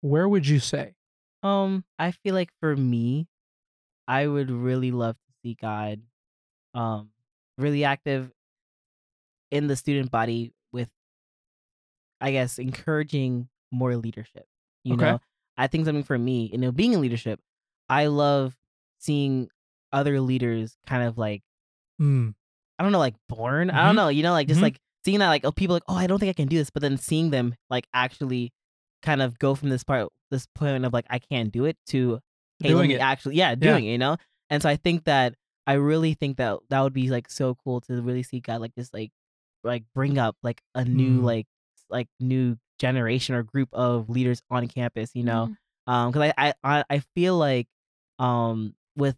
Where 0.02 0.28
would 0.28 0.48
you 0.48 0.60
say? 0.60 0.96
Um, 1.44 1.86
I 2.00 2.12
feel 2.12 2.34
like 2.34 2.50
for 2.60 2.76
me, 2.76 3.28
I 4.08 4.28
would 4.28 4.50
really 4.50 4.92
love 4.92 5.16
to 5.16 5.34
see 5.44 5.56
God 5.60 6.02
um 6.74 7.10
really 7.58 7.84
active 7.84 8.32
in 9.52 9.68
the 9.68 9.76
student 9.76 10.12
body 10.12 10.54
with 10.72 10.90
I 12.22 12.32
guess 12.32 12.60
encouraging 12.60 13.50
more 13.72 13.96
leadership. 13.96 14.46
You 14.84 14.94
Okay. 14.96 15.06
know, 15.06 15.22
I 15.58 15.68
think 15.68 15.86
something 15.86 16.04
for 16.04 16.18
me, 16.18 16.50
you 16.52 16.58
know, 16.58 16.72
being 16.72 16.94
in 16.94 17.02
leadership, 17.02 17.40
I 17.90 18.08
love 18.08 18.56
seeing 19.00 19.50
other 19.94 20.20
leaders 20.22 20.78
kind 20.88 21.04
of 21.04 21.18
like 21.18 21.42
Hmm. 22.00 22.30
I 22.80 22.84
don't 22.84 22.92
know, 22.92 23.00
like 23.00 23.16
born. 23.28 23.70
I 23.72 23.82
Mhm. 23.82 23.86
don't 23.86 23.96
know, 23.96 24.10
you 24.10 24.22
know, 24.24 24.34
like 24.34 24.48
just 24.48 24.60
Mhm. 24.60 24.64
like 24.64 24.80
seeing 25.04 25.20
that, 25.20 25.30
like 25.30 25.44
oh, 25.46 25.52
people 25.52 25.74
like, 25.76 25.84
oh, 25.88 25.96
I 25.96 26.06
don't 26.08 26.20
think 26.20 26.30
I 26.30 26.34
can 26.34 26.48
do 26.48 26.58
this, 26.58 26.70
but 26.70 26.82
then 26.82 26.98
seeing 26.98 27.32
them 27.32 27.56
like 27.70 27.88
actually 27.94 28.52
kind 29.02 29.22
of 29.22 29.40
go 29.40 29.56
from 29.56 29.70
this 29.70 29.84
part, 29.84 30.10
this 30.30 30.46
point 30.54 30.86
of 30.86 30.94
like 30.94 31.06
I 31.10 31.18
can't 31.20 31.52
do 31.52 31.66
it 31.66 31.78
to 31.88 32.20
hey, 32.60 32.70
Doing 32.70 32.92
it. 32.92 33.00
actually, 33.02 33.36
yeah, 33.36 33.56
doing 33.56 33.86
it, 33.86 33.92
you 33.92 33.98
know. 33.98 34.18
And 34.50 34.62
so 34.62 34.70
I 34.70 34.76
think 34.76 35.06
that 35.06 35.36
I 35.66 35.74
really 35.74 36.14
think 36.14 36.38
that 36.38 36.60
that 36.70 36.82
would 36.82 36.94
be 36.94 37.10
like 37.10 37.30
so 37.30 37.56
cool 37.64 37.82
to 37.82 38.02
really 38.02 38.24
see 38.24 38.40
God 38.40 38.62
like 38.62 38.76
just 38.76 38.94
like 38.94 39.12
like 39.64 39.84
bring 39.94 40.18
up 40.20 40.36
like 40.44 40.62
a 40.76 40.86
new 40.86 41.22
Mm. 41.22 41.24
like 41.24 41.48
like 41.90 42.08
new 42.20 42.58
generation 42.80 43.34
or 43.36 43.44
group 43.44 43.70
of 43.74 44.10
leaders 44.10 44.42
on 44.52 44.68
campus, 44.68 45.12
you 45.16 45.24
know 45.24 45.46
Mm-hmm. 45.88 45.94
um 45.94 46.12
because 46.12 46.32
I, 46.38 46.50
I 46.50 46.78
i 46.80 46.84
i 46.90 47.00
feel 47.16 47.38
like 47.38 47.68
um 48.20 48.76
with 48.98 49.18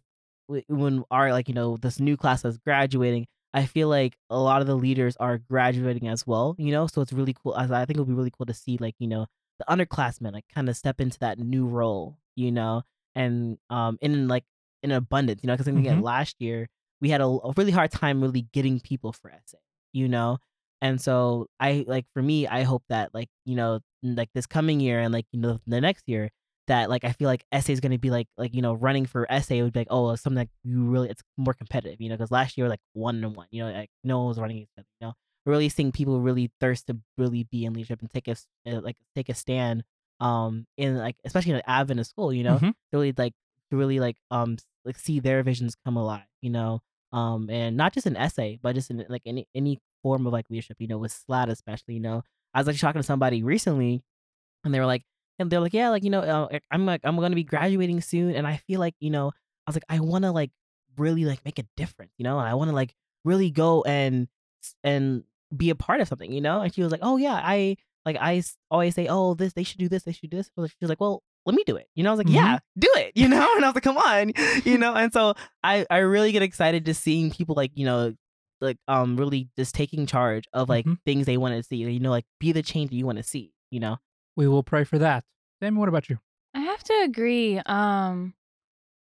when 0.68 1.04
our 1.10 1.32
like 1.32 1.48
you 1.48 1.54
know 1.54 1.76
this 1.76 2.00
new 2.00 2.16
class 2.16 2.42
that's 2.42 2.58
graduating 2.58 3.26
i 3.54 3.64
feel 3.66 3.88
like 3.88 4.16
a 4.30 4.38
lot 4.38 4.60
of 4.60 4.66
the 4.66 4.74
leaders 4.76 5.16
are 5.18 5.38
graduating 5.38 6.08
as 6.08 6.26
well 6.26 6.56
you 6.58 6.72
know? 6.72 6.86
So 6.88 7.02
it's 7.02 7.12
really 7.12 7.34
cool 7.34 7.54
i 7.54 7.64
I 7.64 7.84
think 7.84 7.96
it 7.96 8.00
would 8.00 8.08
be 8.08 8.14
really 8.14 8.32
cool 8.36 8.46
to 8.46 8.54
see 8.54 8.76
like 8.78 8.94
you 8.98 9.08
know 9.08 9.26
the 9.58 9.64
underclassmen 9.68 10.32
like 10.32 10.46
kind 10.54 10.68
of 10.68 10.76
step 10.76 11.00
into 11.00 11.18
that 11.20 11.38
new 11.38 11.66
role 11.66 12.18
you 12.36 12.52
know? 12.52 12.82
And 13.14 13.58
um 13.70 13.98
in 14.00 14.28
like 14.28 14.44
in 14.82 14.90
abundance 14.92 15.42
you 15.42 15.46
know? 15.48 15.54
Because 15.54 15.68
i 15.68 15.72
think 15.72 15.86
Mhm. 15.86 16.02
last 16.02 16.36
year 16.40 16.68
we 17.00 17.10
had 17.10 17.20
a, 17.20 17.26
a 17.26 17.52
really 17.56 17.72
hard 17.72 17.90
time 17.92 18.20
really 18.20 18.42
getting 18.52 18.80
people 18.80 19.12
for 19.12 19.30
SA 19.30 19.58
you 19.92 20.08
know? 20.08 20.38
And 20.82 21.00
so 21.00 21.46
i 21.60 21.84
like 21.86 22.06
for 22.14 22.22
me 22.22 22.46
i 22.46 22.62
hope 22.62 22.82
that 22.88 23.14
like 23.14 23.28
you 23.44 23.54
know 23.56 23.80
like 24.02 24.30
this 24.34 24.46
coming 24.46 24.80
year 24.80 24.98
and 25.00 25.12
like 25.12 25.26
you 25.32 25.40
know 25.40 25.60
the 25.66 25.80
next 25.80 26.08
year 26.08 26.30
that 26.66 26.88
like 26.90 27.04
I 27.04 27.12
feel 27.12 27.26
like 27.28 27.44
SA 27.52 27.72
is 27.72 27.80
going 27.80 27.92
to 27.92 27.98
be 27.98 28.10
like 28.10 28.28
like 28.38 28.54
you 28.54 28.62
know 28.62 28.74
running 28.74 29.06
for 29.06 29.26
SA 29.30 29.56
would 29.56 29.72
be 29.72 29.80
like 29.80 29.88
oh 29.90 30.14
something 30.14 30.36
that 30.36 30.48
you 30.62 30.84
really 30.84 31.08
it's 31.08 31.22
more 31.36 31.54
competitive 31.54 32.00
you 32.00 32.08
know 32.08 32.16
because 32.16 32.30
last 32.30 32.56
year 32.56 32.68
like 32.68 32.80
one 32.92 33.24
and 33.24 33.34
one 33.34 33.46
you 33.50 33.64
know 33.64 33.72
like 33.72 33.90
no 34.04 34.18
one 34.18 34.28
was 34.28 34.38
running 34.38 34.58
against 34.58 34.78
it, 34.78 34.86
you 35.00 35.06
know? 35.08 35.14
Really 35.46 35.68
seeing 35.70 35.90
people 35.90 36.20
really 36.20 36.50
thirst 36.60 36.86
to 36.88 36.98
really 37.18 37.44
be 37.44 37.64
in 37.64 37.72
leadership 37.72 38.00
and 38.00 38.10
take 38.10 38.28
a 38.28 38.36
uh, 38.66 38.80
like 38.82 38.96
take 39.16 39.28
a 39.28 39.34
stand 39.34 39.84
um 40.20 40.66
in 40.76 40.98
like 40.98 41.16
especially 41.24 41.52
in 41.52 41.56
an 41.56 41.62
Adventist 41.66 42.10
school 42.10 42.32
you 42.32 42.44
know? 42.44 42.58
Mhm. 42.58 42.70
to 42.70 42.74
really 42.92 43.12
like 43.16 43.32
to 43.70 43.76
really 43.76 43.98
like 44.00 44.16
um 44.30 44.56
like 44.84 44.98
see 44.98 45.18
their 45.18 45.42
visions 45.42 45.74
come 45.84 45.96
alive 45.96 46.28
you 46.42 46.50
know? 46.50 46.80
Um 47.12 47.48
and 47.50 47.76
not 47.76 47.92
just 47.94 48.06
an 48.06 48.16
SA 48.16 48.56
but 48.62 48.74
just 48.74 48.90
in 48.90 49.04
like 49.08 49.22
any 49.26 49.48
any 49.54 49.78
form 50.02 50.26
of 50.26 50.32
like 50.32 50.46
leadership 50.50 50.76
you 50.78 50.86
know 50.88 50.98
with 50.98 51.10
slat 51.12 51.48
especially 51.48 51.94
you 51.94 52.00
know? 52.00 52.22
I 52.54 52.60
was 52.60 52.66
like 52.66 52.78
talking 52.78 53.00
to 53.00 53.06
somebody 53.06 53.42
recently 53.42 54.02
and 54.64 54.74
they 54.74 54.78
were 54.80 54.86
like 54.86 55.04
and 55.40 55.50
they're 55.50 55.60
like 55.60 55.74
yeah 55.74 55.88
like 55.88 56.04
you 56.04 56.10
know 56.10 56.20
uh, 56.20 56.58
i'm 56.70 56.86
like 56.86 57.00
i'm 57.04 57.16
gonna 57.16 57.34
be 57.34 57.42
graduating 57.44 58.00
soon 58.00 58.34
and 58.34 58.46
i 58.46 58.56
feel 58.68 58.78
like 58.78 58.94
you 59.00 59.10
know 59.10 59.28
i 59.66 59.70
was 59.70 59.74
like 59.74 59.84
i 59.88 59.98
want 59.98 60.22
to 60.24 60.30
like 60.30 60.50
really 60.96 61.24
like 61.24 61.44
make 61.44 61.58
a 61.58 61.64
difference 61.76 62.12
you 62.18 62.24
know 62.24 62.38
and 62.38 62.46
i 62.48 62.54
want 62.54 62.68
to 62.70 62.74
like 62.74 62.94
really 63.24 63.50
go 63.50 63.82
and 63.82 64.28
and 64.84 65.24
be 65.56 65.70
a 65.70 65.74
part 65.74 66.00
of 66.00 66.08
something 66.08 66.32
you 66.32 66.40
know 66.40 66.60
and 66.60 66.74
she 66.74 66.82
was 66.82 66.92
like 66.92 67.00
oh 67.02 67.16
yeah 67.16 67.40
i 67.42 67.76
like 68.06 68.16
i 68.20 68.42
always 68.70 68.94
say 68.94 69.06
oh 69.08 69.34
this 69.34 69.52
they 69.54 69.64
should 69.64 69.78
do 69.78 69.88
this 69.88 70.02
they 70.04 70.12
should 70.12 70.30
do 70.30 70.36
this 70.36 70.50
she 70.56 70.76
was 70.80 70.88
like 70.88 71.00
well 71.00 71.22
let 71.46 71.54
me 71.56 71.64
do 71.64 71.76
it 71.76 71.88
you 71.94 72.04
know 72.04 72.10
i 72.10 72.12
was 72.12 72.18
like 72.18 72.26
Mhm. 72.28 72.34
yeah 72.34 72.58
do 72.78 72.88
it 72.96 73.12
you 73.16 73.28
know 73.28 73.48
and 73.56 73.64
i 73.64 73.68
was 73.68 73.74
like 73.74 73.82
come 73.84 73.98
on 73.98 74.32
you 74.64 74.78
know 74.78 74.94
and 74.94 75.12
so 75.12 75.34
i 75.64 75.84
i 75.90 75.98
really 75.98 76.32
get 76.32 76.42
excited 76.42 76.84
just 76.84 77.02
seeing 77.02 77.30
people 77.30 77.54
like 77.54 77.72
you 77.74 77.84
know 77.86 78.14
like 78.60 78.76
um 78.88 79.16
really 79.16 79.48
just 79.56 79.74
taking 79.74 80.06
charge 80.06 80.44
of 80.52 80.68
like 80.68 80.84
Mhm. 80.86 80.98
things 81.04 81.26
they 81.26 81.36
want 81.38 81.54
to 81.54 81.62
see 81.62 81.76
you 81.76 81.98
know 82.00 82.10
like 82.10 82.26
be 82.38 82.52
the 82.52 82.62
change 82.62 82.90
that 82.90 82.96
you 82.96 83.06
want 83.06 83.18
to 83.18 83.24
see 83.24 83.52
you 83.70 83.80
know 83.80 83.96
We 84.36 84.48
will 84.48 84.62
pray 84.62 84.84
for 84.84 84.98
that. 84.98 85.24
Sammy, 85.62 85.76
what 85.78 85.88
about 85.88 86.08
you? 86.08 86.18
I 86.54 86.60
have 86.60 86.82
to 86.84 87.02
agree. 87.04 87.58
Um, 87.66 88.34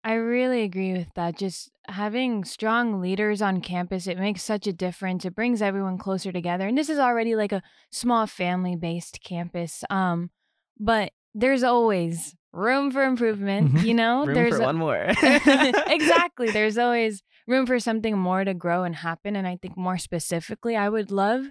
I 0.02 0.14
really 0.14 0.62
agree 0.62 0.92
with 0.92 1.08
that. 1.14 1.36
Just 1.36 1.70
having 1.86 2.44
strong 2.44 3.00
leaders 3.00 3.40
on 3.42 3.60
campus, 3.60 4.06
it 4.06 4.18
makes 4.18 4.42
such 4.42 4.66
a 4.66 4.72
difference. 4.72 5.24
It 5.24 5.34
brings 5.34 5.62
everyone 5.62 5.98
closer 5.98 6.30
together. 6.30 6.66
And 6.66 6.76
this 6.76 6.88
is 6.90 6.98
already 6.98 7.34
like 7.36 7.52
a 7.52 7.62
small 7.90 8.26
family 8.26 8.76
based 8.76 9.20
campus. 9.24 9.82
Um, 9.90 10.30
but 10.78 11.12
there's 11.34 11.62
always 11.62 12.34
room 12.52 12.90
for 12.90 13.02
improvement. 13.02 13.72
Mhm. 13.74 13.84
You 13.84 13.94
know, 14.02 14.24
Room 14.26 14.34
there's 14.34 14.56
for 14.56 14.62
a- 14.62 14.66
one 14.66 14.76
more. 14.76 14.96
exactly. 15.22 16.50
There's 16.50 16.78
always 16.78 17.22
room 17.46 17.66
for 17.66 17.78
something 17.78 18.16
more 18.16 18.44
to 18.44 18.54
grow 18.54 18.84
and 18.84 18.94
happen. 18.96 19.36
And 19.36 19.46
I 19.46 19.56
think 19.60 19.76
more 19.76 19.98
specifically, 19.98 20.76
I 20.76 20.88
would 20.88 21.10
love 21.10 21.46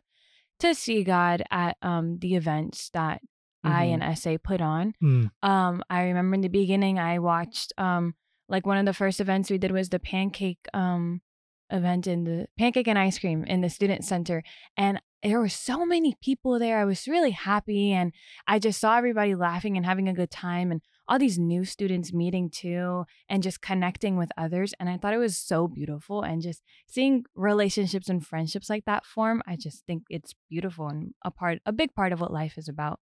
to 0.59 0.73
see 0.73 1.03
God 1.03 1.43
at 1.51 1.75
um, 1.81 2.19
the 2.19 2.35
events 2.35 2.89
that 2.93 3.21
I 3.63 3.87
Mhm. 3.87 3.93
and 3.93 4.03
SA 4.17 4.37
put 4.37 4.61
on. 4.61 4.93
Mm. 5.01 5.31
Um, 5.41 5.83
I 5.89 6.03
remember 6.03 6.35
in 6.35 6.41
the 6.41 6.47
beginning, 6.49 6.99
I 6.99 7.19
watched 7.19 7.73
um, 7.77 8.15
like 8.49 8.65
one 8.65 8.77
of 8.77 8.85
the 8.85 8.93
first 8.93 9.19
events 9.19 9.49
we 9.49 9.57
did 9.57 9.71
was 9.71 9.89
the 9.89 9.99
pancake 9.99 10.67
um, 10.73 11.21
event 11.69 12.05
in 12.07 12.23
the 12.25 12.47
pancake 12.57 12.87
and 12.87 12.99
ice 12.99 13.17
cream 13.17 13.43
in 13.45 13.61
the 13.61 13.69
student 13.69 14.03
center, 14.03 14.43
and 14.77 15.01
there 15.23 15.39
were 15.39 15.49
so 15.49 15.85
many 15.85 16.15
people 16.21 16.59
there. 16.59 16.77
I 16.79 16.85
was 16.85 17.07
really 17.07 17.31
happy, 17.31 17.93
and 17.93 18.11
I 18.47 18.59
just 18.59 18.79
saw 18.81 18.97
everybody 18.97 19.33
laughing 19.35 19.77
and 19.77 19.85
having 19.85 20.09
a 20.09 20.13
good 20.13 20.29
time, 20.29 20.69
and 20.71 20.81
all 21.07 21.17
these 21.19 21.39
new 21.39 21.63
students 21.65 22.13
meeting 22.13 22.49
too, 22.49 23.05
and 23.29 23.41
just 23.43 23.61
connecting 23.61 24.17
with 24.17 24.31
others. 24.37 24.73
And 24.79 24.89
I 24.89 24.97
thought 24.97 25.13
it 25.13 25.17
was 25.17 25.37
so 25.37 25.67
beautiful, 25.67 26.21
and 26.21 26.41
just 26.41 26.61
seeing 26.87 27.23
relationships 27.35 28.09
and 28.09 28.25
friendships 28.25 28.69
like 28.69 28.83
that 28.85 29.05
form. 29.05 29.41
I 29.47 29.55
just 29.55 29.85
think 29.85 30.03
it's 30.09 30.33
beautiful 30.49 30.87
and 30.89 31.13
a 31.23 31.31
part, 31.31 31.59
a 31.65 31.71
big 31.71 31.95
part 31.95 32.11
of 32.13 32.19
what 32.21 32.31
life 32.33 32.57
is 32.57 32.67
about. 32.67 32.99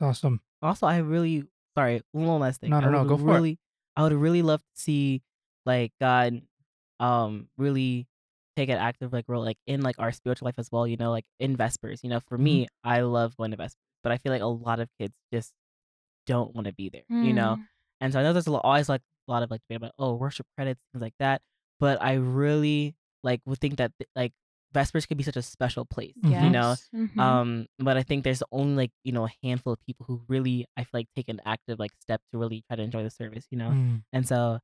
That's 0.00 0.02
awesome. 0.02 0.40
Also, 0.62 0.86
I 0.86 0.98
really 0.98 1.44
sorry, 1.76 2.02
one 2.12 2.40
last 2.40 2.60
thing. 2.60 2.70
No, 2.70 2.80
no, 2.80 2.90
no, 2.90 3.04
go 3.04 3.16
for 3.16 3.30
it. 3.30 3.34
really, 3.34 3.58
I 3.96 4.02
would 4.02 4.12
really 4.12 4.42
love 4.42 4.60
to 4.60 4.80
see 4.80 5.22
like 5.66 5.92
God, 6.00 6.42
um, 7.00 7.48
really 7.56 8.06
take 8.56 8.68
an 8.68 8.78
active 8.78 9.12
like 9.12 9.24
role 9.28 9.44
like 9.44 9.58
in 9.66 9.82
like 9.82 9.96
our 9.98 10.12
spiritual 10.12 10.46
life 10.46 10.58
as 10.58 10.70
well. 10.72 10.86
You 10.86 10.96
know, 10.96 11.10
like 11.10 11.24
in 11.38 11.56
Vespers. 11.56 12.02
You 12.02 12.10
know, 12.10 12.20
for 12.20 12.36
Mm-hmm. 12.36 12.44
me, 12.44 12.68
I 12.82 13.02
love 13.02 13.36
going 13.36 13.50
to 13.52 13.56
Vespers, 13.56 13.76
but 14.02 14.12
I 14.12 14.18
feel 14.18 14.32
like 14.32 14.42
a 14.42 14.46
lot 14.46 14.80
of 14.80 14.88
kids 14.98 15.14
just 15.32 15.52
don't 16.26 16.54
want 16.54 16.66
to 16.66 16.72
be 16.72 16.88
there. 16.88 17.02
You 17.08 17.32
know, 17.34 17.56
Mm. 17.56 17.64
and 18.00 18.12
so 18.12 18.20
I 18.20 18.22
know 18.22 18.32
there's 18.32 18.46
a 18.46 18.52
lot, 18.52 18.62
always 18.64 18.88
like 18.88 19.02
a 19.28 19.30
lot 19.32 19.42
of 19.42 19.50
like 19.50 19.60
debate 19.68 19.76
about 19.76 19.92
oh 19.98 20.14
worship 20.14 20.46
credits 20.56 20.80
things 20.92 21.02
like 21.02 21.14
that, 21.18 21.42
but 21.80 22.02
I 22.02 22.14
really 22.14 22.94
like 23.22 23.40
would 23.46 23.58
think 23.60 23.76
that 23.76 23.92
like 24.16 24.32
Vespers 24.74 25.06
could 25.06 25.16
be 25.16 25.24
such 25.24 25.36
a 25.36 25.42
special 25.42 25.84
place. 25.86 26.14
Mhm. 26.22 26.42
You 26.44 26.50
know, 26.50 26.70
Yes. 26.70 26.88
Mhm. 26.92 27.18
um, 27.18 27.66
but 27.78 27.96
I 27.96 28.02
think 28.02 28.24
there's 28.24 28.42
only 28.52 28.74
like 28.76 28.92
you 29.04 29.12
know 29.12 29.24
a 29.26 29.32
handful 29.42 29.72
of 29.72 29.80
people 29.86 30.04
who 30.06 30.22
really 30.28 30.66
I 30.76 30.82
feel 30.84 30.98
like 31.00 31.08
take 31.16 31.28
an 31.28 31.40
active 31.46 31.78
like 31.78 31.92
step 32.00 32.20
to 32.32 32.38
really 32.38 32.62
try 32.66 32.76
to 32.76 32.82
enjoy 32.82 33.02
the 33.02 33.10
service, 33.10 33.46
you 33.50 33.56
know. 33.58 33.70
Mm. 33.70 34.02
And 34.12 34.26
so 34.28 34.58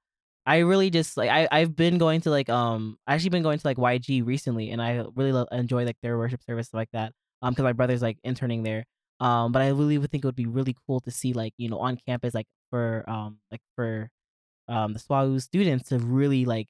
I 0.46 0.58
really 0.58 0.90
just 0.90 1.16
like 1.16 1.30
I 1.30 1.48
I've 1.50 1.76
been 1.76 1.96
going 1.98 2.20
to 2.22 2.30
like 2.30 2.48
um 2.50 2.98
I 3.06 3.14
actually 3.14 3.30
been 3.30 3.42
going 3.42 3.58
to 3.58 3.66
like 3.66 3.76
YG 3.78 4.22
recently, 4.26 4.70
and 4.70 4.82
I 4.82 5.04
really 5.14 5.32
enjoy 5.52 5.84
like 5.84 5.96
their 6.02 6.18
worship 6.18 6.42
service 6.42 6.74
like 6.74 6.90
that. 6.92 7.12
Um, 7.42 7.52
because 7.52 7.62
my 7.64 7.72
brother's 7.72 8.02
like 8.02 8.18
interning 8.24 8.64
there. 8.64 8.84
Um, 9.20 9.52
but 9.52 9.62
I 9.62 9.68
really 9.68 9.96
would 9.98 10.10
think 10.10 10.24
it 10.24 10.28
would 10.28 10.34
be 10.36 10.46
really 10.46 10.74
cool 10.86 11.00
to 11.00 11.10
see 11.10 11.32
like 11.32 11.52
you 11.56 11.68
know 11.70 11.78
on 11.78 11.96
campus 11.96 12.34
like 12.34 12.48
for 12.70 13.04
um 13.08 13.38
like 13.50 13.62
for 13.76 14.10
um 14.68 14.92
the 14.94 14.98
SWAU 14.98 15.38
students 15.40 15.88
to 15.90 15.98
really 15.98 16.44
like 16.44 16.68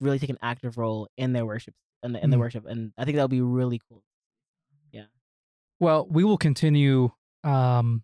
really 0.00 0.18
take 0.18 0.30
an 0.30 0.38
active 0.42 0.76
role 0.76 1.08
in 1.16 1.32
their 1.32 1.46
worship 1.46 1.74
in 2.06 2.12
the, 2.12 2.24
in 2.24 2.30
the 2.30 2.36
Mm. 2.36 2.40
worship, 2.40 2.64
and 2.66 2.92
I 2.96 3.04
think 3.04 3.16
that'll 3.16 3.28
be 3.28 3.40
really 3.42 3.80
cool. 3.88 4.02
Yeah. 4.92 5.04
Well, 5.80 6.06
we 6.10 6.24
will 6.24 6.38
continue. 6.38 7.10
Um, 7.44 8.02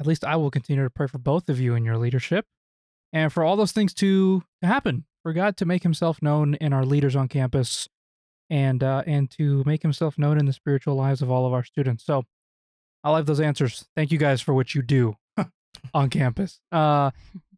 at 0.00 0.06
least 0.06 0.24
I 0.24 0.36
will 0.36 0.50
continue 0.50 0.82
to 0.84 0.90
pray 0.90 1.06
for 1.06 1.18
both 1.18 1.48
of 1.48 1.58
you 1.60 1.74
in 1.74 1.84
your 1.84 1.96
leadership, 1.96 2.46
and 3.12 3.32
for 3.32 3.44
all 3.44 3.56
those 3.56 3.72
things 3.72 3.94
to, 3.94 4.42
to 4.60 4.66
happen. 4.66 5.04
For 5.22 5.32
God 5.32 5.56
to 5.58 5.64
make 5.66 5.82
Himself 5.82 6.20
known 6.22 6.54
in 6.56 6.72
our 6.72 6.84
leaders 6.84 7.16
on 7.16 7.28
campus, 7.28 7.88
and 8.50 8.82
uh, 8.82 9.02
and 9.06 9.30
to 9.32 9.62
make 9.66 9.82
Himself 9.82 10.18
known 10.18 10.38
in 10.38 10.46
the 10.46 10.52
spiritual 10.52 10.94
lives 10.94 11.22
of 11.22 11.30
all 11.30 11.46
of 11.46 11.52
our 11.52 11.64
students. 11.64 12.04
So, 12.04 12.24
I'll 13.02 13.16
have 13.16 13.26
those 13.26 13.40
answers. 13.40 13.86
Thank 13.96 14.10
you 14.12 14.18
guys 14.18 14.40
for 14.40 14.52
what 14.54 14.74
you 14.74 14.82
do 14.82 15.16
on 15.94 16.10
campus. 16.10 16.60
Uh, 16.70 17.10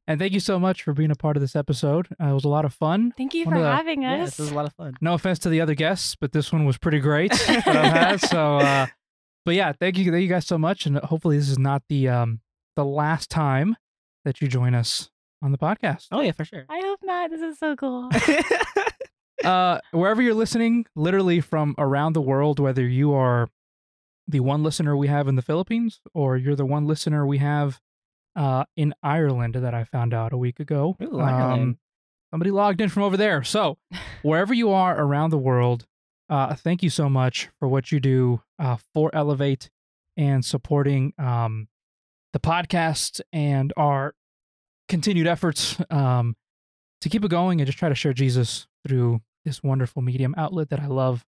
and 0.08 0.18
thank 0.18 0.32
you 0.32 0.40
so 0.40 0.58
much 0.58 0.82
for 0.82 0.92
being 0.92 1.12
a 1.12 1.14
part 1.14 1.36
of 1.36 1.40
this 1.40 1.54
episode. 1.54 2.08
Uh, 2.20 2.26
it 2.30 2.32
was 2.34 2.44
a 2.44 2.48
lot 2.48 2.64
of 2.64 2.74
fun. 2.74 3.12
Thank 3.16 3.32
you 3.34 3.44
one 3.44 3.54
for 3.54 3.60
the- 3.60 3.70
having 3.70 4.02
Yeah, 4.02 4.22
us. 4.24 4.30
this 4.30 4.38
was 4.40 4.50
a 4.50 4.54
lot 4.56 4.66
of 4.66 4.72
fun. 4.72 4.94
No 5.00 5.14
offense 5.14 5.38
to 5.40 5.48
the 5.48 5.60
other 5.60 5.74
guests, 5.74 6.16
but 6.20 6.32
this 6.32 6.52
one 6.52 6.64
was 6.64 6.76
pretty 6.78 6.98
great 6.98 7.30
that 7.46 7.66
I've 7.68 7.92
had. 7.92 8.20
So, 8.22 8.56
uh, 8.56 8.86
but 9.44 9.54
yeah, 9.54 9.72
thank 9.78 9.96
you, 9.98 10.10
thank 10.10 10.22
you 10.22 10.28
guys 10.28 10.46
so 10.46 10.58
much, 10.58 10.84
and 10.86 10.96
hopefully 10.98 11.38
this 11.38 11.48
is 11.48 11.58
not 11.58 11.82
the 11.88 12.08
um 12.08 12.40
the 12.74 12.84
last 12.84 13.30
time 13.30 13.76
that 14.24 14.40
you 14.40 14.48
join 14.48 14.74
us 14.74 15.10
on 15.42 15.52
the 15.52 15.58
podcast. 15.58 16.06
Oh 16.10 16.20
yeah, 16.20 16.32
for 16.32 16.44
sure. 16.44 16.64
I 16.68 16.80
hope 16.84 16.98
not. 17.04 17.30
This 17.30 17.40
is 17.40 17.58
so 17.58 17.76
cool. 17.76 18.08
Uh, 19.44 19.78
wherever 19.92 20.20
you're 20.20 20.34
listening, 20.34 20.84
literally 20.96 21.40
from 21.40 21.72
around 21.78 22.12
the 22.12 22.20
world, 22.20 22.58
whether 22.58 22.82
you 22.86 23.12
are 23.14 23.48
the 24.26 24.40
one 24.40 24.64
listener 24.64 24.96
we 24.96 25.06
have 25.06 25.28
in 25.28 25.36
the 25.36 25.42
Philippines 25.42 26.00
or 26.12 26.36
you're 26.36 26.56
the 26.56 26.66
one 26.66 26.86
listener 26.88 27.24
we 27.24 27.38
have 27.38 27.80
uh 28.38 28.64
in 28.76 28.94
Ireland 29.02 29.54
that 29.56 29.74
I 29.74 29.84
found 29.84 30.14
out 30.14 30.32
a 30.32 30.36
week 30.38 30.60
ago. 30.60 30.96
Ooh, 31.02 31.20
Um, 31.20 31.78
somebody 32.30 32.50
logged 32.50 32.80
in 32.80 32.88
from 32.88 33.02
over 33.02 33.16
there. 33.16 33.42
So, 33.42 33.76
wherever 34.22 34.54
you 34.54 34.70
are 34.70 34.98
around 34.98 35.30
the 35.30 35.38
world, 35.38 35.86
uh, 36.30 36.54
thank 36.54 36.82
you 36.82 36.90
so 36.90 37.08
much 37.08 37.48
for 37.58 37.68
what 37.68 37.90
you 37.92 38.00
do 38.00 38.42
uh, 38.58 38.76
for 38.94 39.10
Elevate 39.14 39.68
and 40.16 40.44
supporting 40.44 41.12
um, 41.18 41.68
the 42.32 42.38
podcast 42.40 43.20
and 43.32 43.72
our 43.76 44.14
continued 44.88 45.26
efforts 45.26 45.76
um, 45.90 46.36
to 47.00 47.08
keep 47.08 47.24
it 47.24 47.30
going 47.30 47.60
and 47.60 47.66
just 47.66 47.78
try 47.78 47.88
to 47.88 47.94
share 47.94 48.12
Jesus 48.12 48.66
through 48.86 49.20
this 49.44 49.62
wonderful 49.62 50.02
medium 50.02 50.34
outlet 50.36 50.68
that 50.70 50.80
I 50.80 50.86
love. 50.86 51.24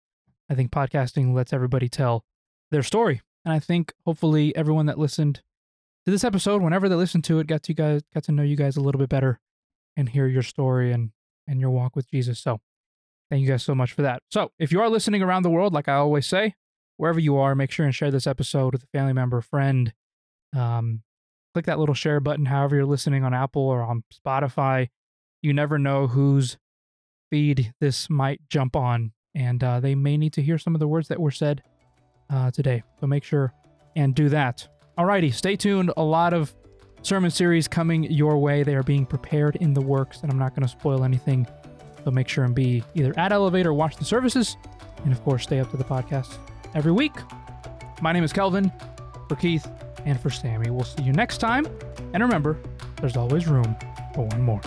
I 0.50 0.54
think 0.54 0.70
podcasting 0.70 1.34
lets 1.34 1.52
everybody 1.52 1.88
tell 1.88 2.24
their 2.70 2.82
story, 2.82 3.20
and 3.44 3.52
I 3.52 3.58
think 3.58 3.92
hopefully 4.04 4.54
everyone 4.56 4.86
that 4.86 4.98
listened 4.98 5.42
to 6.06 6.12
this 6.12 6.24
episode, 6.24 6.62
whenever 6.62 6.88
they 6.88 6.94
listened 6.94 7.24
to 7.24 7.40
it, 7.40 7.48
got 7.48 7.64
to 7.64 7.72
you 7.72 7.74
guys 7.74 8.02
got 8.14 8.24
to 8.24 8.32
know 8.32 8.42
you 8.42 8.56
guys 8.56 8.76
a 8.76 8.80
little 8.80 8.98
bit 8.98 9.08
better 9.08 9.40
and 9.96 10.08
hear 10.08 10.26
your 10.26 10.42
story 10.42 10.92
and 10.92 11.10
and 11.48 11.60
your 11.60 11.70
walk 11.70 11.96
with 11.96 12.08
Jesus. 12.10 12.38
So, 12.38 12.60
thank 13.28 13.42
you 13.42 13.48
guys 13.48 13.64
so 13.64 13.74
much 13.74 13.92
for 13.92 14.02
that. 14.02 14.22
So, 14.30 14.52
if 14.58 14.70
you 14.70 14.80
are 14.80 14.88
listening 14.88 15.22
around 15.22 15.42
the 15.42 15.50
world, 15.50 15.72
like 15.72 15.88
I 15.88 15.94
always 15.94 16.26
say, 16.26 16.54
wherever 16.96 17.18
you 17.18 17.36
are, 17.36 17.54
make 17.54 17.72
sure 17.72 17.84
and 17.84 17.94
share 17.94 18.10
this 18.10 18.26
episode 18.26 18.72
with 18.72 18.84
a 18.84 18.88
family 18.88 19.12
member, 19.12 19.40
friend. 19.40 19.92
Um, 20.54 21.02
click 21.54 21.66
that 21.66 21.78
little 21.78 21.94
share 21.94 22.20
button. 22.20 22.46
However, 22.46 22.76
you're 22.76 22.84
listening 22.84 23.24
on 23.24 23.34
Apple 23.34 23.62
or 23.62 23.82
on 23.82 24.04
Spotify, 24.14 24.88
you 25.42 25.52
never 25.52 25.78
know 25.78 26.06
whose 26.06 26.56
feed 27.30 27.72
this 27.80 28.08
might 28.08 28.40
jump 28.48 28.76
on, 28.76 29.12
and 29.34 29.62
uh, 29.64 29.80
they 29.80 29.94
may 29.94 30.16
need 30.16 30.34
to 30.34 30.42
hear 30.42 30.58
some 30.58 30.74
of 30.74 30.80
the 30.80 30.88
words 30.88 31.08
that 31.08 31.20
were 31.20 31.30
said 31.30 31.62
uh, 32.30 32.50
today. 32.50 32.82
So 33.00 33.06
make 33.06 33.24
sure 33.24 33.52
and 33.96 34.14
do 34.14 34.28
that. 34.28 34.68
Alrighty, 34.98 35.32
stay 35.34 35.56
tuned. 35.56 35.92
A 35.98 36.02
lot 36.02 36.32
of 36.32 36.54
sermon 37.02 37.30
series 37.30 37.68
coming 37.68 38.04
your 38.04 38.38
way. 38.38 38.62
They 38.62 38.74
are 38.74 38.82
being 38.82 39.04
prepared 39.04 39.56
in 39.56 39.74
the 39.74 39.80
works, 39.82 40.22
and 40.22 40.32
I'm 40.32 40.38
not 40.38 40.54
going 40.54 40.62
to 40.62 40.68
spoil 40.68 41.04
anything. 41.04 41.46
So 42.02 42.10
make 42.10 42.28
sure 42.28 42.44
and 42.44 42.54
be 42.54 42.82
either 42.94 43.12
at 43.18 43.30
Elevate 43.30 43.66
or 43.66 43.74
watch 43.74 43.96
the 43.96 44.06
services, 44.06 44.56
and 45.04 45.12
of 45.12 45.22
course, 45.22 45.42
stay 45.42 45.60
up 45.60 45.70
to 45.72 45.76
the 45.76 45.84
podcast 45.84 46.38
every 46.74 46.92
week. 46.92 47.12
My 48.00 48.12
name 48.12 48.24
is 48.24 48.32
Kelvin, 48.32 48.72
for 49.28 49.36
Keith, 49.36 49.68
and 50.06 50.18
for 50.18 50.30
Sammy. 50.30 50.70
We'll 50.70 50.84
see 50.84 51.02
you 51.02 51.12
next 51.12 51.38
time. 51.38 51.66
And 52.14 52.22
remember, 52.22 52.56
there's 53.00 53.18
always 53.18 53.46
room 53.46 53.76
for 54.14 54.24
one 54.24 54.40
more. 54.40 54.62